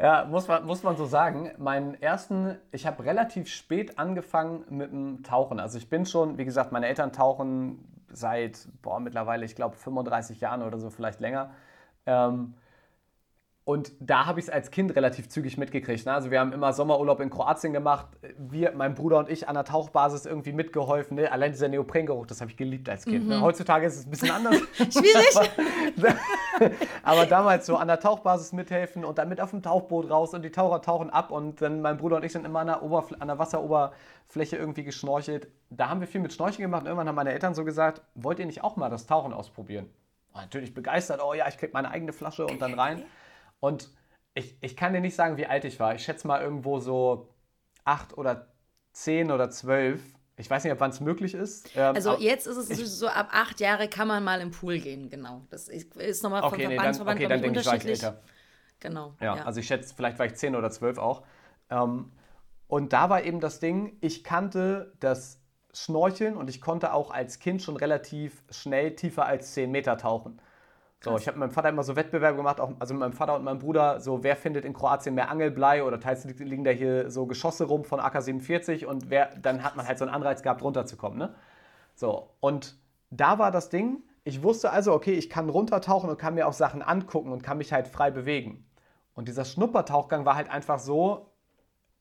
ja, 0.00 0.24
muss 0.24 0.48
man, 0.48 0.64
muss 0.66 0.82
man 0.82 0.96
so 0.96 1.04
sagen. 1.04 1.50
Meinen 1.58 2.00
ersten, 2.00 2.56
ich 2.72 2.86
habe 2.86 3.04
relativ 3.04 3.48
spät 3.48 3.98
angefangen 3.98 4.64
mit 4.70 4.90
dem 4.90 5.22
Tauchen. 5.22 5.60
Also 5.60 5.78
ich 5.78 5.88
bin 5.88 6.06
schon, 6.06 6.38
wie 6.38 6.44
gesagt, 6.44 6.72
meine 6.72 6.86
Eltern 6.86 7.12
tauchen 7.12 7.84
seit, 8.10 8.66
boah, 8.82 9.00
mittlerweile, 9.00 9.44
ich 9.44 9.54
glaube, 9.54 9.76
35 9.76 10.40
Jahren 10.40 10.62
oder 10.62 10.78
so, 10.78 10.90
vielleicht 10.90 11.20
länger. 11.20 11.50
Ähm, 12.06 12.54
und 13.64 13.92
da 14.00 14.26
habe 14.26 14.40
ich 14.40 14.46
es 14.46 14.50
als 14.50 14.72
Kind 14.72 14.96
relativ 14.96 15.28
zügig 15.28 15.56
mitgekriegt. 15.56 16.04
Ne? 16.04 16.12
Also 16.12 16.32
wir 16.32 16.40
haben 16.40 16.52
immer 16.52 16.72
Sommerurlaub 16.72 17.20
in 17.20 17.30
Kroatien 17.30 17.72
gemacht. 17.72 18.06
Wir, 18.36 18.72
mein 18.72 18.96
Bruder 18.96 19.18
und 19.18 19.30
ich 19.30 19.48
an 19.48 19.54
der 19.54 19.64
Tauchbasis 19.64 20.26
irgendwie 20.26 20.52
mitgeholfen. 20.52 21.16
Ne? 21.16 21.30
Allein 21.30 21.52
dieser 21.52 21.68
Neoprengeruch, 21.68 22.26
das 22.26 22.40
habe 22.40 22.50
ich 22.50 22.56
geliebt 22.56 22.88
als 22.88 23.04
Kind. 23.04 23.28
Ne? 23.28 23.40
Heutzutage 23.40 23.86
ist 23.86 23.98
es 23.98 24.06
ein 24.06 24.10
bisschen 24.10 24.32
anders. 24.32 24.56
Schwierig. 24.74 25.50
Aber 27.04 27.26
damals 27.26 27.66
so 27.66 27.76
an 27.76 27.86
der 27.86 28.00
Tauchbasis 28.00 28.52
mithelfen 28.52 29.04
und 29.04 29.18
dann 29.18 29.28
mit 29.28 29.40
auf 29.40 29.50
dem 29.50 29.62
Tauchboot 29.62 30.10
raus 30.10 30.34
und 30.34 30.42
die 30.42 30.50
Taucher 30.50 30.82
tauchen 30.82 31.10
ab 31.10 31.30
und 31.30 31.62
dann 31.62 31.82
mein 31.82 31.98
Bruder 31.98 32.16
und 32.16 32.24
ich 32.24 32.32
sind 32.32 32.44
immer 32.44 32.60
an 32.60 32.66
der, 32.66 32.82
Oberfl 32.82 33.14
an 33.20 33.28
der 33.28 33.38
Wasseroberfläche 33.38 34.56
irgendwie 34.56 34.82
geschnorchelt. 34.82 35.46
Da 35.70 35.88
haben 35.88 36.00
wir 36.00 36.08
viel 36.08 36.20
mit 36.20 36.32
Schnorcheln 36.32 36.62
gemacht 36.62 36.82
und 36.82 36.88
irgendwann 36.88 37.06
haben 37.06 37.14
meine 37.14 37.32
Eltern 37.32 37.54
so 37.54 37.64
gesagt, 37.64 38.02
wollt 38.16 38.40
ihr 38.40 38.46
nicht 38.46 38.64
auch 38.64 38.74
mal 38.74 38.90
das 38.90 39.06
Tauchen 39.06 39.32
ausprobieren? 39.32 39.88
Und 40.32 40.40
natürlich 40.40 40.74
begeistert, 40.74 41.20
oh 41.24 41.32
ja, 41.32 41.46
ich 41.46 41.58
krieg 41.58 41.72
meine 41.72 41.92
eigene 41.92 42.12
Flasche 42.12 42.44
und 42.46 42.60
dann 42.60 42.74
rein. 42.74 43.04
Und 43.62 43.90
ich, 44.34 44.56
ich 44.60 44.76
kann 44.76 44.92
dir 44.92 45.00
nicht 45.00 45.14
sagen, 45.14 45.36
wie 45.36 45.46
alt 45.46 45.64
ich 45.64 45.78
war. 45.78 45.94
Ich 45.94 46.02
schätze 46.02 46.26
mal 46.26 46.42
irgendwo 46.42 46.80
so 46.80 47.28
acht 47.84 48.16
oder 48.18 48.48
zehn 48.92 49.30
oder 49.30 49.50
zwölf. 49.50 50.02
Ich 50.36 50.46
Ich 50.46 50.50
weiß 50.50 50.64
nicht, 50.64 50.72
ab 50.72 50.80
wann 50.80 50.90
es 50.90 51.00
möglich 51.00 51.34
ist. 51.34 51.70
Ähm, 51.76 51.94
Also 51.94 52.16
jetzt 52.18 52.46
ist 52.46 52.56
es 52.56 52.98
so, 52.98 53.06
ab 53.06 53.28
acht 53.30 53.60
Jahre 53.60 53.88
kann 53.88 54.08
man 54.08 54.24
mal 54.24 54.40
im 54.40 54.50
Pool 54.50 54.78
gehen, 54.80 55.08
genau. 55.10 55.42
Das 55.50 55.68
ist, 55.68 55.94
ist 55.96 56.22
nochmal 56.22 56.44
von 56.48 56.54
okay, 56.54 56.66
nee, 56.66 56.80
dann, 56.80 56.94
Verbandsverband, 56.94 57.18
okay, 57.20 57.28
dann 57.28 57.40
denke 57.42 57.60
ich, 57.60 57.66
war 57.66 57.76
ich 57.76 57.84
unterschiedlich. 57.84 58.02
älter. 58.02 58.22
Genau. 58.80 59.14
Ja, 59.20 59.42
also 59.44 59.60
ich 59.60 59.66
schätze, 59.68 59.94
vielleicht 59.94 60.18
war 60.18 60.26
ich 60.26 60.34
10 60.34 60.56
oder 60.56 60.70
12 60.70 60.98
auch. 60.98 61.22
Ähm, 61.70 62.10
und 62.66 62.92
da 62.92 63.10
war 63.10 63.22
eben 63.22 63.40
das 63.40 63.60
Ding, 63.60 63.96
ich 64.00 64.24
kannte 64.24 64.92
das 64.98 65.40
Schnorcheln 65.72 66.36
und 66.36 66.50
ich 66.50 66.60
konnte 66.60 66.92
auch 66.92 67.10
als 67.10 67.38
Kind 67.38 67.62
schon 67.62 67.76
relativ 67.76 68.42
schnell 68.50 68.96
tiefer 68.96 69.26
als 69.26 69.52
10 69.54 69.70
Meter 69.70 69.96
tauchen. 69.98 70.40
So, 71.04 71.16
ich 71.16 71.26
habe 71.26 71.36
mit 71.36 71.48
meinem 71.48 71.54
Vater 71.54 71.68
immer 71.68 71.82
so 71.82 71.96
Wettbewerbe 71.96 72.36
gemacht, 72.36 72.60
auch, 72.60 72.72
also 72.78 72.94
mit 72.94 73.00
meinem 73.00 73.12
Vater 73.12 73.34
und 73.34 73.42
meinem 73.42 73.58
Bruder, 73.58 74.00
so 74.00 74.22
wer 74.22 74.36
findet 74.36 74.64
in 74.64 74.72
Kroatien 74.72 75.16
mehr 75.16 75.30
Angelblei 75.30 75.82
oder 75.82 75.98
teils 75.98 76.24
li- 76.24 76.44
liegen 76.44 76.62
da 76.62 76.70
hier 76.70 77.10
so 77.10 77.26
Geschosse 77.26 77.64
rum 77.64 77.84
von 77.84 77.98
AK-47 77.98 78.86
und 78.86 79.10
wer, 79.10 79.34
dann 79.42 79.64
hat 79.64 79.74
man 79.74 79.88
halt 79.88 79.98
so 79.98 80.04
einen 80.04 80.14
Anreiz 80.14 80.42
gehabt, 80.42 80.62
runterzukommen. 80.62 81.18
Ne? 81.18 81.34
So, 81.96 82.30
und 82.38 82.76
da 83.10 83.40
war 83.40 83.50
das 83.50 83.68
Ding, 83.68 84.04
ich 84.22 84.44
wusste 84.44 84.70
also, 84.70 84.92
okay, 84.92 85.14
ich 85.14 85.28
kann 85.28 85.48
runtertauchen 85.48 86.08
und 86.08 86.18
kann 86.18 86.34
mir 86.34 86.46
auch 86.46 86.52
Sachen 86.52 86.82
angucken 86.82 87.32
und 87.32 87.42
kann 87.42 87.58
mich 87.58 87.72
halt 87.72 87.88
frei 87.88 88.12
bewegen. 88.12 88.64
Und 89.14 89.26
dieser 89.26 89.44
Schnuppertauchgang 89.44 90.24
war 90.24 90.36
halt 90.36 90.50
einfach 90.50 90.78
so, 90.78 91.32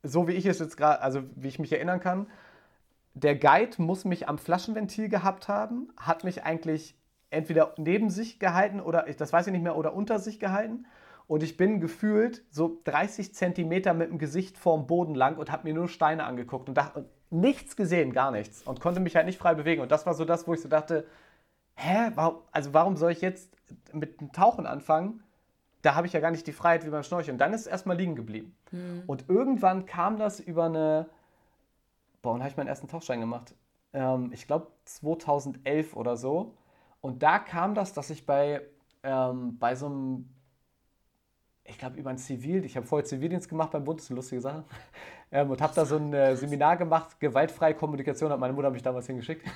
so 0.03 0.27
wie 0.27 0.33
ich 0.33 0.45
es 0.45 0.59
jetzt 0.59 0.77
gerade, 0.77 1.01
also 1.01 1.23
wie 1.35 1.47
ich 1.47 1.57
mich 1.57 1.73
erinnern 1.73 1.99
kann. 1.99 2.27
Der 3.15 3.35
Guide 3.35 3.81
muss 3.81 4.05
mich 4.05 4.29
am 4.29 4.37
Flaschenventil 4.37 5.09
gehabt 5.09 5.47
haben, 5.47 5.91
hat 5.97 6.23
mich 6.23 6.43
eigentlich 6.43 6.95
entweder 7.31 7.73
neben 7.77 8.09
sich 8.09 8.39
gehalten 8.39 8.79
oder, 8.79 9.07
ich- 9.07 9.17
das 9.17 9.33
weiß 9.33 9.47
ich 9.47 9.53
nicht 9.53 9.63
mehr, 9.63 9.75
oder 9.75 9.93
unter 9.93 10.19
sich 10.19 10.39
gehalten. 10.39 10.85
Und 11.27 11.43
ich 11.43 11.55
bin 11.57 11.79
gefühlt 11.79 12.43
so 12.51 12.81
30 12.83 13.33
Zentimeter 13.33 13.93
mit 13.93 14.09
dem 14.09 14.17
Gesicht 14.19 14.57
vorm 14.57 14.85
Boden 14.85 15.15
lang 15.15 15.37
und 15.37 15.51
habe 15.51 15.63
mir 15.63 15.73
nur 15.73 15.87
Steine 15.87 16.25
angeguckt 16.25 16.67
und 16.67 16.75
dachte, 16.75 16.99
und 16.99 17.07
nichts 17.29 17.77
gesehen, 17.77 18.11
gar 18.11 18.31
nichts. 18.31 18.63
Und 18.63 18.81
konnte 18.81 18.99
mich 18.99 19.15
halt 19.15 19.25
nicht 19.25 19.39
frei 19.39 19.53
bewegen. 19.55 19.81
Und 19.81 19.91
das 19.91 20.05
war 20.05 20.13
so 20.13 20.25
das, 20.25 20.45
wo 20.47 20.53
ich 20.53 20.61
so 20.61 20.67
dachte, 20.67 21.07
hä, 21.75 22.11
warum, 22.15 22.39
also 22.51 22.73
warum 22.73 22.97
soll 22.97 23.11
ich 23.13 23.21
jetzt 23.21 23.55
mit 23.93 24.19
dem 24.19 24.33
Tauchen 24.33 24.65
anfangen? 24.65 25.23
Da 25.83 25.95
habe 25.95 26.05
ich 26.05 26.11
ja 26.13 26.19
gar 26.19 26.31
nicht 26.31 26.45
die 26.45 26.51
Freiheit 26.51 26.85
wie 26.85 26.89
beim 26.89 27.03
Schnorcheln. 27.03 27.35
Und 27.35 27.39
dann 27.39 27.53
ist 27.53 27.61
es 27.61 27.67
erstmal 27.67 27.95
liegen 27.97 28.15
geblieben. 28.15 28.55
Und 29.07 29.29
irgendwann 29.29 29.85
kam 29.85 30.17
das 30.17 30.41
über 30.41 30.65
eine, 30.65 31.07
boah, 32.21 32.33
wann 32.33 32.41
habe 32.41 32.49
ich 32.49 32.57
meinen 32.57 32.67
ersten 32.67 32.89
Tauchschein 32.89 33.21
gemacht? 33.21 33.55
Ähm, 33.93 34.31
ich 34.33 34.47
glaube 34.47 34.67
2011 34.83 35.95
oder 35.95 36.17
so. 36.17 36.55
Und 37.01 37.23
da 37.23 37.39
kam 37.39 37.73
das, 37.73 37.93
dass 37.93 38.09
ich 38.09 38.25
bei, 38.25 38.61
ähm, 39.03 39.57
bei 39.59 39.75
so 39.75 39.87
einem, 39.87 40.29
ich 41.63 41.77
glaube 41.77 41.97
über 41.97 42.11
ein 42.11 42.17
Zivil, 42.17 42.63
ich 42.63 42.77
habe 42.77 42.85
vorher 42.85 43.05
Zivildienst 43.05 43.49
gemacht 43.49 43.71
beim 43.71 43.83
Bund, 43.83 43.99
das 43.99 44.05
ist 44.05 44.11
eine 44.11 44.17
lustige 44.17 44.41
Sache, 44.41 44.63
ähm, 45.31 45.49
und 45.49 45.61
habe 45.61 45.73
da 45.73 45.85
so 45.85 45.97
ein 45.97 46.13
äh, 46.13 46.35
Seminar 46.35 46.77
gemacht, 46.77 47.19
gewaltfreie 47.19 47.73
Kommunikation, 47.73 48.31
hat 48.31 48.39
meine 48.39 48.53
Mutter 48.53 48.69
mich 48.69 48.83
damals 48.83 49.07
hingeschickt. 49.07 49.45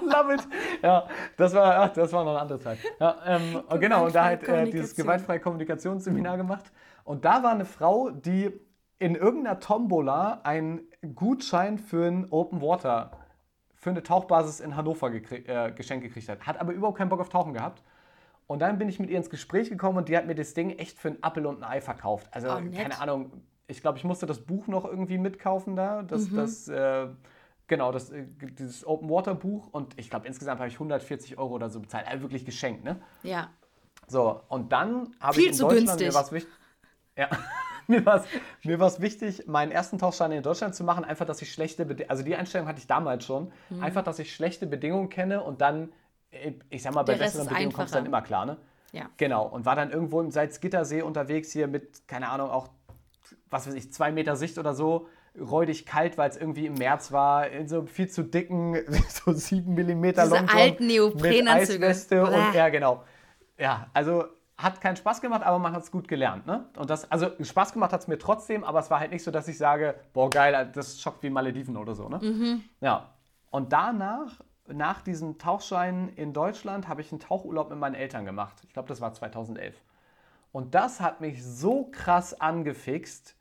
Love 0.00 0.34
it. 0.34 0.48
Ja, 0.80 1.08
das 1.36 1.54
war, 1.54 1.80
ach, 1.80 1.92
das 1.92 2.12
war 2.12 2.24
noch 2.24 2.30
eine 2.32 2.40
andere 2.40 2.60
Zeit. 2.60 2.78
Ja, 3.00 3.16
ähm, 3.26 3.62
genau, 3.80 4.06
und 4.06 4.14
da 4.14 4.24
halt 4.24 4.46
äh, 4.46 4.70
dieses 4.70 4.94
gewaltfreie 4.94 5.40
Kommunikationsseminar 5.40 6.36
gemacht. 6.36 6.70
Und 7.02 7.24
da 7.24 7.42
war 7.42 7.50
eine 7.50 7.64
Frau, 7.64 8.10
die 8.10 8.52
in 9.00 9.16
irgendeiner 9.16 9.58
Tombola 9.58 10.40
einen 10.44 10.82
Gutschein 11.14 11.78
für 11.78 12.06
ein 12.06 12.30
Open 12.30 12.62
Water, 12.62 13.10
für 13.82 13.90
eine 13.90 14.04
Tauchbasis 14.04 14.60
in 14.60 14.76
Hannover 14.76 15.12
äh, 15.12 15.72
geschenkt 15.72 16.04
gekriegt 16.04 16.28
hat. 16.28 16.46
Hat 16.46 16.56
aber 16.60 16.72
überhaupt 16.72 16.98
keinen 16.98 17.08
Bock 17.08 17.18
auf 17.20 17.28
Tauchen 17.28 17.52
gehabt. 17.52 17.82
Und 18.46 18.60
dann 18.60 18.78
bin 18.78 18.88
ich 18.88 19.00
mit 19.00 19.10
ihr 19.10 19.16
ins 19.16 19.28
Gespräch 19.28 19.70
gekommen 19.70 19.98
und 19.98 20.08
die 20.08 20.16
hat 20.16 20.24
mir 20.26 20.36
das 20.36 20.54
Ding 20.54 20.70
echt 20.78 20.98
für 21.00 21.08
einen 21.08 21.22
Appel 21.22 21.46
und 21.46 21.64
ein 21.64 21.68
Ei 21.68 21.80
verkauft. 21.80 22.28
Also, 22.30 22.46
Oh, 22.48 22.60
keine 22.76 23.00
Ahnung, 23.00 23.32
ich 23.66 23.80
glaube, 23.80 23.98
ich 23.98 24.04
musste 24.04 24.24
das 24.26 24.38
Buch 24.40 24.68
noch 24.68 24.84
irgendwie 24.84 25.18
mitkaufen 25.18 25.74
da. 25.74 26.02
Das, 26.04 26.30
Mhm. 26.30 26.36
das 26.36 26.68
äh, 26.68 27.08
genau, 27.66 27.90
das, 27.90 28.10
äh, 28.10 28.24
dieses 28.56 28.86
Open 28.86 29.10
Water 29.10 29.34
Buch. 29.34 29.66
Und 29.72 29.98
ich 29.98 30.10
glaube, 30.10 30.28
insgesamt 30.28 30.60
habe 30.60 30.68
ich 30.68 30.74
140 30.78 31.36
Euro 31.38 31.54
oder 31.54 31.68
so 31.68 31.80
bezahlt. 31.80 32.06
Also 32.06 32.22
wirklich 32.22 32.44
geschenkt, 32.44 32.84
ne? 32.84 33.00
Ja. 33.24 33.50
So, 34.06 34.42
und 34.48 34.70
dann 34.70 35.12
habe 35.18 35.40
ich 35.40 35.46
in 35.46 35.58
Deutschland 35.58 35.86
günstig. 35.88 36.06
mir 36.08 36.14
was 36.14 36.30
wichtig. 36.30 36.52
Ja, 37.16 37.28
mir 37.88 38.04
war 38.06 38.16
es 38.16 38.24
mir 38.64 38.78
war's 38.80 39.00
wichtig, 39.00 39.46
meinen 39.46 39.72
ersten 39.72 39.98
Tauchschein 39.98 40.32
in 40.32 40.42
Deutschland 40.42 40.74
zu 40.74 40.84
machen, 40.84 41.04
einfach, 41.04 41.26
dass 41.26 41.42
ich 41.42 41.52
schlechte 41.52 41.84
Bedingungen, 41.84 42.10
also 42.10 42.22
die 42.22 42.34
Einstellung 42.36 42.68
hatte 42.68 42.78
ich 42.78 42.86
damals 42.86 43.24
schon, 43.24 43.52
Mhm. 43.70 43.82
einfach, 43.82 44.02
dass 44.02 44.18
ich 44.18 44.34
schlechte 44.34 44.66
Bedingungen 44.66 45.08
kenne 45.08 45.42
und 45.42 45.60
dann, 45.60 45.92
äh, 46.30 46.52
ich 46.70 46.82
sag 46.82 46.94
mal, 46.94 47.02
bei 47.02 47.14
besseren 47.16 47.46
Bedingungen 47.48 47.72
kommt 47.72 47.86
es 47.88 47.92
dann 47.92 48.06
immer 48.06 48.22
klar, 48.22 48.46
ne? 48.46 48.56
Ja. 48.92 49.08
Genau, 49.16 49.46
und 49.46 49.64
war 49.64 49.74
dann 49.74 49.90
irgendwo 49.90 50.20
im 50.20 50.30
Salzgittersee 50.30 51.02
unterwegs 51.02 51.50
hier 51.50 51.66
mit, 51.66 52.06
keine 52.06 52.28
Ahnung, 52.28 52.50
auch, 52.50 52.68
was 53.50 53.66
weiß 53.66 53.74
ich, 53.74 53.92
zwei 53.92 54.12
Meter 54.12 54.36
Sicht 54.36 54.58
oder 54.58 54.74
so, 54.74 55.08
räudig 55.40 55.86
kalt, 55.86 56.18
weil 56.18 56.28
es 56.28 56.36
irgendwie 56.36 56.66
im 56.66 56.74
März 56.74 57.10
war, 57.10 57.48
in 57.48 57.66
so 57.68 57.86
viel 57.86 58.08
zu 58.08 58.22
dicken, 58.22 58.76
so 59.08 59.32
sieben 59.32 59.72
Millimeter 59.74 60.24
Diese 60.24 60.36
alten 60.46 60.86
mit 60.86 60.92
Neoprenanzüge. 60.94 61.86
Eisweste 61.86 62.22
und 62.26 62.54
ja, 62.54 62.68
genau. 62.68 63.04
Ja, 63.58 63.86
also 63.94 64.24
hat 64.62 64.80
keinen 64.80 64.96
Spaß 64.96 65.20
gemacht, 65.20 65.42
aber 65.42 65.58
man 65.58 65.72
hat 65.72 65.82
es 65.82 65.90
gut 65.90 66.08
gelernt. 66.08 66.46
Ne? 66.46 66.66
Und 66.76 66.90
das, 66.90 67.10
also 67.10 67.30
Spaß 67.40 67.72
gemacht 67.72 67.92
hat 67.92 68.00
es 68.00 68.08
mir 68.08 68.18
trotzdem, 68.18 68.64
aber 68.64 68.80
es 68.80 68.90
war 68.90 69.00
halt 69.00 69.10
nicht 69.10 69.24
so, 69.24 69.30
dass 69.30 69.48
ich 69.48 69.58
sage, 69.58 69.94
boah, 70.12 70.30
geil, 70.30 70.70
das 70.72 71.00
schockt 71.00 71.22
wie 71.22 71.30
Malediven 71.30 71.76
oder 71.76 71.94
so. 71.94 72.08
Ne? 72.08 72.18
Mhm. 72.18 72.64
Ja. 72.80 73.10
Und 73.50 73.72
danach, 73.72 74.40
nach 74.66 75.02
diesem 75.02 75.38
Tauchschein 75.38 76.10
in 76.16 76.32
Deutschland, 76.32 76.88
habe 76.88 77.00
ich 77.00 77.10
einen 77.12 77.20
Tauchurlaub 77.20 77.70
mit 77.70 77.78
meinen 77.78 77.94
Eltern 77.94 78.24
gemacht. 78.24 78.62
Ich 78.66 78.72
glaube, 78.72 78.88
das 78.88 79.00
war 79.00 79.12
2011. 79.12 79.74
Und 80.52 80.74
das 80.74 81.00
hat 81.00 81.20
mich 81.20 81.44
so 81.44 81.90
krass 81.90 82.38
angefixt, 82.40 83.36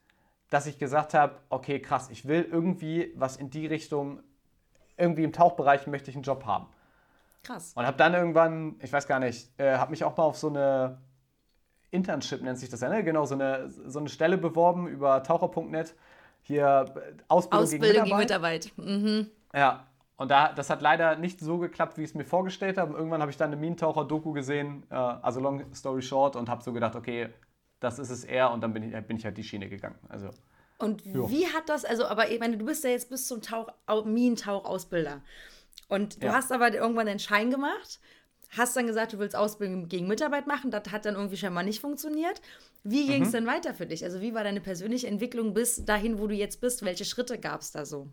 dass 0.50 0.66
ich 0.66 0.80
gesagt 0.80 1.14
habe, 1.14 1.36
okay, 1.50 1.82
krass, 1.82 2.10
ich 2.10 2.28
will 2.28 2.48
irgendwie 2.50 3.14
was 3.16 3.38
in 3.38 3.50
die 3.50 3.68
Richtung, 3.68 4.22
irgendwie 4.98 5.24
im 5.24 5.34
Tauchbereich 5.34 5.88
möchte 5.88 6.10
ich 6.10 6.16
einen 6.16 6.24
Job 6.24 6.46
haben. 6.46 6.68
Krass. 7.44 7.74
Und 7.76 7.86
habe 7.86 7.98
dann 7.98 8.14
irgendwann, 8.14 8.76
ich 8.82 8.94
weiß 8.94 9.08
gar 9.08 9.20
nicht, 9.20 9.50
äh, 9.60 9.78
habe 9.78 9.92
mich 9.92 10.04
auch 10.04 10.16
mal 10.16 10.24
auf 10.24 10.38
so 10.38 10.50
eine 10.50 11.00
Internship 11.92 12.42
nennt 12.42 12.58
sich 12.58 12.70
das 12.70 12.82
ja, 12.82 12.90
ne? 12.90 13.04
Genau, 13.04 13.26
so 13.26 13.36
eine, 13.36 13.70
so 13.70 14.00
eine 14.00 14.10
Stelle 14.10 14.38
beworben 14.38 14.88
über 14.88 15.22
taucher.net. 15.24 15.96
Hier 16.44 16.86
Ausbildung, 17.28 17.64
Ausbildung 17.64 18.04
gegen 18.06 18.18
Mitarbeit. 18.18 18.72
Mitarbeit. 18.78 19.02
Mhm. 19.02 19.28
Ja, 19.54 19.86
und 20.18 20.32
da, 20.32 20.54
das 20.54 20.70
hat 20.70 20.82
leider 20.82 21.16
nicht 21.18 21.40
so 21.40 21.58
geklappt, 21.58 21.98
wie 21.98 22.04
ich 22.04 22.10
es 22.12 22.16
mir 22.16 22.24
vorgestellt 22.26 22.78
habe. 22.78 22.94
Irgendwann 22.96 23.22
habe 23.22 23.30
ich 23.32 23.38
dann 23.38 23.48
eine 23.52 23.58
Minentaucher-Doku 23.58 24.32
gesehen, 24.32 24.84
äh, 24.90 24.96
also 24.96 25.40
long 25.40 25.64
story 25.74 26.02
short, 26.02 26.36
und 26.36 26.50
habe 26.50 26.64
so 26.64 26.74
gedacht, 26.74 26.96
okay, 26.96 27.30
das 27.80 28.00
ist 28.00 28.10
es 28.10 28.24
eher. 28.24 28.52
Und 28.52 28.62
dann 28.62 28.74
bin 28.74 28.84
ich, 28.84 29.06
bin 29.06 29.18
ich 29.18 29.26
halt 29.26 29.38
die 29.38 29.44
Schiene 29.44 29.68
gegangen. 29.70 29.98
Also, 30.10 30.30
Und 30.78 31.04
Ja. 31.06 31.30
wie 31.30 31.46
hat 31.48 31.68
das, 31.70 31.86
also, 31.86 32.06
aber 32.06 32.30
ich 32.32 32.40
meine, 32.40 32.58
du 32.58 32.66
bist 32.66 32.84
ja 32.84 32.90
jetzt 32.92 33.10
bis 33.10 33.28
zum 33.28 33.42
Tauch, 33.42 33.68
Au- 33.86 34.04
Minentauchausbilder. 34.04 35.22
Und 35.90 36.22
du 36.24 36.28
Ja. 36.28 36.34
hast 36.34 36.52
aber 36.52 36.74
irgendwann 36.74 37.06
den 37.08 37.20
Schein 37.20 37.52
gemacht, 37.52 38.00
hast 38.58 38.76
dann 38.76 38.88
gesagt, 38.88 39.14
du 39.14 39.20
willst 39.20 39.36
Ausbildung 39.36 39.88
gegen 39.88 40.08
Mitarbeit 40.08 40.46
machen. 40.48 40.72
Das 40.72 40.84
hat 40.92 41.06
dann 41.06 41.16
irgendwie 41.16 41.38
scheinbar 41.38 41.64
nicht 41.64 41.80
funktioniert. 41.82 42.42
Wie 42.84 43.08
ging 43.08 43.24
es 43.24 43.30
Mhm. 43.30 43.34
denn 43.34 43.48
weiter 43.48 43.74
für 43.74 43.86
dich? 43.86 44.04
Also, 44.04 44.22
wie 44.22 44.34
war 44.34 44.44
deine 44.44 44.62
persönliche 44.62 45.08
Entwicklung 45.08 45.54
bis 45.54 45.86
dahin, 45.86 46.20
wo 46.20 46.28
du 46.28 46.36
jetzt 46.36 46.62
bist? 46.62 46.84
Welche 46.84 47.06
Schritte 47.06 47.38
gab 47.40 47.62
es 47.62 47.72
da 47.72 47.86
so? 47.86 48.08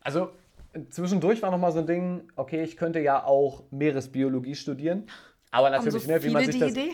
also 0.00 0.30
zwischendurch 0.90 1.42
war 1.42 1.50
noch 1.50 1.58
mal 1.58 1.72
so 1.72 1.80
ein 1.80 1.86
Ding, 1.86 2.28
okay, 2.36 2.62
ich 2.62 2.76
könnte 2.76 3.00
ja 3.00 3.24
auch 3.24 3.64
Meeresbiologie 3.70 4.54
studieren. 4.54 5.06
Aber 5.50 5.70
Haben 5.70 5.90
so 5.90 5.98
natürlich, 5.98 6.06
ne, 6.06 6.22
wie 6.22 6.30
man 6.30 6.44
sich 6.44 6.54
die 6.54 6.60
das. 6.60 6.70
Idee? 6.70 6.92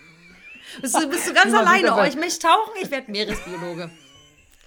bist, 0.80 0.94
du, 1.00 1.08
bist 1.08 1.28
du 1.28 1.34
ganz 1.34 1.54
alleine? 1.54 1.88
Oh, 1.92 1.96
halt- 1.96 2.12
ich 2.14 2.18
möchte 2.18 2.46
tauchen, 2.46 2.72
ich 2.82 2.90
werde 2.90 3.10
Meeresbiologe. 3.10 3.90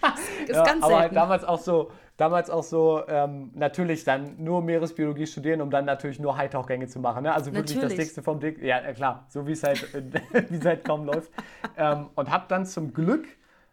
Das 0.01 0.19
ist 0.19 0.49
Ja, 0.49 0.63
ganz 0.65 0.83
aber 0.83 0.95
halt 0.95 1.03
selten. 1.03 1.15
damals 1.15 1.43
auch 1.45 1.59
so, 1.61 1.89
damals 2.17 2.49
auch 2.49 2.63
so 2.63 3.03
ähm, 3.07 3.51
natürlich 3.55 4.03
dann 4.03 4.35
nur 4.43 4.61
Meeresbiologie 4.61 5.25
studieren, 5.25 5.61
um 5.61 5.71
dann 5.71 5.85
natürlich 5.85 6.19
nur 6.19 6.37
Hightauchgänge 6.37 6.87
zu 6.87 6.99
machen. 6.99 7.23
Ne? 7.23 7.33
Also 7.33 7.53
wirklich 7.53 7.75
das 7.75 7.83
Natürlich. 7.83 7.99
Dickste 7.99 8.21
vom 8.21 8.39
Dick. 8.39 8.61
Ja, 8.61 8.79
klar, 8.93 9.25
so 9.29 9.47
wie 9.47 9.53
es 9.53 9.63
halt, 9.63 9.93
wie 10.49 10.55
es 10.55 10.65
halt 10.65 10.83
kaum 10.85 11.05
läuft. 11.05 11.31
Ähm, 11.77 12.09
und 12.15 12.29
habe 12.29 12.45
dann 12.47 12.65
zum 12.65 12.93
Glück, 12.93 13.27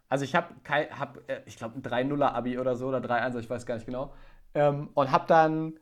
also 0.08 0.24
ich 0.24 0.34
habe, 0.34 0.48
hab, 0.68 1.18
äh, 1.28 1.42
ich 1.46 1.56
glaube, 1.56 1.78
ein 1.78 1.82
3-0er-Abi 1.82 2.58
oder 2.58 2.76
so 2.76 2.88
oder 2.88 2.98
3-1, 2.98 3.38
ich 3.38 3.50
weiß 3.50 3.66
gar 3.66 3.74
nicht 3.74 3.86
genau. 3.86 4.14
Ähm, 4.54 4.88
und 4.94 5.12
habe 5.12 5.24
dann, 5.26 5.74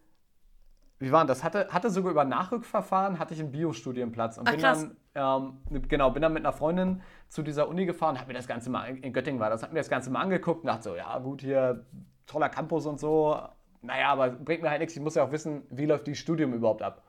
wie 0.99 1.12
war 1.12 1.25
das? 1.25 1.44
Hatte, 1.44 1.68
hatte 1.71 1.90
sogar 1.90 2.11
über 2.11 2.25
Nachrückverfahren 2.25 3.21
hatte 3.21 3.35
ich 3.35 3.40
einen 3.40 3.53
Biostudienplatz 3.53 4.37
und 4.37 4.49
Ach, 4.49 4.53
bin 4.53 4.61
dann 4.61 4.97
ähm, 5.14 5.59
genau, 5.88 6.11
bin 6.11 6.23
dann 6.23 6.33
mit 6.33 6.44
einer 6.44 6.53
Freundin 6.53 7.02
zu 7.29 7.42
dieser 7.42 7.69
Uni 7.69 7.87
gefahren, 7.87 8.19
habe 8.19 8.29
mir 8.29 8.35
das 8.35 8.46
Ganze 8.46 8.69
mal, 8.71 8.85
in 8.88 9.13
Göttingen 9.13 9.40
war 9.40 9.50
das, 9.50 9.63
habe 9.63 9.73
mir 9.73 9.81
das 9.81 9.88
Ganze 9.88 10.11
mal 10.11 10.21
angeguckt 10.21 10.63
und 10.63 10.67
dachte 10.67 10.83
so, 10.83 10.96
ja 10.96 11.19
gut, 11.19 11.40
hier 11.40 11.85
toller 12.29 12.48
Campus 12.48 12.87
und 12.87 13.00
so, 13.00 13.37
naja, 13.83 14.10
aber 14.10 14.31
bringt 14.31 14.62
mir 14.62 14.70
halt 14.70 14.81
nichts, 14.81 14.94
ich 14.94 15.02
muss 15.02 15.16
ja 15.16 15.24
auch 15.24 15.33
wissen, 15.33 15.66
wie 15.70 15.87
läuft 15.87 16.06
die 16.06 16.14
Studium 16.14 16.52
überhaupt 16.52 16.83
ab. 16.83 17.02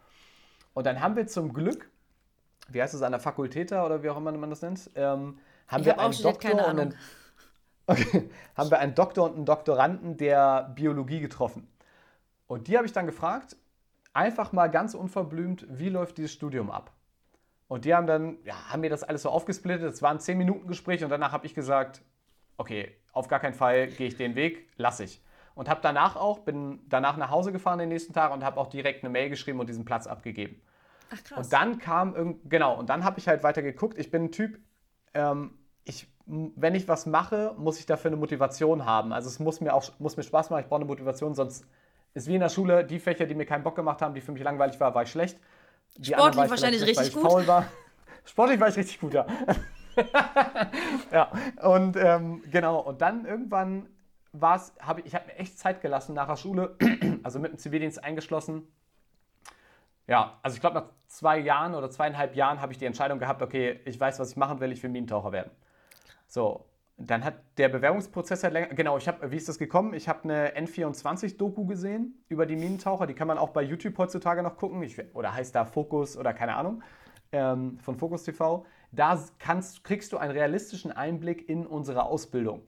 Und 0.74 0.86
dann 0.86 1.02
haben 1.02 1.16
wir 1.16 1.28
zum 1.28 1.54
Glück, 1.54 1.90
wie 2.70 2.82
heißt 2.82 2.94
es, 2.94 3.02
an 3.02 3.12
der 3.12 3.20
Fakultät 3.20 3.72
oder 3.72 4.02
wie 4.02 4.10
auch 4.10 4.18
immer 4.18 4.32
man 4.32 4.50
das 4.50 4.62
nennt, 4.62 4.90
ähm, 4.96 5.40
haben 5.68 5.82
Ich 5.82 5.86
wir 5.86 5.94
hab 5.94 6.00
einen 6.00 6.22
Doktor 6.22 6.52
und 6.52 6.80
einen, 6.80 6.96
okay, 7.88 8.30
haben 8.56 8.72
wir 8.72 8.80
einen 8.80 8.96
Doktor 8.96 9.26
und 9.26 9.36
einen 9.36 9.46
Doktoranden 9.46 10.18
der 10.18 10.72
Biologie 10.76 11.20
getroffen. 11.20 11.68
Und 12.48 12.68
die 12.68 12.78
habe 12.78 12.86
ich 12.88 12.94
dann 12.94 13.06
gefragt, 13.06 13.56
einfach 14.14 14.52
mal 14.52 14.68
ganz 14.68 14.94
unverblümt, 14.94 15.66
wie 15.70 15.90
läuft 15.90 16.18
dieses 16.18 16.32
Studium 16.32 16.72
ab? 16.72 16.92
Und 17.68 17.86
die 17.86 17.94
haben 17.94 18.08
dann, 18.08 18.38
ja, 18.44 18.56
haben 18.70 18.82
mir 18.82 18.90
das 18.90 19.04
alles 19.04 19.22
so 19.22 19.30
aufgesplittet. 19.30 19.94
Es 19.94 20.02
war 20.02 20.10
ein 20.10 20.18
10-Minuten-Gespräch 20.18 21.04
und 21.04 21.12
danach 21.12 21.32
habe 21.32 21.46
ich 21.46 21.54
gesagt, 21.54 22.02
okay, 22.58 22.96
auf 23.12 23.28
gar 23.28 23.40
keinen 23.40 23.54
Fall 23.54 23.88
gehe 23.88 24.08
ich 24.08 24.16
den 24.16 24.36
Weg, 24.36 24.70
lasse 24.78 25.04
ich. 25.04 25.22
Und 25.56 25.70
habe 25.70 25.82
danach 25.84 26.16
auch, 26.16 26.40
bin 26.40 26.80
danach 26.88 27.18
nach 27.18 27.30
Hause 27.30 27.52
gefahren 27.52 27.80
den 27.80 27.90
nächsten 27.90 28.14
Tag 28.14 28.32
und 28.32 28.44
habe 28.44 28.60
auch 28.60 28.68
direkt 28.68 29.04
eine 29.04 29.10
Mail 29.10 29.30
geschrieben 29.30 29.60
und 29.60 29.68
diesen 29.68 29.86
Platz 29.86 30.08
abgegeben. 30.08 30.62
Ach 31.12 31.24
krass. 31.24 31.38
Und 31.38 31.54
dann 31.54 31.80
kam 31.80 32.16
irgend, 32.16 32.50
genau, 32.50 32.78
und 32.78 32.90
dann 32.90 33.04
habe 33.04 33.20
ich 33.20 33.28
halt 33.28 33.44
weiter 33.44 33.62
geguckt. 33.62 33.98
Ich 33.98 34.12
bin 34.12 34.26
ein 34.26 34.32
Typ, 34.32 34.60
ähm, 35.14 35.58
ich, 35.84 36.08
wenn 36.26 36.76
ich 36.76 36.88
was 36.88 37.06
mache, 37.06 37.56
muss 37.58 37.80
ich 37.80 37.86
dafür 37.86 38.10
eine 38.10 38.18
Motivation 38.18 38.86
haben. 38.86 39.12
Also 39.12 39.28
es 39.28 39.40
muss 39.40 39.60
mir 39.60 39.74
auch 39.74 39.84
muss 40.00 40.18
mir 40.18 40.24
Spaß 40.24 40.50
machen, 40.50 40.62
ich 40.62 40.68
brauche 40.68 40.82
eine 40.82 40.86
Motivation, 40.86 41.34
sonst 41.34 41.66
ist 42.14 42.28
wie 42.28 42.36
in 42.36 42.42
der 42.42 42.50
Schule, 42.50 42.86
die 42.86 43.00
Fächer, 43.00 43.26
die 43.26 43.36
mir 43.36 43.46
keinen 43.46 43.64
Bock 43.64 43.76
gemacht 43.76 44.02
haben, 44.02 44.14
die 44.14 44.22
für 44.22 44.32
mich 44.32 44.44
langweilig 44.44 44.80
waren, 44.80 44.94
war 44.94 45.04
ich 45.04 45.12
schlecht. 45.12 45.40
Die 45.98 46.06
Sportlich 46.06 46.16
anderen 46.16 46.38
war 46.38 46.46
ich 46.46 46.52
wahrscheinlich 46.52 46.82
schlecht, 46.82 47.00
richtig 47.00 47.48
war. 47.48 47.66
Sportlich 48.26 48.60
war 48.60 48.68
ich 48.68 48.78
richtig 48.78 49.00
gut, 49.00 49.14
ja. 49.14 49.26
ja, 51.12 51.32
und 51.62 51.96
ähm, 51.98 52.44
genau, 52.52 52.80
und 52.80 53.02
dann 53.02 53.26
irgendwann 53.26 53.88
war 54.32 54.56
es, 54.56 54.74
habe 54.80 55.02
ich, 55.02 55.08
ich 55.08 55.16
habe 55.16 55.28
mir 55.28 55.36
echt 55.36 55.58
Zeit 55.58 55.82
gelassen 55.82 56.14
nach 56.14 56.28
der 56.28 56.36
Schule, 56.36 56.76
also 57.24 57.40
mit 57.40 57.52
dem 57.52 57.58
Zivildienst 57.58 58.04
eingeschlossen. 58.04 58.68
Ja, 60.08 60.40
also 60.42 60.56
ich 60.56 60.62
glaube, 60.62 60.76
nach 60.76 60.86
zwei 61.08 61.38
Jahren 61.38 61.76
oder 61.76 61.90
zweieinhalb 61.90 62.36
Jahren 62.36 62.62
habe 62.62 62.72
ich 62.72 62.80
die 62.80 62.86
Entscheidung 62.86 63.20
gehabt, 63.20 63.42
okay, 63.42 63.80
ich 63.86 64.00
weiß, 64.00 64.20
was 64.20 64.32
ich 64.32 64.38
machen 64.38 64.60
will, 64.60 64.72
ich 64.72 64.82
will 64.82 64.90
Minentaucher 64.90 65.32
werden. 65.32 65.52
So, 66.28 66.66
dann 66.98 67.24
hat 67.24 67.36
der 67.58 67.70
Bewerbungsprozess 67.70 68.44
halt 68.44 68.54
länger, 68.54 68.68
genau, 68.68 68.98
ich 68.98 69.08
habe, 69.08 69.32
wie 69.32 69.38
ist 69.38 69.48
das 69.48 69.58
gekommen? 69.58 69.94
Ich 69.94 70.10
habe 70.10 70.24
eine 70.24 70.56
N24-Doku 70.58 71.66
gesehen 71.66 72.24
über 72.28 72.46
die 72.46 72.56
Minentaucher, 72.56 73.08
die 73.08 73.14
kann 73.14 73.28
man 73.28 73.38
auch 73.38 73.50
bei 73.50 73.62
YouTube 73.62 73.98
heutzutage 73.98 74.44
noch 74.44 74.58
gucken, 74.58 74.82
ich, 74.84 74.98
oder 75.16 75.34
heißt 75.34 75.56
da 75.56 75.66
Fokus 75.66 76.18
oder 76.18 76.34
keine 76.34 76.56
Ahnung, 76.56 76.84
ähm, 77.32 77.80
von 77.80 77.96
Fokus 77.96 78.24
TV. 78.24 78.66
Da 78.92 79.24
kannst, 79.38 79.84
kriegst 79.84 80.12
du 80.14 80.18
einen 80.18 80.32
realistischen 80.32 80.92
Einblick 80.92 81.48
in 81.48 81.66
unsere 81.66 82.04
Ausbildung. 82.06 82.64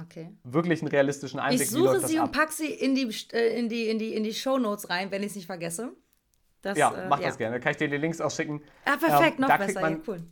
Okay. 0.00 0.30
Wirklich 0.42 0.80
einen 0.80 0.88
realistischen 0.88 1.38
Einblick, 1.38 1.62
Ich 1.62 1.70
suche 1.70 2.00
sie 2.06 2.18
und 2.18 2.32
packe 2.32 2.52
sie 2.52 2.72
in 2.72 2.94
die, 2.94 3.14
äh, 3.32 3.58
in 3.58 3.68
die, 3.68 3.88
in 3.88 3.98
die, 3.98 4.14
in 4.14 4.24
die 4.24 4.32
Shownotes 4.32 4.88
rein, 4.88 5.10
wenn 5.10 5.22
ich 5.22 5.28
es 5.30 5.36
nicht 5.36 5.46
vergesse. 5.46 5.92
Das, 6.62 6.78
Ja, 6.78 6.92
äh, 6.94 7.08
mach 7.08 7.20
das 7.20 7.36
gerne. 7.36 7.60
Kann 7.60 7.72
ich 7.72 7.76
dir 7.76 7.88
die 7.88 7.98
Links 7.98 8.20
ausschicken. 8.20 8.62
Ah, 8.84 8.96
perfekt, 8.96 9.34
Ähm, 9.38 9.40
noch 9.46 9.58
besser. 9.58 9.80
man- 9.80 9.92
ja, 9.96 9.98
cool. 10.06 10.22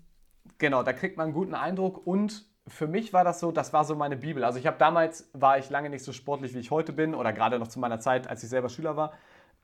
Genau, 0.59 0.83
da 0.83 0.93
kriegt 0.93 1.17
man 1.17 1.25
einen 1.25 1.35
guten 1.35 1.55
Eindruck 1.55 2.07
und 2.07 2.47
für 2.67 2.87
mich 2.87 3.13
war 3.13 3.25
das 3.25 3.41
so, 3.41 3.53
das 3.53 3.73
war 3.73 3.85
so 3.85 3.95
meine 3.97 4.17
Bibel. 4.17 4.45
Also 4.45 4.59
ich 4.59 4.67
habe 4.67 4.79
damals, 4.79 5.29
war 5.33 5.59
ich 5.59 5.71
lange 5.71 5.91
nicht 5.91 6.05
so 6.05 6.13
sportlich, 6.13 6.55
wie 6.55 6.59
ich 6.61 6.71
heute 6.71 6.93
bin 6.93 7.15
oder 7.15 7.33
gerade 7.33 7.59
noch 7.59 7.69
zu 7.69 7.79
meiner 7.81 8.01
Zeit, 8.01 8.29
als 8.29 8.43
ich 8.43 8.49
selber 8.49 8.69
Schüler 8.69 8.97
war. 8.97 9.13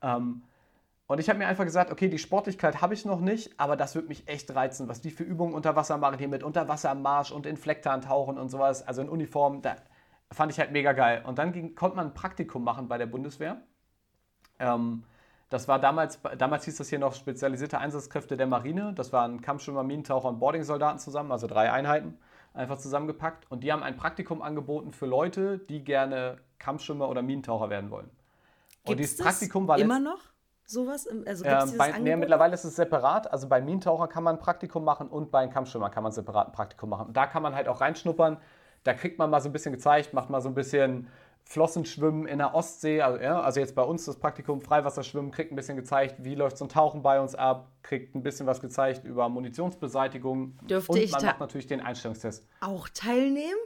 Ähm, 0.01 0.43
und 1.07 1.19
ich 1.19 1.29
habe 1.29 1.39
mir 1.39 1.47
einfach 1.47 1.63
gesagt, 1.63 1.89
okay, 1.89 2.09
die 2.09 2.17
Sportlichkeit 2.17 2.81
habe 2.81 2.93
ich 2.93 3.05
noch 3.05 3.21
nicht, 3.21 3.57
aber 3.57 3.77
das 3.77 3.95
wird 3.95 4.09
mich 4.09 4.27
echt 4.27 4.53
reizen, 4.53 4.89
was 4.89 4.99
die 4.99 5.09
für 5.09 5.23
Übungen 5.23 5.53
unter 5.53 5.77
Wasser 5.77 5.97
machen, 5.97 6.17
hier 6.19 6.27
mit 6.27 6.43
Unterwassermarsch 6.43 7.31
und 7.31 7.45
in 7.45 7.55
Flecktarn 7.55 8.01
tauchen 8.01 8.37
und 8.37 8.49
sowas, 8.49 8.85
also 8.85 9.01
in 9.01 9.09
Uniform, 9.09 9.61
da 9.61 9.77
fand 10.31 10.51
ich 10.51 10.59
halt 10.59 10.73
mega 10.73 10.91
geil. 10.91 11.23
Und 11.25 11.39
dann 11.39 11.53
ging, 11.53 11.75
konnte 11.75 11.95
man 11.95 12.07
ein 12.07 12.13
Praktikum 12.13 12.61
machen 12.61 12.89
bei 12.89 12.97
der 12.97 13.05
Bundeswehr. 13.05 13.61
Ähm, 14.59 15.03
das 15.49 15.69
war 15.69 15.79
damals, 15.79 16.19
damals 16.37 16.65
hieß 16.65 16.75
das 16.75 16.89
hier 16.89 16.99
noch 16.99 17.13
spezialisierte 17.13 17.77
Einsatzkräfte 17.77 18.35
der 18.35 18.47
Marine. 18.47 18.91
Das 18.93 19.13
waren 19.13 19.39
Kampfschwimmer, 19.39 19.83
Minentaucher 19.83 20.27
und 20.27 20.39
Boarding-Soldaten 20.39 20.99
zusammen, 20.99 21.31
also 21.31 21.47
drei 21.47 21.71
Einheiten, 21.71 22.19
einfach 22.53 22.77
zusammengepackt. 22.77 23.49
Und 23.49 23.63
die 23.63 23.71
haben 23.71 23.81
ein 23.81 23.95
Praktikum 23.95 24.41
angeboten 24.41 24.91
für 24.91 25.05
Leute, 25.05 25.57
die 25.57 25.85
gerne 25.85 26.39
Kampfschwimmer 26.59 27.07
oder 27.07 27.21
Minentaucher 27.21 27.69
werden 27.69 27.91
wollen. 27.91 28.09
Und 28.83 28.97
Gibt's 28.97 29.11
dieses 29.11 29.17
das 29.17 29.25
Praktikum 29.27 29.69
war 29.69 29.79
immer 29.79 30.01
noch 30.01 30.19
sowas? 30.67 31.05
Im- 31.07 31.23
Also 31.27 31.43
ähm, 31.45 31.73
bei, 31.77 31.97
nee, 31.99 32.15
mittlerweile 32.15 32.53
ist 32.53 32.63
es 32.63 32.75
separat. 32.75 33.31
Also 33.31 33.47
bei 33.47 33.61
Minentaucher 33.61 34.07
kann 34.07 34.23
man 34.23 34.35
ein 34.35 34.39
Praktikum 34.39 34.83
machen 34.83 35.07
und 35.07 35.31
bei 35.31 35.47
Kampfschwimmer 35.47 35.89
kann 35.89 36.03
man 36.03 36.11
separat 36.11 36.47
ein 36.47 36.53
Praktikum 36.53 36.89
machen. 36.89 37.07
Und 37.07 37.17
da 37.17 37.25
kann 37.25 37.41
man 37.41 37.55
halt 37.55 37.67
auch 37.67 37.81
reinschnuppern. 37.81 38.37
Da 38.83 38.93
kriegt 38.93 39.17
man 39.17 39.29
mal 39.29 39.41
so 39.41 39.49
ein 39.49 39.53
bisschen 39.53 39.73
gezeigt, 39.73 40.13
macht 40.13 40.29
mal 40.29 40.39
so 40.41 40.49
ein 40.49 40.53
bisschen 40.55 41.07
Flossenschwimmen 41.43 42.27
in 42.27 42.39
der 42.39 42.53
Ostsee. 42.53 43.01
Also, 43.01 43.19
ja, 43.23 43.39
also 43.41 43.59
jetzt 43.61 43.73
bei 43.73 43.81
uns 43.81 44.03
das 44.05 44.17
Praktikum 44.17 44.59
Freiwasserschwimmen, 44.61 45.31
kriegt 45.31 45.51
ein 45.51 45.55
bisschen 45.55 45.77
gezeigt, 45.77 46.15
wie 46.19 46.35
läuft 46.35 46.57
so 46.57 46.65
ein 46.65 46.69
Tauchen 46.69 47.01
bei 47.01 47.19
uns 47.21 47.35
ab, 47.35 47.69
kriegt 47.83 48.15
ein 48.15 48.23
bisschen 48.23 48.45
was 48.47 48.59
gezeigt 48.59 49.05
über 49.05 49.29
Munitionsbeseitigung. 49.29 50.57
Dürfte 50.69 50.91
und 50.91 50.97
ich 50.99 51.11
man 51.11 51.23
macht 51.23 51.39
natürlich 51.39 51.67
den 51.67 51.79
Einstellungstest. 51.81 52.45
auch 52.61 52.89
teilnehmen? 52.89 53.57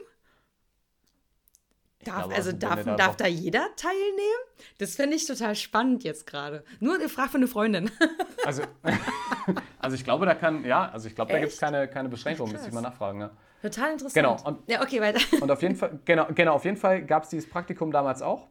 Darf, 2.04 2.16
glaube, 2.18 2.34
also 2.34 2.50
wenn 2.52 2.58
darf, 2.58 2.84
da 2.84 2.96
darf 2.96 3.16
da 3.16 3.26
jeder 3.26 3.66
teilnehmen? 3.76 4.42
Das 4.78 4.96
fände 4.96 5.14
ich 5.16 5.26
total 5.26 5.54
spannend 5.54 6.02
jetzt 6.04 6.26
gerade. 6.26 6.64
Nur 6.80 6.96
eine 6.96 7.08
Frage 7.08 7.30
für 7.30 7.36
eine 7.38 7.48
Freundin. 7.48 7.90
Also, 8.44 8.62
also 9.78 9.94
ich 9.94 10.02
glaube, 10.02 10.26
da 10.26 10.34
kann, 10.34 10.64
ja, 10.64 10.90
also 10.90 11.06
ich 11.06 11.14
glaube, 11.14 11.32
da 11.32 11.38
gibt 11.38 11.52
es 11.52 11.60
keine, 11.60 11.86
keine 11.86 12.08
Beschränkung, 12.08 12.50
müsste 12.50 12.66
ich 12.68 12.74
mal 12.74 12.80
nachfragen. 12.80 13.18
Ne? 13.20 13.30
total 13.62 13.92
interessant. 13.92 14.14
Genau, 14.14 14.36
und- 14.44 14.68
ja, 14.68 14.82
okay, 14.82 15.00
weiter. 15.00 15.20
Und 15.40 15.48
auf 15.48 15.62
jeden 15.62 15.76
Fall, 15.76 16.00
genau, 16.04 16.26
genau 16.34 16.54
auf 16.54 16.64
jeden 16.64 16.76
Fall 16.76 17.02
gab 17.04 17.22
es 17.22 17.28
dieses 17.28 17.48
Praktikum 17.48 17.92
damals 17.92 18.20
auch. 18.20 18.48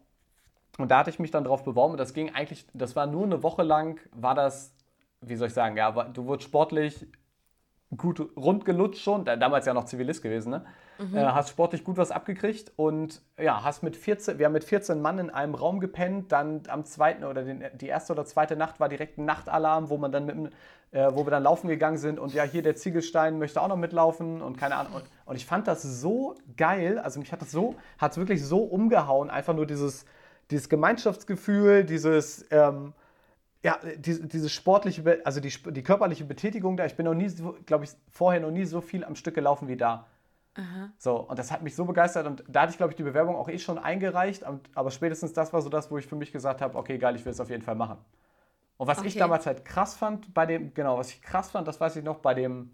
Und 0.77 0.89
da 0.89 0.99
hatte 0.99 1.09
ich 1.09 1.19
mich 1.19 1.31
dann 1.31 1.43
drauf 1.43 1.63
beworben. 1.63 1.91
Und 1.91 1.97
das 1.99 2.13
ging 2.13 2.33
eigentlich, 2.33 2.65
das 2.73 2.95
war 2.95 3.05
nur 3.07 3.25
eine 3.25 3.43
Woche 3.43 3.63
lang, 3.63 3.99
war 4.13 4.35
das, 4.35 4.73
wie 5.19 5.35
soll 5.35 5.49
ich 5.49 5.53
sagen, 5.53 5.75
ja, 5.75 5.91
du 5.91 6.25
wurdest 6.25 6.47
sportlich 6.47 7.05
gut 7.97 8.31
rund 8.37 8.63
gelutscht 8.65 9.03
schon, 9.03 9.25
da- 9.25 9.35
damals 9.35 9.65
ja 9.65 9.73
noch 9.73 9.85
Zivilist 9.85 10.21
gewesen, 10.23 10.49
ne? 10.51 10.65
Äh, 11.15 11.25
hast 11.25 11.49
sportlich 11.49 11.83
gut 11.83 11.97
was 11.97 12.11
abgekriegt 12.11 12.71
und 12.75 13.23
ja, 13.39 13.63
hast 13.63 13.81
mit 13.81 13.95
14, 13.95 14.37
wir 14.37 14.45
haben 14.45 14.53
mit 14.53 14.63
14 14.63 15.01
Mann 15.01 15.17
in 15.17 15.29
einem 15.31 15.55
Raum 15.55 15.79
gepennt, 15.79 16.31
dann 16.31 16.61
am 16.67 16.85
zweiten 16.85 17.23
oder 17.23 17.43
den, 17.43 17.63
die 17.79 17.87
erste 17.87 18.13
oder 18.13 18.23
zweite 18.25 18.55
Nacht 18.55 18.79
war 18.79 18.87
direkt 18.87 19.17
ein 19.17 19.25
Nachtalarm, 19.25 19.89
wo 19.89 19.97
man 19.97 20.11
dann 20.11 20.25
mit, 20.27 20.53
äh, 20.91 21.09
wo 21.13 21.25
wir 21.25 21.31
dann 21.31 21.41
laufen 21.43 21.67
gegangen 21.69 21.97
sind 21.97 22.19
und 22.19 22.33
ja, 22.35 22.43
hier 22.43 22.61
der 22.61 22.75
Ziegelstein 22.75 23.39
möchte 23.39 23.59
auch 23.61 23.67
noch 23.67 23.77
mitlaufen 23.77 24.41
und 24.43 24.57
keine 24.59 24.75
Ahnung. 24.75 24.93
Und, 24.93 25.03
und 25.25 25.35
ich 25.37 25.45
fand 25.47 25.67
das 25.67 25.81
so 25.81 26.35
geil, 26.55 26.99
also 26.99 27.19
mich 27.19 27.31
hat 27.31 27.41
das 27.41 27.49
so, 27.51 27.75
hat 27.97 28.11
es 28.11 28.17
wirklich 28.17 28.45
so 28.45 28.59
umgehauen, 28.59 29.29
einfach 29.31 29.55
nur 29.55 29.65
dieses, 29.65 30.05
dieses 30.51 30.69
Gemeinschaftsgefühl, 30.69 31.83
dieses, 31.83 32.45
ähm, 32.51 32.93
ja, 33.63 33.79
diese, 33.97 34.27
diese 34.27 34.49
sportliche, 34.49 35.21
also 35.23 35.39
die, 35.39 35.53
die 35.71 35.83
körperliche 35.83 36.25
Betätigung 36.25 36.77
da, 36.77 36.85
ich 36.85 36.95
bin 36.95 37.05
noch 37.05 37.13
nie, 37.13 37.29
so, 37.29 37.57
glaube 37.65 37.85
ich, 37.85 37.91
vorher 38.09 38.41
noch 38.41 38.51
nie 38.51 38.65
so 38.65 38.81
viel 38.81 39.03
am 39.03 39.15
Stück 39.15 39.35
gelaufen 39.35 39.67
wie 39.67 39.77
da. 39.77 40.07
So, 40.97 41.17
und 41.17 41.39
das 41.39 41.51
hat 41.51 41.63
mich 41.63 41.75
so 41.75 41.85
begeistert 41.85 42.27
und 42.27 42.43
da 42.47 42.61
hatte 42.61 42.71
ich, 42.71 42.77
glaube 42.77 42.91
ich, 42.93 42.97
die 42.97 43.03
Bewerbung 43.03 43.35
auch 43.35 43.49
eh 43.49 43.59
schon 43.59 43.79
eingereicht, 43.79 44.43
aber 44.75 44.91
spätestens 44.91 45.33
das 45.33 45.51
war 45.53 45.61
so 45.61 45.69
das, 45.69 45.89
wo 45.91 45.97
ich 45.97 46.07
für 46.07 46.15
mich 46.15 46.31
gesagt 46.31 46.61
habe, 46.61 46.77
okay, 46.77 46.97
geil, 46.99 47.15
ich 47.15 47.25
will 47.25 47.31
es 47.31 47.39
auf 47.39 47.49
jeden 47.49 47.63
Fall 47.63 47.75
machen. 47.75 47.97
Und 48.77 48.87
was 48.87 49.01
ich 49.01 49.13
Okay. 49.13 49.19
damals 49.19 49.45
halt 49.45 49.65
krass 49.65 49.95
fand 49.95 50.33
bei 50.33 50.45
dem, 50.45 50.73
genau, 50.73 50.97
was 50.97 51.11
ich 51.11 51.21
krass 51.21 51.51
fand, 51.51 51.67
das 51.67 51.79
weiß 51.79 51.95
ich 51.97 52.03
noch, 52.03 52.19
bei 52.19 52.33
dem 52.33 52.71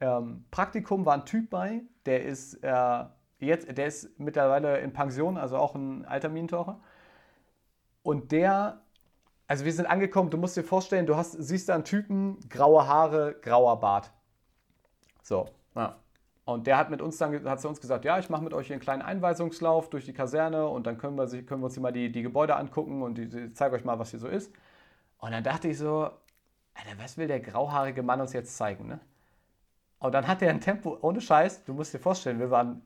ähm, 0.00 0.44
Praktikum 0.50 1.06
war 1.06 1.14
ein 1.14 1.26
Typ 1.26 1.50
bei, 1.50 1.82
der 2.06 2.24
ist 2.24 2.54
äh, 2.62 3.04
jetzt, 3.40 3.76
der 3.78 3.86
ist 3.86 4.18
mittlerweile 4.20 4.78
in 4.80 4.92
Pension, 4.92 5.38
also 5.38 5.56
auch 5.58 5.74
ein 5.74 6.04
alter 6.06 6.28
Minentaucher. 6.28 6.80
Und 8.02 8.32
der, 8.32 8.80
also 9.48 9.64
wir 9.64 9.72
sind 9.72 9.86
angekommen, 9.86 10.30
du 10.30 10.36
musst 10.36 10.56
dir 10.56 10.62
vorstellen, 10.62 11.06
du 11.06 11.16
hast, 11.16 11.32
siehst 11.32 11.68
da 11.68 11.74
einen 11.74 11.84
Typen, 11.84 12.38
graue 12.48 12.86
Haare, 12.86 13.34
grauer 13.40 13.80
Bart. 13.80 14.12
So, 15.22 15.46
ja. 15.74 15.96
Und 16.44 16.66
der 16.66 16.78
hat 16.78 16.88
mit 16.88 17.02
uns 17.02 17.18
dann 17.18 17.44
hat 17.46 17.60
zu 17.60 17.68
uns 17.68 17.80
gesagt, 17.80 18.04
ja, 18.04 18.18
ich 18.18 18.30
mache 18.30 18.42
mit 18.42 18.54
euch 18.54 18.68
hier 18.68 18.74
einen 18.74 18.82
kleinen 18.82 19.02
Einweisungslauf 19.02 19.90
durch 19.90 20.04
die 20.06 20.14
Kaserne 20.14 20.66
und 20.68 20.86
dann 20.86 20.96
können 20.96 21.16
wir, 21.16 21.26
können 21.44 21.60
wir 21.60 21.66
uns 21.66 21.74
hier 21.74 21.82
mal 21.82 21.92
die, 21.92 22.10
die 22.12 22.22
Gebäude 22.22 22.56
angucken 22.56 23.02
und 23.02 23.16
die, 23.16 23.28
die, 23.28 23.52
zeige 23.52 23.74
euch 23.74 23.84
mal, 23.84 23.98
was 23.98 24.10
hier 24.10 24.20
so 24.20 24.28
ist. 24.28 24.52
Und 25.18 25.32
dann 25.32 25.44
dachte 25.44 25.68
ich 25.68 25.78
so, 25.78 26.04
Alter, 26.74 26.98
was 27.02 27.18
will 27.18 27.26
der 27.26 27.40
grauhaarige 27.40 28.02
Mann 28.02 28.20
uns 28.20 28.32
jetzt 28.32 28.56
zeigen, 28.56 28.86
ne? 28.86 29.00
Und 29.98 30.12
dann 30.14 30.28
hat 30.28 30.42
er 30.42 30.50
ein 30.50 30.60
Tempo, 30.60 30.96
ohne 31.00 31.20
Scheiß, 31.20 31.64
du 31.64 31.74
musst 31.74 31.92
dir 31.92 31.98
vorstellen, 31.98 32.38
wir 32.38 32.50
waren 32.50 32.82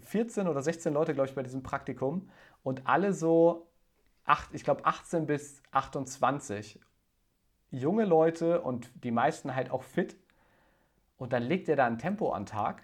14 0.00 0.48
oder 0.48 0.62
16 0.62 0.94
Leute, 0.94 1.14
glaube 1.14 1.28
ich, 1.28 1.34
bei 1.34 1.42
diesem 1.42 1.62
Praktikum 1.62 2.30
und 2.62 2.86
alle 2.86 3.12
so, 3.12 3.68
acht, 4.26 4.52
ich 4.52 4.64
glaube 4.64 4.84
18 4.84 5.26
bis 5.26 5.62
28 5.70 6.80
junge 7.70 8.04
Leute 8.04 8.60
und 8.60 8.90
die 9.02 9.10
meisten 9.10 9.54
halt 9.54 9.70
auch 9.70 9.82
fit. 9.82 10.16
Und 11.16 11.32
dann 11.32 11.42
legt 11.42 11.68
er 11.68 11.76
da 11.76 11.86
ein 11.86 11.98
Tempo 11.98 12.30
an 12.30 12.42
den 12.42 12.46
Tag 12.46 12.82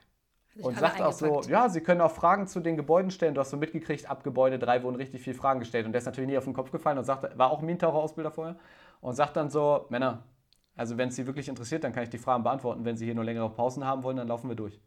und 0.59 0.77
alle 0.77 0.87
sagt 0.87 1.01
auch 1.01 1.13
so, 1.13 1.41
ja, 1.43 1.69
Sie 1.69 1.81
können 1.81 2.01
auch 2.01 2.11
Fragen 2.11 2.47
zu 2.47 2.61
den 2.61 2.77
Gebäuden 2.77 3.11
stellen. 3.11 3.35
Du 3.35 3.41
hast 3.41 3.51
so 3.51 3.57
mitgekriegt, 3.57 4.11
ab 4.11 4.23
Gebäude 4.23 4.59
3 4.59 4.83
wurden 4.83 4.97
richtig 4.97 5.23
viele 5.23 5.37
Fragen 5.37 5.61
gestellt. 5.61 5.87
Und 5.87 5.93
der 5.93 6.01
ist 6.01 6.05
natürlich 6.05 6.29
nie 6.29 6.37
auf 6.37 6.45
den 6.45 6.53
Kopf 6.53 6.71
gefallen 6.71 6.99
und 6.99 7.05
sagt, 7.05 7.39
war 7.39 7.51
auch 7.51 7.63
Minentaucher-Ausbilder 7.63 8.31
vorher 8.31 8.57
und 9.01 9.15
sagt 9.15 9.37
dann 9.37 9.49
so, 9.49 9.87
Männer, 9.89 10.25
also 10.77 10.99
wenn 10.99 11.09
es 11.09 11.17
Sie 11.17 11.27
wirklich 11.27 11.49
interessiert, 11.49 11.85
dann 11.85 11.93
kann 11.93 12.03
ich 12.03 12.11
die 12.11 12.19
Fragen 12.19 12.43
beantworten. 12.43 12.85
Wenn 12.85 12.97
Sie 12.97 13.07
hier 13.07 13.15
nur 13.15 13.25
längere 13.25 13.49
Pausen 13.51 13.87
haben 13.87 14.03
wollen, 14.03 14.19
dann 14.19 14.29
laufen 14.29 14.49
wir 14.49 14.57
durch. 14.57 14.81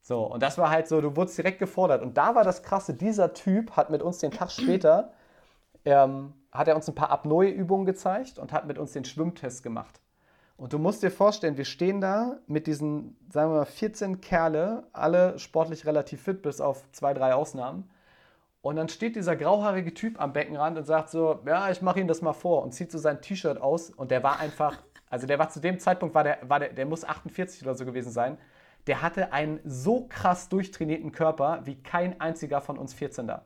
So, 0.00 0.24
und 0.24 0.42
das 0.42 0.58
war 0.58 0.70
halt 0.70 0.88
so, 0.88 1.00
du 1.00 1.14
wurdest 1.14 1.38
direkt 1.38 1.60
gefordert. 1.60 2.02
Und 2.02 2.16
da 2.16 2.34
war 2.34 2.42
das 2.42 2.64
Krasse, 2.64 2.92
dieser 2.92 3.34
Typ 3.34 3.76
hat 3.76 3.90
mit 3.90 4.02
uns 4.02 4.18
den 4.18 4.32
Tag 4.32 4.50
später, 4.50 5.12
ähm, 5.84 6.34
hat 6.50 6.68
er 6.68 6.76
uns 6.76 6.88
ein 6.88 6.94
paar 6.94 7.10
Apnoe-Übungen 7.10 7.86
gezeigt 7.86 8.38
und 8.38 8.52
hat 8.52 8.66
mit 8.66 8.78
uns 8.78 8.92
den 8.92 9.04
Schwimmtest 9.04 9.62
gemacht. 9.62 10.00
Und 10.56 10.72
du 10.72 10.78
musst 10.78 11.02
dir 11.02 11.10
vorstellen, 11.10 11.56
wir 11.56 11.64
stehen 11.64 12.00
da 12.00 12.38
mit 12.46 12.66
diesen, 12.66 13.16
sagen 13.30 13.50
wir 13.50 13.58
mal, 13.58 13.64
14 13.64 14.20
Kerle, 14.20 14.84
alle 14.92 15.38
sportlich 15.38 15.86
relativ 15.86 16.22
fit, 16.22 16.42
bis 16.42 16.60
auf 16.60 16.84
zwei, 16.92 17.14
drei 17.14 17.34
Ausnahmen. 17.34 17.90
Und 18.60 18.76
dann 18.76 18.88
steht 18.88 19.16
dieser 19.16 19.34
grauhaarige 19.34 19.92
Typ 19.92 20.20
am 20.20 20.32
Beckenrand 20.32 20.78
und 20.78 20.84
sagt 20.84 21.10
so, 21.10 21.40
ja, 21.46 21.68
ich 21.70 21.82
mache 21.82 21.98
Ihnen 21.98 22.06
das 22.06 22.22
mal 22.22 22.32
vor 22.32 22.62
und 22.62 22.72
zieht 22.72 22.92
so 22.92 22.98
sein 22.98 23.20
T-Shirt 23.20 23.60
aus 23.60 23.90
und 23.90 24.12
der 24.12 24.22
war 24.22 24.38
einfach, 24.38 24.80
also 25.10 25.26
der 25.26 25.40
war 25.40 25.48
zu 25.48 25.58
dem 25.58 25.80
Zeitpunkt, 25.80 26.14
war 26.14 26.22
der, 26.22 26.38
war 26.42 26.60
der, 26.60 26.72
der 26.72 26.86
muss 26.86 27.04
48 27.04 27.62
oder 27.62 27.74
so 27.74 27.84
gewesen 27.84 28.12
sein. 28.12 28.38
der 28.86 29.02
hatte 29.02 29.32
einen 29.32 29.60
so 29.64 30.06
krass 30.08 30.48
durchtrainierten 30.48 31.12
Körper 31.12 31.62
wie 31.64 31.76
kein 31.76 32.20
einziger 32.20 32.60
von 32.60 32.78
uns 32.78 32.94
14er. 32.94 33.40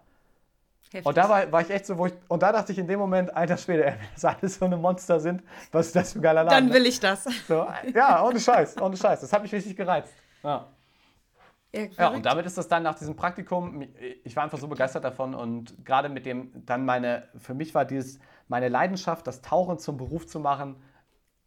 Heftig. 0.93 1.07
Und 1.07 1.17
da 1.17 1.29
war, 1.29 1.51
war 1.51 1.61
ich 1.61 1.71
echt 1.71 1.87
so, 1.87 1.99
wo 1.99 2.07
ich, 2.07 2.13
und 2.29 2.43
da 2.43 2.53
dachte 2.53 2.73
ich 2.73 2.79
in 2.79 2.87
dem 2.87 2.99
Moment, 2.99 3.35
alter 3.37 3.57
Schwede, 3.57 3.85
wenn 3.85 3.99
das 4.15 4.25
alles 4.25 4.55
so 4.57 4.65
eine 4.65 4.77
Monster 4.77 5.19
sind, 5.21 5.43
was 5.73 5.89
ist 5.89 5.97
das 5.97 6.13
für 6.13 6.21
ein 6.21 6.23
geiler 6.23 6.45
Laden? 6.45 6.69
Dann 6.69 6.75
will 6.75 6.87
ich 6.87 7.01
das. 7.01 7.25
So, 7.49 7.67
ja, 7.95 8.25
ohne 8.25 8.39
Scheiß, 8.39 8.81
ohne 8.81 8.97
Scheiß. 8.97 9.21
Das 9.21 9.33
hat 9.33 9.43
mich 9.43 9.53
richtig 9.53 9.77
gereizt. 9.77 10.13
Ja. 10.43 10.69
Ja, 11.75 11.87
ja, 11.99 12.09
und 12.09 12.25
damit 12.25 12.47
ist 12.47 12.57
das 12.57 12.69
dann 12.69 12.85
nach 12.85 12.95
diesem 12.95 13.17
Praktikum, 13.17 13.87
ich 14.25 14.35
war 14.35 14.45
einfach 14.45 14.59
so 14.59 14.69
begeistert 14.69 15.05
davon 15.05 15.35
und 15.35 15.85
gerade 15.85 16.09
mit 16.09 16.25
dem, 16.25 16.65
dann 16.65 16.87
meine, 16.87 17.29
für 17.37 17.53
mich 17.53 17.75
war 17.75 17.85
dieses, 17.85 18.19
meine 18.49 18.69
Leidenschaft, 18.69 19.27
das 19.27 19.43
Tauchen 19.43 19.79
zum 19.79 19.99
Beruf 19.99 20.27
zu 20.27 20.41
machen, 20.41 20.83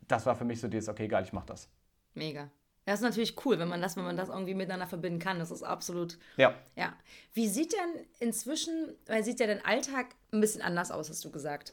das 0.07 0.25
war 0.25 0.35
für 0.35 0.45
mich 0.45 0.59
so 0.59 0.67
dieses, 0.67 0.89
okay, 0.89 1.07
geil, 1.07 1.23
ich 1.23 1.33
mach 1.33 1.45
das. 1.45 1.69
Mega. 2.13 2.49
Das 2.89 3.01
ist 3.01 3.03
natürlich 3.03 3.45
cool, 3.45 3.59
wenn 3.59 3.67
man 3.67 3.83
das, 3.83 3.97
wenn 3.97 4.03
man 4.03 4.17
das 4.17 4.29
irgendwie 4.29 4.55
miteinander 4.55 4.87
verbinden 4.87 5.19
kann. 5.19 5.37
Das 5.37 5.51
ist 5.51 5.61
absolut. 5.61 6.17
Ja. 6.37 6.55
Ja. 6.75 6.97
Wie 7.35 7.47
sieht 7.47 7.71
denn 7.73 8.03
inzwischen, 8.19 8.95
weil 9.05 9.23
sieht 9.23 9.39
ja 9.39 9.45
dein 9.45 9.63
Alltag 9.63 10.07
ein 10.31 10.41
bisschen 10.41 10.63
anders 10.63 10.89
aus, 10.89 11.07
hast 11.07 11.23
du 11.23 11.29
gesagt. 11.29 11.71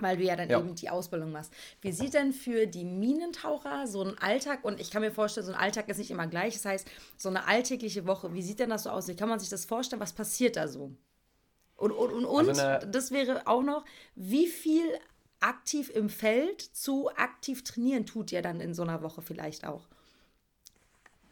Weil 0.00 0.16
du 0.16 0.22
ja 0.24 0.36
dann 0.36 0.48
ja. 0.48 0.58
eben 0.58 0.74
die 0.74 0.88
Ausbildung 0.88 1.32
machst. 1.32 1.52
Wie 1.82 1.92
sieht 1.92 2.14
denn 2.14 2.32
für 2.32 2.66
die 2.66 2.86
Minentaucher 2.86 3.86
so 3.86 4.02
ein 4.02 4.16
Alltag, 4.16 4.64
und 4.64 4.80
ich 4.80 4.90
kann 4.90 5.02
mir 5.02 5.12
vorstellen, 5.12 5.44
so 5.44 5.52
ein 5.52 5.58
Alltag 5.58 5.86
ist 5.90 5.98
nicht 5.98 6.10
immer 6.10 6.26
gleich, 6.26 6.54
das 6.54 6.64
heißt, 6.64 6.88
so 7.18 7.28
eine 7.28 7.46
alltägliche 7.46 8.06
Woche, 8.06 8.32
wie 8.32 8.40
sieht 8.40 8.58
denn 8.58 8.70
das 8.70 8.84
so 8.84 8.90
aus? 8.90 9.06
Wie 9.06 9.16
kann 9.16 9.28
man 9.28 9.40
sich 9.40 9.50
das 9.50 9.66
vorstellen? 9.66 10.00
Was 10.00 10.14
passiert 10.14 10.56
da 10.56 10.66
so? 10.66 10.92
Und, 11.76 11.92
und, 11.92 12.10
und, 12.10 12.24
und 12.24 12.48
also 12.48 12.86
das 12.86 13.10
wäre 13.10 13.46
auch 13.46 13.62
noch, 13.62 13.84
wie 14.14 14.46
viel 14.46 14.98
aktiv 15.40 15.90
im 15.90 16.08
Feld 16.08 16.62
zu 16.62 17.10
aktiv 17.16 17.64
trainieren 17.64 18.06
tut 18.06 18.32
ihr 18.32 18.40
dann 18.40 18.62
in 18.62 18.72
so 18.72 18.82
einer 18.82 19.02
Woche 19.02 19.20
vielleicht 19.20 19.66
auch? 19.66 19.86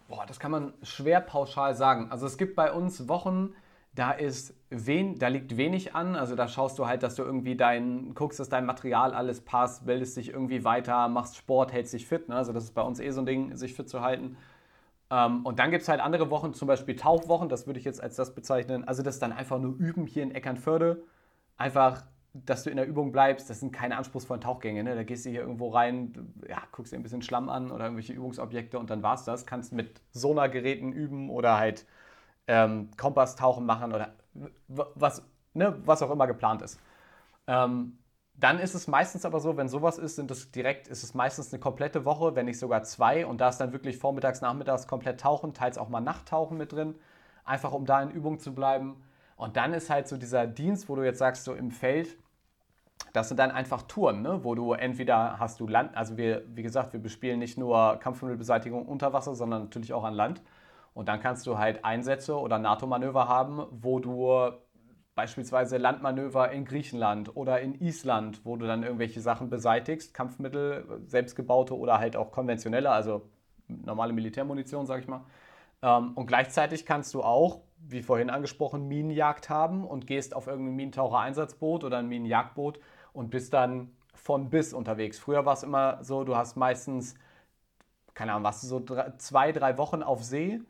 Boah, 0.08 0.24
das 0.26 0.38
kann 0.38 0.50
man 0.50 0.72
schwer 0.82 1.20
pauschal 1.20 1.74
sagen. 1.74 2.10
Also 2.10 2.26
es 2.26 2.38
gibt 2.38 2.54
bei 2.54 2.72
uns 2.72 3.08
Wochen, 3.08 3.54
da 3.94 4.12
ist 4.12 4.54
wen, 4.70 5.18
da 5.18 5.28
liegt 5.28 5.56
wenig 5.56 5.94
an. 5.94 6.14
Also 6.16 6.36
da 6.36 6.48
schaust 6.48 6.78
du 6.78 6.86
halt, 6.86 7.02
dass 7.02 7.16
du 7.16 7.22
irgendwie 7.22 7.56
dein, 7.56 8.14
guckst, 8.14 8.38
dass 8.38 8.48
dein 8.48 8.66
Material 8.66 9.14
alles 9.14 9.40
passt, 9.40 9.86
bildest 9.86 10.16
dich 10.16 10.30
irgendwie 10.30 10.64
weiter, 10.64 11.08
machst 11.08 11.36
Sport, 11.36 11.72
hältst 11.72 11.94
dich 11.94 12.06
fit. 12.06 12.28
Ne? 12.28 12.36
Also 12.36 12.52
das 12.52 12.64
ist 12.64 12.74
bei 12.74 12.82
uns 12.82 13.00
eh 13.00 13.10
so 13.10 13.20
ein 13.20 13.26
Ding, 13.26 13.56
sich 13.56 13.74
fit 13.74 13.88
zu 13.88 14.02
halten. 14.02 14.36
Ähm, 15.10 15.44
und 15.44 15.58
dann 15.58 15.70
gibt 15.70 15.82
es 15.82 15.88
halt 15.88 16.00
andere 16.00 16.30
Wochen, 16.30 16.52
zum 16.54 16.68
Beispiel 16.68 16.94
Tauchwochen, 16.96 17.48
das 17.48 17.66
würde 17.66 17.78
ich 17.78 17.84
jetzt 17.84 18.02
als 18.02 18.16
das 18.16 18.34
bezeichnen. 18.34 18.84
Also 18.86 19.02
das 19.02 19.16
ist 19.16 19.22
dann 19.22 19.32
einfach 19.32 19.58
nur 19.58 19.74
üben 19.76 20.06
hier 20.06 20.22
in 20.22 20.34
Eckernförde. 20.34 21.02
Einfach 21.56 22.04
dass 22.44 22.64
du 22.64 22.70
in 22.70 22.76
der 22.76 22.86
Übung 22.86 23.12
bleibst, 23.12 23.48
das 23.48 23.60
sind 23.60 23.72
keine 23.72 23.96
anspruchsvollen 23.96 24.40
Tauchgänge. 24.40 24.82
Ne? 24.84 24.94
Da 24.94 25.02
gehst 25.04 25.24
du 25.24 25.30
hier 25.30 25.40
irgendwo 25.40 25.70
rein, 25.70 26.34
ja, 26.48 26.62
guckst 26.72 26.92
dir 26.92 26.96
ein 26.96 27.02
bisschen 27.02 27.22
Schlamm 27.22 27.48
an 27.48 27.70
oder 27.70 27.84
irgendwelche 27.84 28.12
Übungsobjekte 28.12 28.78
und 28.78 28.90
dann 28.90 29.02
war's 29.02 29.24
das. 29.24 29.46
Kannst 29.46 29.72
mit 29.72 30.00
Sonargeräten 30.10 30.92
üben 30.92 31.30
oder 31.30 31.56
halt 31.56 31.86
ähm, 32.46 32.90
Kompasstauchen 32.96 33.64
machen 33.64 33.92
oder 33.92 34.14
was, 34.68 35.22
ne, 35.54 35.80
was 35.84 36.02
auch 36.02 36.10
immer 36.10 36.26
geplant 36.26 36.62
ist. 36.62 36.80
Ähm, 37.46 37.98
dann 38.38 38.58
ist 38.58 38.74
es 38.74 38.86
meistens 38.86 39.24
aber 39.24 39.40
so, 39.40 39.56
wenn 39.56 39.68
sowas 39.68 39.96
ist, 39.96 40.16
sind 40.16 40.30
es 40.30 40.50
direkt, 40.50 40.88
ist 40.88 41.02
es 41.02 41.14
meistens 41.14 41.52
eine 41.52 41.60
komplette 41.60 42.04
Woche, 42.04 42.36
wenn 42.36 42.44
nicht 42.44 42.58
sogar 42.58 42.82
zwei. 42.82 43.24
Und 43.24 43.40
da 43.40 43.48
ist 43.48 43.58
dann 43.58 43.72
wirklich 43.72 43.96
vormittags, 43.96 44.42
nachmittags 44.42 44.86
komplett 44.86 45.20
tauchen, 45.20 45.54
teils 45.54 45.78
auch 45.78 45.88
mal 45.88 46.00
Nachttauchen 46.00 46.58
mit 46.58 46.72
drin, 46.72 46.96
einfach 47.44 47.72
um 47.72 47.86
da 47.86 48.02
in 48.02 48.10
Übung 48.10 48.38
zu 48.38 48.54
bleiben. 48.54 49.02
Und 49.36 49.56
dann 49.56 49.72
ist 49.72 49.88
halt 49.88 50.08
so 50.08 50.16
dieser 50.18 50.46
Dienst, 50.46 50.88
wo 50.88 50.96
du 50.96 51.02
jetzt 51.02 51.18
sagst, 51.18 51.44
so 51.44 51.54
im 51.54 51.70
Feld, 51.70 52.16
das 53.16 53.28
sind 53.28 53.38
dann 53.38 53.50
einfach 53.50 53.82
Touren, 53.82 54.22
ne? 54.22 54.44
wo 54.44 54.54
du 54.54 54.72
entweder 54.72 55.38
hast 55.38 55.58
du 55.60 55.66
Land, 55.66 55.96
also 55.96 56.16
wir, 56.16 56.42
wie 56.54 56.62
gesagt, 56.62 56.92
wir 56.92 57.00
bespielen 57.00 57.38
nicht 57.38 57.56
nur 57.56 57.96
Kampfmittelbeseitigung 57.96 58.86
unter 58.86 59.12
Wasser, 59.12 59.34
sondern 59.34 59.62
natürlich 59.62 59.92
auch 59.94 60.04
an 60.04 60.14
Land. 60.14 60.42
Und 60.92 61.08
dann 61.08 61.20
kannst 61.20 61.46
du 61.46 61.58
halt 61.58 61.84
Einsätze 61.84 62.38
oder 62.38 62.58
NATO-Manöver 62.58 63.26
haben, 63.28 63.66
wo 63.70 64.00
du 64.00 64.50
beispielsweise 65.14 65.78
Landmanöver 65.78 66.50
in 66.52 66.66
Griechenland 66.66 67.34
oder 67.34 67.60
in 67.60 67.80
Island, 67.80 68.44
wo 68.44 68.56
du 68.56 68.66
dann 68.66 68.82
irgendwelche 68.82 69.22
Sachen 69.22 69.48
beseitigst, 69.48 70.12
Kampfmittel, 70.12 71.02
selbstgebaute 71.06 71.76
oder 71.76 71.98
halt 71.98 72.16
auch 72.16 72.30
konventionelle, 72.32 72.90
also 72.90 73.22
normale 73.66 74.12
Militärmunition, 74.12 74.86
sag 74.86 75.00
ich 75.00 75.08
mal. 75.08 75.22
Ähm, 75.82 76.12
und 76.14 76.26
gleichzeitig 76.26 76.84
kannst 76.84 77.14
du 77.14 77.22
auch 77.22 77.62
wie 77.78 78.02
vorhin 78.02 78.30
angesprochen, 78.30 78.88
Minenjagd 78.88 79.48
haben 79.48 79.84
und 79.84 80.06
gehst 80.06 80.34
auf 80.34 80.46
irgendein 80.46 80.76
Minentaucher-Einsatzboot 80.76 81.84
oder 81.84 81.98
ein 81.98 82.08
Minenjagdboot 82.08 82.80
und 83.16 83.30
bist 83.30 83.52
dann 83.54 83.90
von 84.14 84.50
bis 84.50 84.72
unterwegs. 84.72 85.18
Früher 85.18 85.44
war 85.44 85.54
es 85.54 85.62
immer 85.62 86.02
so, 86.02 86.24
du 86.24 86.36
hast 86.36 86.56
meistens, 86.56 87.14
keine 88.14 88.32
Ahnung, 88.32 88.44
warst 88.44 88.62
du 88.62 88.66
so 88.66 88.80
drei, 88.80 89.12
zwei, 89.18 89.52
drei 89.52 89.78
Wochen 89.78 90.02
auf 90.02 90.22
See, 90.22 90.60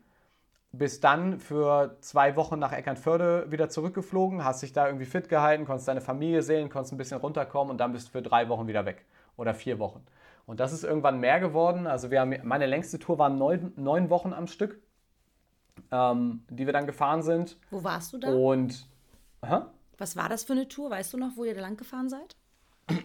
bist 0.71 1.03
dann 1.03 1.39
für 1.39 1.97
zwei 2.01 2.35
Wochen 2.35 2.59
nach 2.59 2.71
Eckernförde 2.71 3.51
wieder 3.51 3.69
zurückgeflogen, 3.69 4.43
hast 4.43 4.61
dich 4.63 4.73
da 4.73 4.87
irgendwie 4.87 5.05
fit 5.05 5.29
gehalten, 5.29 5.65
konntest 5.65 5.87
deine 5.87 6.01
Familie 6.01 6.41
sehen, 6.41 6.69
konntest 6.69 6.93
ein 6.93 6.97
bisschen 6.97 7.19
runterkommen 7.19 7.71
und 7.71 7.77
dann 7.77 7.93
bist 7.93 8.07
du 8.07 8.11
für 8.11 8.21
drei 8.21 8.49
Wochen 8.49 8.67
wieder 8.67 8.85
weg 8.85 9.05
oder 9.37 9.53
vier 9.53 9.79
Wochen. 9.79 10.03
Und 10.45 10.59
das 10.59 10.73
ist 10.73 10.83
irgendwann 10.83 11.19
mehr 11.19 11.39
geworden. 11.39 11.87
Also 11.87 12.11
wir 12.11 12.21
haben, 12.21 12.35
meine 12.43 12.65
längste 12.65 12.99
Tour 12.99 13.17
war 13.17 13.29
neun, 13.29 13.73
neun 13.75 14.09
Wochen 14.09 14.33
am 14.33 14.47
Stück 14.47 14.79
ähm, 15.91 16.43
die 16.49 16.65
wir 16.65 16.73
dann 16.73 16.85
gefahren 16.85 17.21
sind. 17.21 17.57
Wo 17.69 17.83
warst 17.83 18.13
du 18.13 18.17
da? 18.17 18.29
Und. 18.29 18.87
Aha. 19.41 19.71
Was 19.97 20.15
war 20.15 20.29
das 20.29 20.43
für 20.43 20.53
eine 20.53 20.67
Tour? 20.67 20.89
Weißt 20.89 21.13
du 21.13 21.17
noch, 21.17 21.31
wo 21.35 21.43
ihr 21.43 21.55
da 21.55 21.61
lang 21.61 21.77
gefahren 21.77 22.09
seid? 22.09 22.35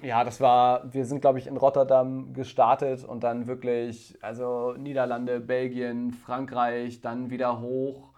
Ja, 0.03 0.23
das 0.23 0.41
war, 0.41 0.93
wir 0.95 1.05
sind, 1.05 1.21
glaube 1.21 1.41
ich, 1.41 1.49
in 1.49 1.57
Rotterdam 1.57 2.35
gestartet 2.35 3.03
und 3.03 3.25
dann 3.25 3.49
wirklich, 3.49 4.17
also 4.23 4.75
Niederlande, 4.75 5.41
Belgien, 5.41 6.13
Frankreich, 6.13 7.01
dann 7.01 7.31
wieder 7.31 7.61
hoch, 7.61 8.11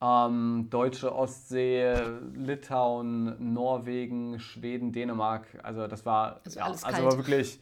ähm, 0.00 0.68
Deutsche 0.70 1.14
Ostsee, 1.14 1.94
Litauen, 2.34 3.52
Norwegen, 3.52 4.38
Schweden, 4.38 4.92
Dänemark. 4.92 5.46
Also 5.62 5.86
das 5.86 6.06
war, 6.06 6.40
also, 6.44 6.58
ja, 6.58 6.66
also 6.66 7.04
war 7.04 7.16
wirklich, 7.18 7.60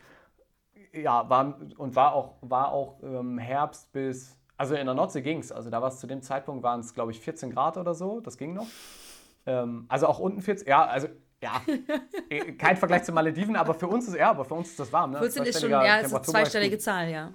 ja, 0.92 1.28
war 1.28 1.58
und 1.76 1.96
war 1.96 2.14
auch, 2.14 2.36
war 2.42 2.70
auch 2.70 3.02
ähm, 3.02 3.38
Herbst 3.38 3.92
bis 3.92 4.36
also 4.60 4.74
in 4.74 4.84
der 4.84 4.94
Nordsee 4.94 5.22
ging 5.22 5.38
es. 5.38 5.52
Also 5.52 5.70
da 5.70 5.80
war 5.80 5.88
es 5.88 6.00
zu 6.00 6.06
dem 6.06 6.20
Zeitpunkt, 6.20 6.62
waren 6.62 6.80
es, 6.80 6.92
glaube 6.92 7.12
ich, 7.12 7.20
14 7.20 7.50
Grad 7.50 7.78
oder 7.78 7.94
so. 7.94 8.20
Das 8.20 8.36
ging 8.36 8.52
noch. 8.52 8.66
Ähm, 9.46 9.86
also 9.88 10.06
auch 10.06 10.18
unten 10.18 10.40
14, 10.42 10.68
ja, 10.68 10.84
also 10.84 11.08
ja, 11.42 11.62
äh, 12.28 12.52
kein 12.52 12.76
Vergleich 12.76 13.04
zu 13.04 13.12
Malediven, 13.12 13.56
aber 13.56 13.74
für 13.74 13.88
uns 13.88 14.08
ist 14.08 14.16
ja, 14.16 14.30
aber 14.30 14.44
für 14.44 14.54
uns 14.54 14.70
ist 14.70 14.80
das 14.80 14.92
warm. 14.92 15.12
Ne? 15.12 15.18
14 15.18 15.44
ist 15.44 15.60
schon, 15.60 15.70
ja, 15.70 15.96
ist 15.96 16.14
eine 16.14 16.22
zweistellige 16.22 16.78
Zahl, 16.78 17.08
ja. 17.08 17.32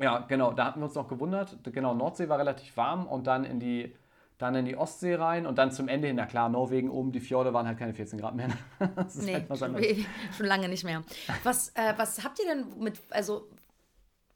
Ja, 0.00 0.18
genau, 0.20 0.52
da 0.52 0.66
hatten 0.66 0.80
wir 0.80 0.86
uns 0.86 0.94
noch 0.94 1.08
gewundert. 1.08 1.58
Genau, 1.64 1.94
Nordsee 1.94 2.28
war 2.28 2.38
relativ 2.38 2.76
warm 2.76 3.06
und 3.06 3.26
dann 3.26 3.44
in 3.44 3.58
die, 3.58 3.96
dann 4.38 4.54
in 4.54 4.64
die 4.64 4.76
Ostsee 4.76 5.16
rein 5.16 5.44
und 5.44 5.58
dann 5.58 5.72
zum 5.72 5.88
Ende 5.88 6.06
hin, 6.06 6.16
na 6.16 6.26
klar, 6.26 6.48
Norwegen 6.48 6.90
oben, 6.90 7.10
die 7.10 7.18
Fjorde 7.18 7.52
waren 7.52 7.66
halt 7.66 7.78
keine 7.78 7.94
14 7.94 8.20
Grad 8.20 8.36
mehr. 8.36 8.48
das 8.96 9.16
ist 9.16 9.24
nee, 9.24 9.34
halt 9.34 9.58
schon, 9.58 9.76
schon, 10.36 10.46
lange 10.46 10.68
nicht 10.68 10.84
mehr. 10.84 11.02
Was, 11.42 11.70
äh, 11.70 11.94
was 11.96 12.22
habt 12.22 12.38
ihr 12.38 12.46
denn 12.46 12.66
mit, 12.78 13.00
also 13.10 13.48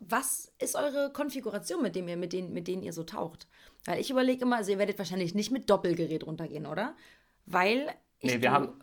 was 0.08 0.52
ist 0.58 0.74
eure 0.74 1.12
Konfiguration, 1.12 1.82
mit, 1.82 1.94
dem 1.94 2.08
ihr, 2.08 2.16
mit, 2.16 2.32
denen, 2.32 2.52
mit 2.52 2.68
denen 2.68 2.82
ihr 2.82 2.92
so 2.92 3.04
taucht? 3.04 3.46
Weil 3.84 4.00
ich 4.00 4.10
überlege 4.10 4.44
immer, 4.44 4.56
also 4.56 4.72
ihr 4.72 4.78
werdet 4.78 4.98
wahrscheinlich 4.98 5.34
nicht 5.34 5.50
mit 5.50 5.70
Doppelgerät 5.70 6.26
runtergehen, 6.26 6.66
oder? 6.66 6.94
Weil 7.46 7.92
ich. 8.20 8.34
Nee, 8.34 8.42
wir 8.42 8.52
haben. 8.52 8.74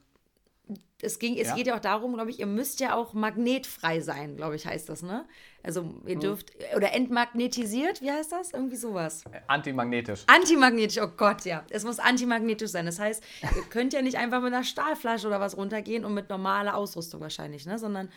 Es, 1.01 1.17
ging, 1.17 1.37
es 1.37 1.47
ja. 1.47 1.55
geht 1.55 1.67
ja 1.67 1.75
auch 1.77 1.81
darum, 1.81 2.13
glaube 2.13 2.29
ich, 2.29 2.39
ihr 2.39 2.45
müsst 2.45 2.79
ja 2.81 2.93
auch 2.93 3.13
magnetfrei 3.13 4.01
sein, 4.01 4.35
glaube 4.35 4.57
ich, 4.57 4.67
heißt 4.67 4.89
das, 4.89 5.01
ne? 5.01 5.25
Also 5.63 5.95
ihr 6.05 6.15
hm. 6.15 6.19
dürft, 6.19 6.51
oder 6.75 6.93
entmagnetisiert, 6.93 8.01
wie 8.01 8.11
heißt 8.11 8.33
das? 8.33 8.51
Irgendwie 8.51 8.75
sowas. 8.75 9.23
Antimagnetisch. 9.47 10.25
Antimagnetisch, 10.27 11.01
oh 11.01 11.07
Gott, 11.07 11.45
ja. 11.45 11.65
Es 11.69 11.85
muss 11.85 11.99
antimagnetisch 11.99 12.69
sein. 12.69 12.85
Das 12.85 12.99
heißt, 12.99 13.23
ihr 13.41 13.63
könnt 13.69 13.93
ja 13.93 14.01
nicht 14.01 14.17
einfach 14.17 14.41
mit 14.41 14.53
einer 14.53 14.65
Stahlflasche 14.65 15.27
oder 15.27 15.39
was 15.39 15.55
runtergehen 15.55 16.03
und 16.03 16.13
mit 16.13 16.29
normaler 16.29 16.75
Ausrüstung 16.75 17.21
wahrscheinlich, 17.21 17.65
ne? 17.65 17.79
Sondern. 17.79 18.09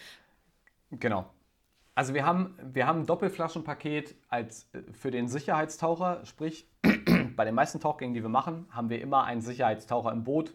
Genau. 0.90 1.30
Also 1.94 2.14
wir 2.14 2.24
haben, 2.24 2.54
wir 2.62 2.86
haben 2.86 3.00
ein 3.00 3.06
Doppelflaschenpaket 3.06 4.14
als, 4.28 4.68
äh, 4.72 4.82
für 4.92 5.10
den 5.10 5.28
Sicherheitstaucher, 5.28 6.24
sprich 6.24 6.66
bei 7.36 7.44
den 7.44 7.54
meisten 7.54 7.80
Tauchgängen, 7.80 8.14
die 8.14 8.22
wir 8.22 8.30
machen, 8.30 8.66
haben 8.70 8.88
wir 8.88 9.00
immer 9.00 9.24
einen 9.24 9.42
Sicherheitstaucher 9.42 10.10
im 10.10 10.24
Boot, 10.24 10.54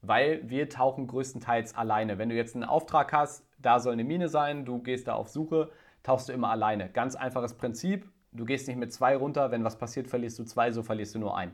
weil 0.00 0.48
wir 0.48 0.68
tauchen 0.70 1.06
größtenteils 1.06 1.74
alleine. 1.74 2.16
Wenn 2.16 2.30
du 2.30 2.34
jetzt 2.34 2.54
einen 2.54 2.64
Auftrag 2.64 3.12
hast, 3.12 3.44
da 3.58 3.80
soll 3.80 3.92
eine 3.92 4.04
Mine 4.04 4.28
sein, 4.28 4.64
du 4.64 4.78
gehst 4.78 5.08
da 5.08 5.14
auf 5.14 5.28
Suche, 5.28 5.70
tauchst 6.02 6.30
du 6.30 6.32
immer 6.32 6.48
alleine. 6.48 6.88
Ganz 6.88 7.16
einfaches 7.16 7.54
Prinzip, 7.54 8.08
du 8.32 8.46
gehst 8.46 8.66
nicht 8.66 8.78
mit 8.78 8.92
zwei 8.92 9.14
runter, 9.16 9.50
wenn 9.50 9.64
was 9.64 9.76
passiert, 9.76 10.08
verlierst 10.08 10.38
du 10.38 10.44
zwei, 10.44 10.70
so 10.70 10.82
verlierst 10.82 11.14
du 11.14 11.18
nur 11.18 11.36
einen. 11.36 11.52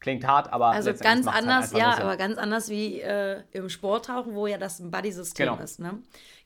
Klingt 0.00 0.26
hart, 0.26 0.50
aber. 0.50 0.68
Also 0.68 0.94
ganz 0.94 1.26
halt 1.26 1.36
anders, 1.36 1.72
halt 1.72 1.82
ja, 1.82 1.98
aber 1.98 2.16
ganz 2.16 2.38
anders 2.38 2.70
wie 2.70 3.00
äh, 3.00 3.42
im 3.52 3.68
Sporttauchen, 3.68 4.34
wo 4.34 4.46
ja 4.46 4.56
das 4.56 4.80
ein 4.80 4.90
Buddy-System 4.90 5.48
genau. 5.50 5.62
ist. 5.62 5.78
Ne? 5.78 5.98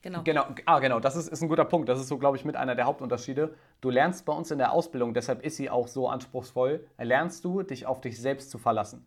Genau. 0.02 0.22
genau. 0.24 0.46
Ah, 0.66 0.80
genau, 0.80 0.98
das 0.98 1.14
ist, 1.14 1.28
ist 1.28 1.40
ein 1.40 1.48
guter 1.48 1.64
Punkt. 1.64 1.88
Das 1.88 2.00
ist 2.00 2.08
so, 2.08 2.18
glaube 2.18 2.36
ich, 2.36 2.44
mit 2.44 2.56
einer 2.56 2.74
der 2.74 2.86
Hauptunterschiede. 2.86 3.54
Du 3.80 3.90
lernst 3.90 4.24
bei 4.26 4.32
uns 4.32 4.50
in 4.50 4.58
der 4.58 4.72
Ausbildung, 4.72 5.14
deshalb 5.14 5.44
ist 5.44 5.56
sie 5.56 5.70
auch 5.70 5.86
so 5.86 6.08
anspruchsvoll, 6.08 6.84
lernst 6.98 7.44
du, 7.44 7.62
dich 7.62 7.86
auf 7.86 8.00
dich 8.00 8.20
selbst 8.20 8.50
zu 8.50 8.58
verlassen. 8.58 9.06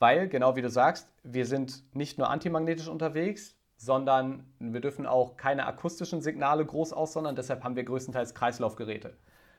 Weil, 0.00 0.28
genau 0.28 0.56
wie 0.56 0.62
du 0.62 0.68
sagst, 0.68 1.08
wir 1.22 1.46
sind 1.46 1.84
nicht 1.94 2.18
nur 2.18 2.28
antimagnetisch 2.28 2.88
unterwegs, 2.88 3.56
sondern 3.76 4.44
wir 4.58 4.80
dürfen 4.80 5.06
auch 5.06 5.36
keine 5.36 5.64
akustischen 5.64 6.20
Signale 6.20 6.66
groß 6.66 6.92
aussondern. 6.92 7.36
Deshalb 7.36 7.62
haben 7.62 7.76
wir 7.76 7.84
größtenteils 7.84 8.34
Kreislaufgeräte. 8.34 9.16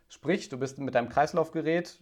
Sprich, 0.09 0.49
du 0.49 0.57
bist 0.57 0.80
mit 0.80 0.95
deinem 0.95 1.09
Kreislaufgerät 1.09 1.99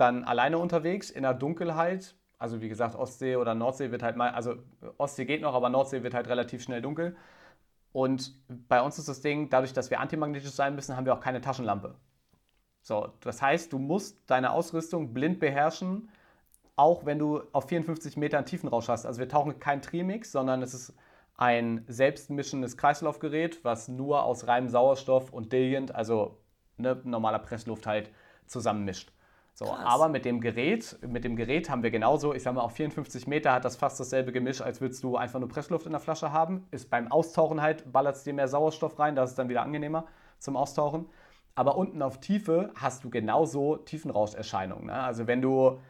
dann 0.00 0.24
alleine 0.24 0.58
unterwegs 0.58 1.10
in 1.10 1.22
der 1.22 1.34
Dunkelheit. 1.34 2.14
Also 2.38 2.60
wie 2.60 2.68
gesagt, 2.68 2.94
Ostsee 2.94 3.36
oder 3.36 3.54
Nordsee 3.54 3.90
wird 3.90 4.02
halt 4.02 4.16
mal, 4.16 4.30
also 4.30 4.54
Ostsee 4.96 5.24
geht 5.24 5.42
noch, 5.42 5.54
aber 5.54 5.68
Nordsee 5.68 6.02
wird 6.02 6.14
halt 6.14 6.28
relativ 6.28 6.62
schnell 6.62 6.80
dunkel. 6.82 7.16
Und 7.92 8.34
bei 8.68 8.80
uns 8.80 8.98
ist 8.98 9.08
das 9.08 9.20
Ding, 9.20 9.50
dadurch, 9.50 9.72
dass 9.72 9.90
wir 9.90 10.00
antimagnetisch 10.00 10.50
sein 10.50 10.74
müssen, 10.74 10.96
haben 10.96 11.06
wir 11.06 11.14
auch 11.14 11.20
keine 11.20 11.40
Taschenlampe. 11.40 11.96
So, 12.82 13.12
das 13.20 13.42
heißt, 13.42 13.72
du 13.72 13.78
musst 13.78 14.30
deine 14.30 14.52
Ausrüstung 14.52 15.12
blind 15.12 15.40
beherrschen, 15.40 16.10
auch 16.76 17.04
wenn 17.04 17.18
du 17.18 17.42
auf 17.52 17.68
54 17.68 18.16
Metern 18.16 18.46
Tiefenrausch 18.46 18.88
hast. 18.88 19.04
Also 19.04 19.18
wir 19.18 19.28
tauchen 19.28 19.58
kein 19.58 19.82
Trimix, 19.82 20.30
sondern 20.30 20.62
es 20.62 20.74
ist 20.74 20.94
ein 21.36 21.84
selbstmischendes 21.88 22.76
Kreislaufgerät, 22.76 23.64
was 23.64 23.88
nur 23.88 24.22
aus 24.22 24.46
reinem 24.46 24.68
Sauerstoff 24.68 25.32
und 25.32 25.52
Diligent, 25.52 25.94
also 25.94 26.38
ne, 26.76 27.00
normaler 27.04 27.40
Pressluft 27.40 27.86
halt, 27.86 28.10
zusammenmischt. 28.46 29.12
So, 29.58 29.74
aber 29.74 30.08
mit 30.08 30.24
dem 30.24 30.40
Gerät, 30.40 30.96
mit 31.04 31.24
dem 31.24 31.34
Gerät 31.34 31.68
haben 31.68 31.82
wir 31.82 31.90
genauso, 31.90 32.32
ich 32.32 32.44
sag 32.44 32.54
mal, 32.54 32.60
auf 32.60 32.74
54 32.74 33.26
Meter 33.26 33.52
hat 33.52 33.64
das 33.64 33.74
fast 33.74 33.98
dasselbe 33.98 34.30
Gemisch, 34.30 34.60
als 34.60 34.80
würdest 34.80 35.02
du 35.02 35.16
einfach 35.16 35.40
nur 35.40 35.48
Pressluft 35.48 35.84
in 35.84 35.90
der 35.90 36.00
Flasche 36.00 36.30
haben. 36.30 36.68
Ist 36.70 36.90
beim 36.90 37.10
Austauchen 37.10 37.60
halt, 37.60 37.90
ballert 37.90 38.14
es 38.14 38.22
dir 38.22 38.32
mehr 38.34 38.46
Sauerstoff 38.46 39.00
rein, 39.00 39.16
das 39.16 39.30
ist 39.30 39.36
dann 39.40 39.48
wieder 39.48 39.62
angenehmer 39.62 40.06
zum 40.38 40.56
Austauchen. 40.56 41.08
Aber 41.56 41.76
unten 41.76 42.02
auf 42.02 42.20
Tiefe 42.20 42.70
hast 42.76 43.02
du 43.02 43.10
genauso 43.10 43.78
Tiefenrauscherscheinungen. 43.78 44.86
Ne? 44.86 44.92
Also 44.92 45.26
wenn 45.26 45.42
du, 45.42 45.80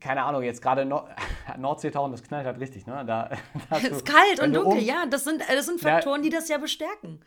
keine 0.00 0.24
Ahnung, 0.24 0.42
jetzt 0.42 0.60
gerade 0.60 0.84
Nord 0.84 1.08
Nordsee 1.56 1.90
tauchen, 1.90 2.12
das 2.12 2.22
knallt 2.22 2.44
halt 2.44 2.60
richtig. 2.60 2.86
Ne? 2.86 3.04
Da, 3.06 3.30
da 3.70 3.78
es 3.78 3.84
ist 3.84 4.04
kalt 4.04 4.38
und 4.42 4.52
dunkel, 4.52 4.80
um, 4.80 4.84
ja, 4.84 5.06
das 5.06 5.24
sind, 5.24 5.42
das 5.50 5.64
sind 5.64 5.80
Faktoren, 5.80 6.20
ja, 6.20 6.24
die 6.24 6.36
das 6.36 6.50
ja 6.50 6.58
bestärken. 6.58 7.20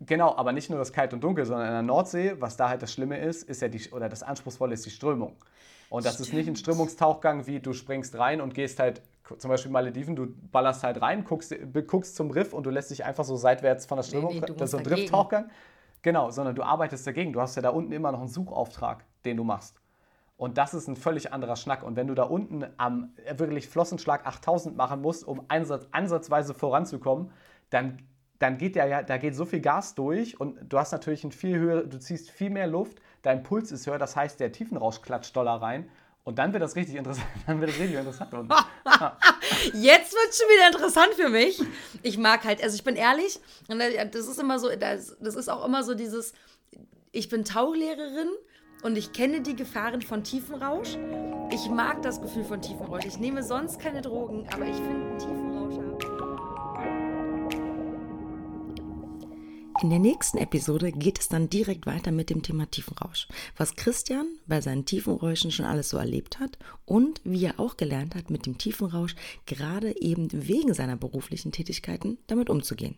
Genau, 0.00 0.36
aber 0.36 0.52
nicht 0.52 0.68
nur 0.68 0.78
das 0.78 0.92
Kalt 0.92 1.14
und 1.14 1.24
Dunkel, 1.24 1.46
sondern 1.46 1.68
in 1.68 1.72
der 1.72 1.82
Nordsee, 1.82 2.36
was 2.38 2.56
da 2.56 2.68
halt 2.68 2.82
das 2.82 2.92
Schlimme 2.92 3.18
ist, 3.18 3.44
ist 3.44 3.62
ja 3.62 3.68
die, 3.68 3.90
oder 3.90 4.08
das 4.08 4.22
Anspruchsvolle 4.22 4.74
ist 4.74 4.84
die 4.84 4.90
Strömung. 4.90 5.36
Und 5.88 6.04
das 6.04 6.14
Stimmt. 6.14 6.28
ist 6.28 6.34
nicht 6.34 6.48
ein 6.48 6.56
Strömungstauchgang, 6.56 7.46
wie 7.46 7.60
du 7.60 7.72
springst 7.72 8.18
rein 8.18 8.40
und 8.40 8.54
gehst 8.54 8.78
halt, 8.78 9.02
zum 9.38 9.50
Beispiel 9.50 9.72
Malediven, 9.72 10.14
du 10.14 10.34
ballerst 10.52 10.82
halt 10.82 11.00
rein, 11.00 11.24
guckst, 11.24 11.54
guckst 11.86 12.16
zum 12.16 12.30
Riff 12.30 12.52
und 12.52 12.66
du 12.66 12.70
lässt 12.70 12.90
dich 12.90 13.04
einfach 13.04 13.24
so 13.24 13.36
seitwärts 13.36 13.86
von 13.86 13.96
der 13.96 14.02
Strömung, 14.02 14.34
nee, 14.34 14.40
nee, 14.40 14.46
das 14.46 14.60
ist 14.60 14.70
so 14.72 14.78
ein 14.78 14.84
Drifttauchgang. 14.84 15.50
Genau, 16.02 16.30
sondern 16.30 16.54
du 16.54 16.62
arbeitest 16.62 17.06
dagegen. 17.06 17.32
Du 17.32 17.40
hast 17.40 17.56
ja 17.56 17.62
da 17.62 17.70
unten 17.70 17.92
immer 17.92 18.12
noch 18.12 18.20
einen 18.20 18.28
Suchauftrag, 18.28 19.04
den 19.24 19.36
du 19.36 19.44
machst. 19.44 19.80
Und 20.36 20.58
das 20.58 20.74
ist 20.74 20.86
ein 20.86 20.96
völlig 20.96 21.32
anderer 21.32 21.56
Schnack. 21.56 21.82
Und 21.82 21.96
wenn 21.96 22.06
du 22.06 22.14
da 22.14 22.24
unten 22.24 22.64
am 22.76 23.14
wirklich 23.36 23.68
Flossenschlag 23.68 24.26
8000 24.26 24.76
machen 24.76 25.00
musst, 25.00 25.26
um 25.26 25.44
einsatz, 25.48 25.88
ansatzweise 25.92 26.52
voranzukommen, 26.54 27.32
dann 27.70 28.02
dann 28.38 28.58
geht 28.58 28.76
der 28.76 28.86
ja, 28.86 29.02
da 29.02 29.16
geht 29.16 29.34
so 29.34 29.44
viel 29.44 29.60
Gas 29.60 29.94
durch 29.94 30.38
und 30.40 30.58
du 30.68 30.78
hast 30.78 30.92
natürlich 30.92 31.24
ein 31.24 31.32
viel 31.32 31.58
höher, 31.58 31.84
du 31.84 31.98
ziehst 31.98 32.30
viel 32.30 32.50
mehr 32.50 32.66
Luft, 32.66 33.00
dein 33.22 33.42
Puls 33.42 33.72
ist 33.72 33.86
höher, 33.86 33.98
das 33.98 34.16
heißt, 34.16 34.40
der 34.40 34.52
Tiefenrausch 34.52 35.02
klatscht 35.02 35.34
doller 35.34 35.54
rein. 35.54 35.88
Und 36.24 36.40
dann 36.40 36.52
wird 36.52 36.60
das 36.60 36.74
richtig 36.74 36.96
interessant. 36.96 37.28
Dann 37.46 37.60
wird 37.60 37.70
das 37.70 37.78
richtig 37.78 37.96
interessant. 37.96 38.34
Und, 38.34 38.50
ja. 38.50 38.66
Jetzt 39.74 40.12
wird 40.12 40.28
es 40.28 40.38
schon 40.38 40.48
wieder 40.48 40.66
interessant 40.72 41.14
für 41.14 41.28
mich. 41.28 41.62
Ich 42.02 42.18
mag 42.18 42.44
halt, 42.44 42.60
also 42.64 42.74
ich 42.74 42.82
bin 42.82 42.96
ehrlich, 42.96 43.38
das 43.68 44.26
ist 44.26 44.40
immer 44.40 44.58
so, 44.58 44.74
das, 44.74 45.16
das 45.20 45.36
ist 45.36 45.48
auch 45.48 45.64
immer 45.64 45.84
so 45.84 45.94
dieses, 45.94 46.32
ich 47.12 47.28
bin 47.28 47.44
Tauchlehrerin 47.44 48.28
und 48.82 48.98
ich 48.98 49.12
kenne 49.12 49.40
die 49.40 49.54
Gefahren 49.54 50.02
von 50.02 50.24
Tiefenrausch. 50.24 50.98
Ich 51.52 51.70
mag 51.70 52.02
das 52.02 52.20
Gefühl 52.20 52.42
von 52.42 52.60
Tiefenrausch. 52.60 53.04
Ich 53.06 53.18
nehme 53.18 53.44
sonst 53.44 53.78
keine 53.78 54.02
Drogen, 54.02 54.48
aber 54.52 54.64
ich 54.66 54.76
finde 54.76 55.18
Tiefenrausch 55.18 55.55
In 59.82 59.90
der 59.90 59.98
nächsten 59.98 60.38
Episode 60.38 60.90
geht 60.90 61.18
es 61.18 61.28
dann 61.28 61.50
direkt 61.50 61.84
weiter 61.84 62.10
mit 62.10 62.30
dem 62.30 62.42
Thema 62.42 62.64
Tiefenrausch. 62.70 63.28
Was 63.58 63.76
Christian 63.76 64.26
bei 64.46 64.62
seinen 64.62 64.86
Tiefenräuschen 64.86 65.50
schon 65.50 65.66
alles 65.66 65.90
so 65.90 65.98
erlebt 65.98 66.40
hat 66.40 66.58
und 66.86 67.20
wie 67.24 67.44
er 67.44 67.60
auch 67.60 67.76
gelernt 67.76 68.14
hat, 68.14 68.30
mit 68.30 68.46
dem 68.46 68.56
Tiefenrausch 68.56 69.14
gerade 69.44 70.00
eben 70.00 70.28
wegen 70.32 70.72
seiner 70.72 70.96
beruflichen 70.96 71.52
Tätigkeiten 71.52 72.16
damit 72.26 72.48
umzugehen. 72.48 72.96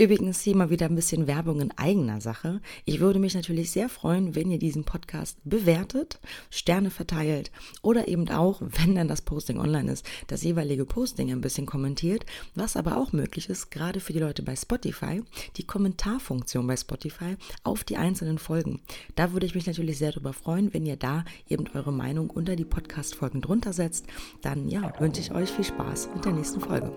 Übrigens 0.00 0.42
hier 0.42 0.54
mal 0.54 0.70
wieder 0.70 0.86
ein 0.86 0.94
bisschen 0.94 1.26
Werbung 1.26 1.60
in 1.60 1.76
eigener 1.76 2.20
Sache. 2.20 2.60
Ich 2.84 3.00
würde 3.00 3.18
mich 3.18 3.34
natürlich 3.34 3.72
sehr 3.72 3.88
freuen, 3.88 4.36
wenn 4.36 4.48
ihr 4.48 4.60
diesen 4.60 4.84
Podcast 4.84 5.38
bewertet, 5.42 6.20
Sterne 6.50 6.90
verteilt 6.90 7.50
oder 7.82 8.06
eben 8.06 8.28
auch, 8.28 8.62
wenn 8.62 8.94
dann 8.94 9.08
das 9.08 9.22
Posting 9.22 9.58
online 9.58 9.90
ist, 9.90 10.06
das 10.28 10.44
jeweilige 10.44 10.84
Posting 10.84 11.32
ein 11.32 11.40
bisschen 11.40 11.66
kommentiert. 11.66 12.24
Was 12.54 12.76
aber 12.76 12.96
auch 12.96 13.12
möglich 13.12 13.50
ist, 13.50 13.72
gerade 13.72 13.98
für 13.98 14.12
die 14.12 14.20
Leute 14.20 14.44
bei 14.44 14.54
Spotify, 14.54 15.20
die 15.56 15.66
Kommentarfunktion 15.66 16.68
bei 16.68 16.76
Spotify 16.76 17.34
auf 17.64 17.82
die 17.82 17.96
einzelnen 17.96 18.38
Folgen. 18.38 18.80
Da 19.16 19.32
würde 19.32 19.46
ich 19.46 19.56
mich 19.56 19.66
natürlich 19.66 19.98
sehr 19.98 20.12
darüber 20.12 20.32
freuen, 20.32 20.72
wenn 20.72 20.86
ihr 20.86 20.96
da 20.96 21.24
eben 21.48 21.64
eure 21.74 21.92
Meinung 21.92 22.30
unter 22.30 22.54
die 22.54 22.64
Podcast-Folgen 22.64 23.40
drunter 23.40 23.72
setzt. 23.72 24.06
Dann 24.42 24.68
ja, 24.68 24.92
wünsche 25.00 25.20
ich 25.20 25.32
euch 25.32 25.50
viel 25.50 25.64
Spaß 25.64 26.10
mit 26.14 26.24
der 26.24 26.34
nächsten 26.34 26.60
Folge. 26.60 26.96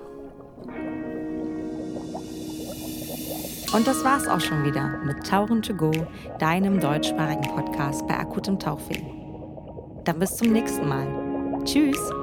Und 3.73 3.87
das 3.87 4.03
war's 4.03 4.27
auch 4.27 4.41
schon 4.41 4.65
wieder 4.65 4.99
mit 5.05 5.25
Tauchen 5.25 5.61
to 5.61 5.73
Go, 5.73 5.91
deinem 6.39 6.79
deutschsprachigen 6.79 7.55
Podcast 7.55 8.05
bei 8.07 8.17
akutem 8.17 8.59
Tauchfilm. 8.59 9.05
Dann 10.03 10.19
bis 10.19 10.35
zum 10.35 10.51
nächsten 10.51 10.87
Mal. 10.87 11.07
Tschüss! 11.63 12.20